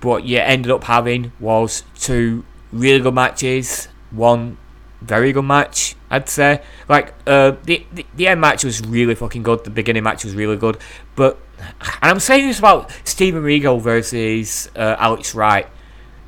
[0.00, 4.56] But you ended up having was two really good matches, one
[5.00, 5.96] very good match.
[6.10, 9.64] I'd say like uh, the, the the end match was really fucking good.
[9.64, 10.78] The beginning match was really good,
[11.16, 15.66] but and I'm saying this about Steven Regal versus uh, Alex Wright.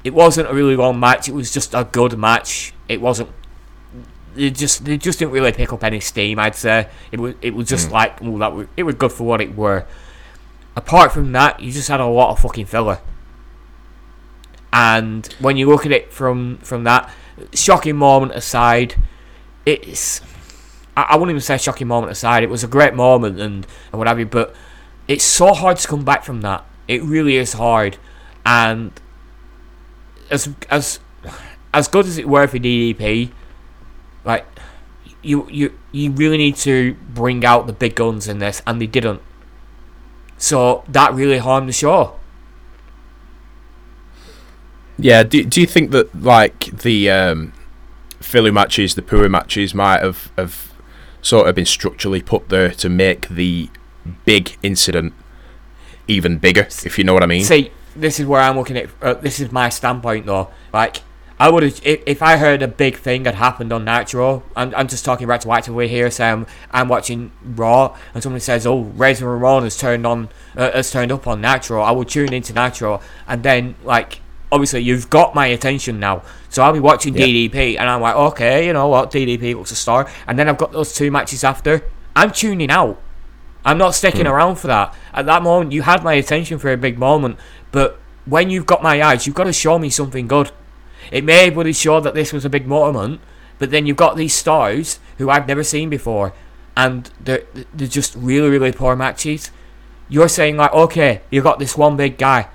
[0.05, 1.29] It wasn't a really long match.
[1.29, 2.73] It was just a good match.
[2.89, 3.31] It wasn't.
[4.37, 6.39] It just they just didn't really pick up any steam.
[6.39, 9.25] I'd say it was it was just like well, that was, it was good for
[9.25, 9.87] what it were.
[10.75, 13.01] Apart from that, you just had a lot of fucking filler.
[14.73, 17.11] And when you look at it from from that
[17.55, 18.95] shocking moment aside,
[19.67, 20.21] it's
[20.97, 22.43] I, I wouldn't even say shocking moment aside.
[22.43, 24.55] It was a great moment and and what have you, but
[25.09, 26.65] it's so hard to come back from that.
[26.89, 27.99] It really is hard,
[28.47, 28.93] and
[30.31, 31.01] as as
[31.75, 33.31] as good as it were for DDP,
[34.25, 34.47] like
[35.23, 38.87] you you you really need to bring out the big guns in this, and they
[38.87, 39.23] didn't.
[40.39, 42.19] So that really harmed the show.
[44.99, 47.53] Yeah, do, do you think that like the um,
[48.21, 50.73] Philly matches, the Pura matches might have, have
[51.21, 53.71] sort of been structurally put there to make the
[54.25, 55.15] big incident
[56.09, 57.45] even bigger, if you know what I mean?
[57.45, 58.91] See, this is where I'm looking at.
[59.01, 60.51] Uh, this is my standpoint, though.
[60.73, 61.03] Like,
[61.39, 64.43] I would have if, if I heard a big thing had happened on Nitro.
[64.55, 66.11] I'm, I'm just talking right to White Way here.
[66.11, 70.71] So I'm, I'm watching Raw, and somebody says, "Oh, Razor Ramon has turned on, uh,
[70.73, 74.21] has turned up on Nitro." I would tune into Nitro, and then like,
[74.53, 76.23] obviously, you've got my attention now.
[76.51, 77.27] So I'll be watching Yeah.
[77.27, 80.09] DDP, and I'm like, okay, you know what, DDP looks a star.
[80.29, 81.83] And then I've got those two matches after.
[82.15, 83.01] I'm tuning out.
[83.65, 84.33] I'm not sticking hmm.
[84.33, 84.95] around for that.
[85.13, 87.39] At that moment, you had my attention for a big moment,
[87.73, 90.51] but when you've got my eyes, you've got to show me something good.
[91.11, 93.21] It may have be sure that this was a big moment,
[93.59, 96.33] but then you've got these stars who I've never seen before,
[96.77, 99.51] and they're, they're just really, really poor matches.
[100.09, 102.49] You're saying like, okay, you've got this one big guy.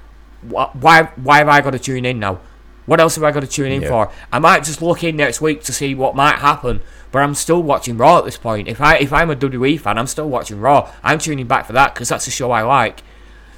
[0.49, 2.39] Wh- Why, why have I got to tune in now?
[2.85, 3.89] What else have I got to tune in Yeah.
[3.89, 4.11] for?
[4.31, 6.79] I might just look in next week to see what might happen,
[7.11, 8.67] but I'm still watching Raw at this point.
[8.69, 10.89] If I if I'm a WWE fan, I'm still watching Raw.
[11.03, 13.03] I'm tuning back for that because that's a show I like.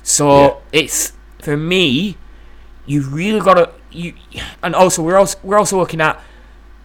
[0.01, 2.17] So it's for me,
[2.87, 4.13] you really got to you,
[4.63, 6.19] and also we're also we're also looking at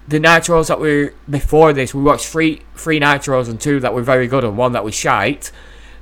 [0.06, 1.94] the nitros that were before this.
[1.94, 4.94] We watched three three nitros and two that were very good and one that was
[4.94, 5.50] shite.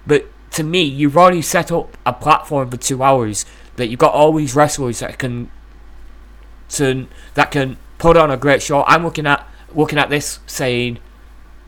[0.07, 3.47] But to me, you've already set up a platform for two hours
[3.77, 5.51] that you've got all these wrestlers that can
[6.71, 8.85] to that can put on a great show.
[8.85, 10.99] I'm looking at looking at this saying,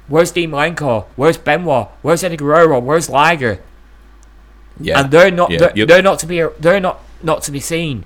[0.08, 1.06] "Where's Dean Malenko?
[1.16, 1.88] Where's Benoit?
[2.02, 2.78] Where's Eddie Guerrero?
[2.78, 3.60] Where's Liger?"
[4.80, 5.00] yeah.
[5.00, 8.04] And they're not Yeah, they're, they're not to be they're not not to be seen.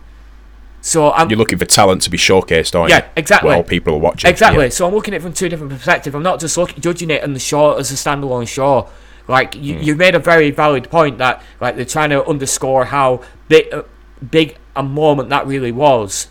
[0.81, 2.97] So I'm You're looking for talent to be showcased, aren't you?
[2.97, 3.49] Yeah, exactly.
[3.49, 4.31] While people are watching.
[4.31, 4.65] Exactly.
[4.65, 4.71] Yeah.
[4.71, 6.15] So I'm looking at it from two different perspectives.
[6.15, 8.89] I'm not just looking, judging it on the show as a standalone show.
[9.29, 9.83] Like you, Hmm.
[9.83, 13.83] you've made a very valid point that like they're trying to underscore how big, uh,
[14.31, 16.29] big a moment that really was.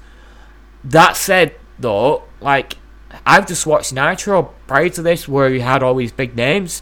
[0.83, 2.77] That said, though, like
[3.25, 6.81] I've just watched Nitro prior to this, where you had all these big names,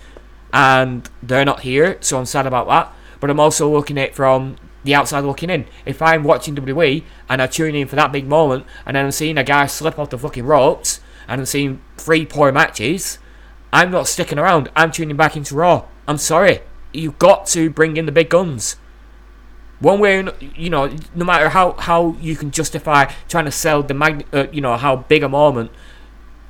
[0.53, 2.91] and they're not here, so I'm sad about that.
[3.19, 5.65] But I'm also looking at it from the outside looking in.
[5.85, 9.11] If I'm watching WWE and I tune in for that big moment, and then I'm
[9.11, 13.17] seeing a guy slip off the fucking ropes, and I'm seeing three poor matches,
[13.73, 14.69] I'm not sticking around.
[14.75, 15.85] I'm tuning back into Raw.
[16.07, 16.61] I'm sorry.
[16.94, 18.77] You've got to bring in the big guns.
[19.80, 20.26] One way,
[20.56, 24.48] you know, no matter how, how you can justify trying to sell the mag, uh,
[24.52, 25.72] you know, how big a moment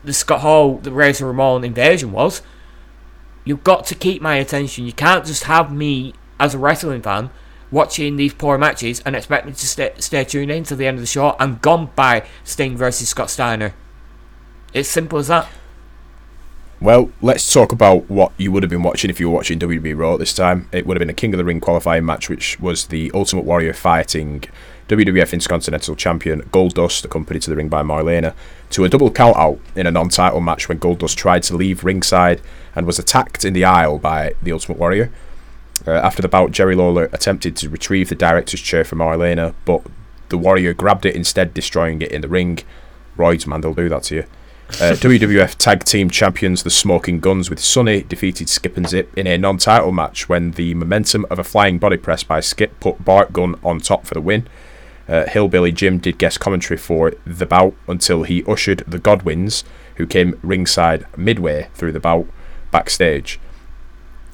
[0.03, 2.44] the Scott Hall, the Razor Ramon invasion was,
[3.44, 4.86] you've got to keep my attention.
[4.86, 7.32] You can't just have me as a wrestling fan
[7.72, 10.98] watching these poor matches and expect me to stay, stay tuned in to the end
[10.98, 11.36] of the show.
[11.40, 13.73] I'm gone by Sting versus Scott Steiner.
[14.73, 15.49] It's simple as that.
[16.81, 19.97] Well, let's talk about what you would have been watching if you were watching WWE
[19.97, 20.68] Raw at this time.
[20.73, 23.45] It would have been a King of the Ring qualifying match, which was the Ultimate
[23.45, 24.43] Warrior fighting
[24.89, 28.35] WWF Intercontinental Champion Goldust, accompanied to the ring by Marlena,
[28.72, 32.41] to a double countout in a non-title match when Goldust tried to leave ringside
[32.76, 35.11] and was attacked in the aisle by the Ultimate Warrior.
[35.88, 39.81] Uh, after the bout, Jerry Lawler attempted to retrieve the director's chair from Marlena, but
[40.30, 42.60] the Warrior grabbed it instead, destroying it in the ring.
[43.18, 44.26] Roy's man, they'll do that to you.
[44.69, 49.25] Uh, WWF Tag Team Champions, the Smoking Guns with Sunny, defeated Skip and Zip in
[49.25, 53.05] a non title match when the momentum of a flying body press by Skip put
[53.05, 54.47] Bart Gunn on top for the win.
[55.07, 59.63] Uh, Hillbilly Jim did guest commentary for the bout until he ushered the Godwins,
[59.95, 62.27] who came ringside midway through the bout,
[62.71, 63.39] backstage.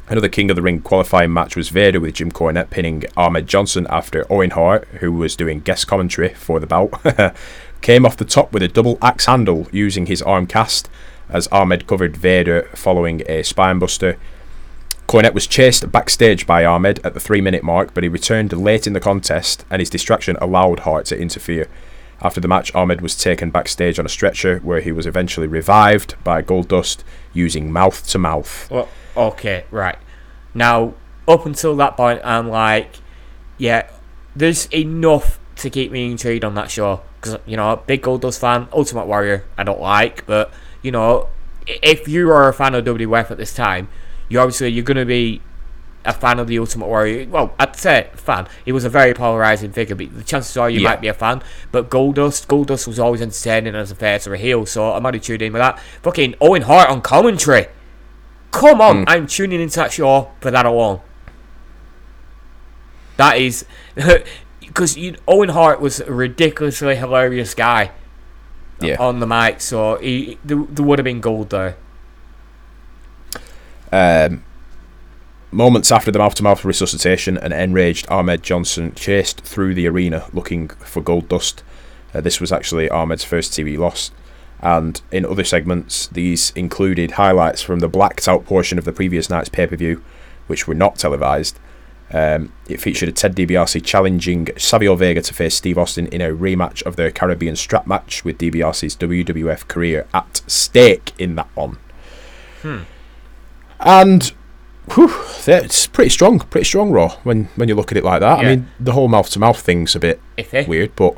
[0.07, 3.85] Another King of the Ring qualifying match was Vader with Jim Cornette pinning Ahmed Johnson
[3.89, 6.91] after Owen Hart, who was doing guest commentary for the bout,
[7.81, 10.89] came off the top with a double axe handle using his arm cast
[11.29, 14.17] as Ahmed covered Vader following a spinebuster.
[15.07, 18.87] Cornette was chased backstage by Ahmed at the three minute mark, but he returned late
[18.87, 21.67] in the contest and his distraction allowed Hart to interfere.
[22.21, 26.15] After the match, Ahmed was taken backstage on a stretcher where he was eventually revived
[26.23, 27.03] by Goldust
[27.33, 28.71] using mouth to mouth.
[29.17, 29.97] Okay, right.
[30.53, 30.93] Now,
[31.27, 32.99] up until that point, I'm like,
[33.57, 33.89] yeah,
[34.35, 37.01] there's enough to keep me intrigued on that show.
[37.21, 41.27] Because, you know, big Goldust fan, Ultimate Warrior, I don't like, but, you know,
[41.67, 43.89] if you are a fan of WWF at this time,
[44.27, 45.39] you obviously, you're going to be
[46.03, 47.27] a fan of the Ultimate Warrior.
[47.29, 48.47] Well, I'd say fan.
[48.65, 50.89] He was a very polarizing figure, but the chances are you Yeah.
[50.89, 51.43] might be a fan.
[51.71, 55.19] But Goldust, Goldust was always entertaining as a face or a heel, so I'm already
[55.19, 55.79] tuned in with that.
[56.01, 57.67] Fucking Owen Hart on commentary.
[58.49, 59.03] Come on, hmm.
[59.07, 61.01] I'm tuning into that show for that alone.
[63.17, 63.65] That is
[64.73, 67.91] because you Owen Hart was a ridiculously hilarious guy
[68.79, 68.95] Yeah.
[68.99, 71.75] on the mic, so he, there, there would have been gold there.
[73.91, 74.43] Um,
[75.51, 80.25] moments after the mouth to mouth resuscitation, an enraged Ahmed Johnson chased through the arena
[80.33, 81.61] looking for Goldust.
[82.13, 84.11] Uh, this was actually Ahmed's first TV loss.
[84.61, 89.29] And in other segments, these included highlights from the blacked out portion of the previous
[89.29, 90.03] night's pay per view,
[90.47, 91.59] which were not televised.
[92.13, 96.29] Um, it featured a Ted DiBiase challenging Savio Vega to face Steve Austin in a
[96.29, 101.77] rematch of their Caribbean strap match with DiBiase's WWF career at stake in that one.
[102.61, 102.79] Hmm.
[103.79, 104.31] And
[104.93, 105.13] whew,
[105.45, 108.39] that's pretty strong, pretty strong Raw when when you look at it like that.
[108.41, 108.47] Yeah.
[108.47, 110.67] I mean, the whole mouth to mouth thing's a bit Iffy.
[110.67, 111.15] weird, but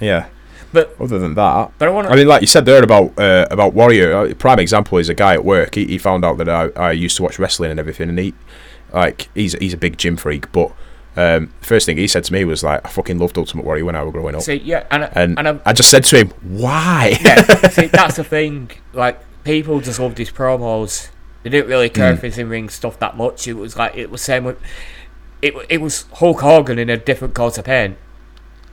[0.00, 0.26] yeah.
[0.72, 3.46] But Other than that, But I wanna- I mean, like you said there about uh,
[3.50, 4.14] about Warrior.
[4.16, 5.74] uh, Prime example is a guy at work.
[5.74, 8.32] He, he found out that I, I used to watch wrestling and everything, and he
[8.92, 10.50] like he's he's a big gym freak.
[10.52, 10.72] But
[11.16, 13.96] um, first thing he said to me was like, "I fucking loved Ultimate Warrior when
[13.96, 17.18] I was growing up," see, yeah, and and, and I just said to him, "Why?"
[17.22, 18.70] yeah, see, that's the thing.
[18.92, 21.10] Like people just loved his promos.
[21.42, 23.48] They didn't really care for his in-ring stuff that much.
[23.48, 24.58] It was like it was same with
[25.42, 25.54] it.
[25.68, 27.96] It was Hulk Hogan in a different coat of paint.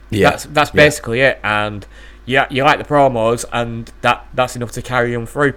[0.09, 0.75] yeah, That's that's yeah.
[0.75, 1.39] basically it.
[1.43, 1.85] And
[2.25, 5.53] yeah, you like the promos, and that that's enough to carry them through.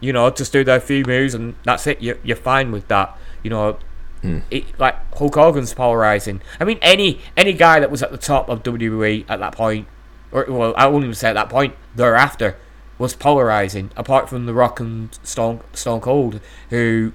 [0.00, 2.00] You know, just do their few moves, and that's it.
[2.00, 3.14] You're you're fine with that.
[3.42, 3.78] You know,
[4.22, 4.38] hmm.
[4.50, 6.40] it, like Hulk Hogan's polarizing.
[6.58, 9.88] I mean, any any guy that was at the top of WWE at that point,
[10.32, 11.74] or well, I wouldn't even say at that point.
[11.94, 12.56] Thereafter,
[13.00, 13.90] was polarizing.
[13.96, 17.12] Apart from The Rock and Stone Stone Cold, who,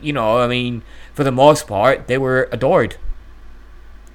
[0.00, 2.96] you know, I mean, for the most part, they were adored.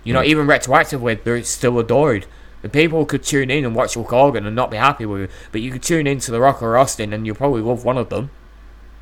[0.03, 0.29] You know, hmm.
[0.29, 2.25] even retroactively, they're still adored.
[2.61, 5.31] The people could tune in and watch Hulk Hogan and not be happy with it,
[5.51, 8.09] but you could tune into The Rock or Austin and you'll probably love one of
[8.09, 8.31] them.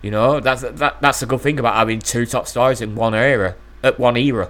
[0.04, 3.16] You know, that's that, that's the good thing about having two top stars in one
[3.16, 4.50] era, at one era.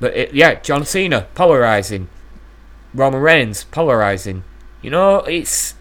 [0.00, 2.08] But it, yeah, John Cena polarizing,
[2.94, 4.42] Roman Reigns polarizing.
[4.80, 5.74] You know, it's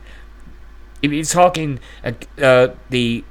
[1.02, 2.12] if you're talking uh,
[2.42, 3.24] uh, the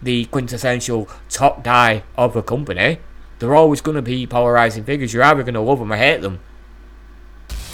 [0.00, 3.00] the quintessential top guy of a company,
[3.40, 5.12] they're always going to be polarizing figures.
[5.12, 6.38] You're either going to love them or hate them.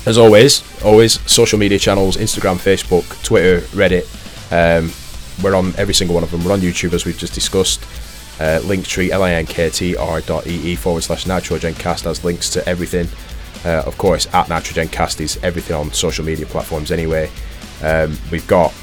[0.06, 4.06] As always, always social media channels: Instagram, Facebook, Twitter, Reddit.
[4.50, 4.90] Um,
[5.42, 6.44] we're on every single one of them.
[6.44, 7.82] We're on YouTube, as we've just discussed.
[8.38, 13.08] Uh, Linktree, linktr.ee forward slash nitrogencast has links to everything.
[13.64, 17.30] Uh, of course, at nitrogencast is everything on social media platforms anyway.
[17.82, 18.74] Um, we've got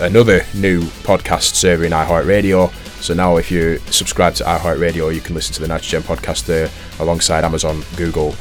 [0.00, 2.72] another new podcast server in iHeartRadio.
[3.00, 6.70] So now, if you subscribe to iHeartRadio, you can listen to the Nitrogen podcast there
[6.98, 8.34] alongside Amazon, Google,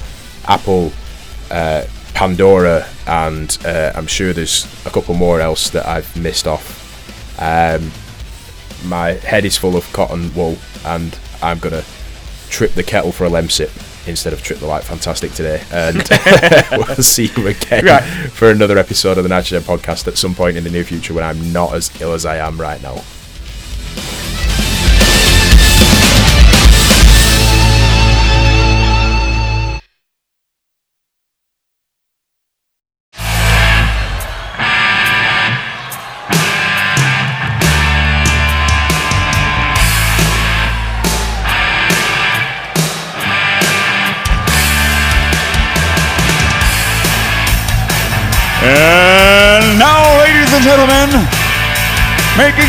[0.45, 0.91] Apple,
[1.51, 6.78] uh, Pandora, and uh, I'm sure there's a couple more else that I've missed off.
[7.39, 7.91] Um,
[8.85, 11.83] my head is full of cotton wool, and I'm gonna
[12.49, 13.69] trip the kettle for a lemsip
[14.07, 15.61] instead of trip the light fantastic today.
[15.71, 15.97] And
[16.71, 18.03] we'll see you again Right.
[18.31, 21.23] for another episode of the Nitrogen podcast at some point in the near future when
[21.23, 23.01] I'm not as ill as I am right now.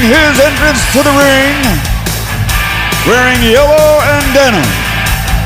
[0.01, 1.57] Making his entrance to the ring,
[3.05, 4.65] wearing yellow and denim,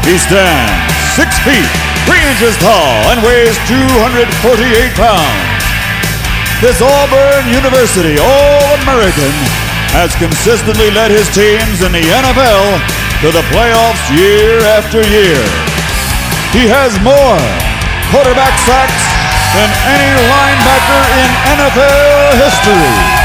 [0.06, 0.70] he stands
[1.18, 1.66] six feet,
[2.06, 5.50] three inches tall, and weighs 248 pounds.
[6.62, 9.34] This Auburn University All-American
[9.90, 12.78] has consistently led his teams in the NFL
[13.26, 15.42] to the playoffs year after year.
[16.54, 17.42] He has more
[18.14, 19.02] quarterback sacks
[19.58, 23.24] than any linebacker in NFL history.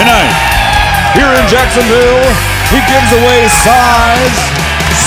[0.00, 0.49] Tonight,
[1.14, 2.26] here in Jacksonville,
[2.70, 4.38] he gives away size,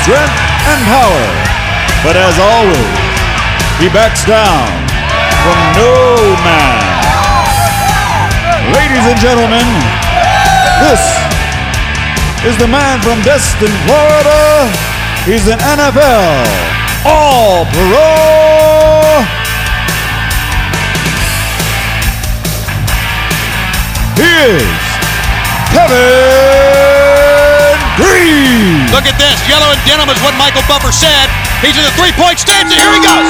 [0.04, 1.28] strength, and power.
[2.04, 3.00] But as always,
[3.80, 4.68] He backs down
[5.44, 5.94] from no
[6.44, 6.84] man.
[8.76, 9.68] Ladies and gentlemen,
[10.84, 11.04] this
[12.46, 14.68] is the man from Destin, Florida.
[15.26, 16.48] He's an NFL
[17.06, 19.24] All Pro.
[24.16, 24.83] He is
[25.74, 27.04] Kevin
[27.98, 28.88] Greene.
[28.94, 29.42] Look at this.
[29.50, 31.30] Yellow and denim is what Michael Buffer said.
[31.62, 33.28] He's in the three-point stance, and here he goes.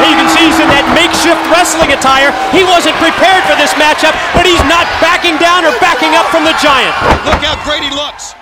[0.00, 2.32] Hey, you can see he's in that makeshift wrestling attire.
[2.56, 6.44] He wasn't prepared for this matchup, but he's not backing down or backing up from
[6.44, 6.94] the Giant.
[7.28, 8.32] Look how great he looks.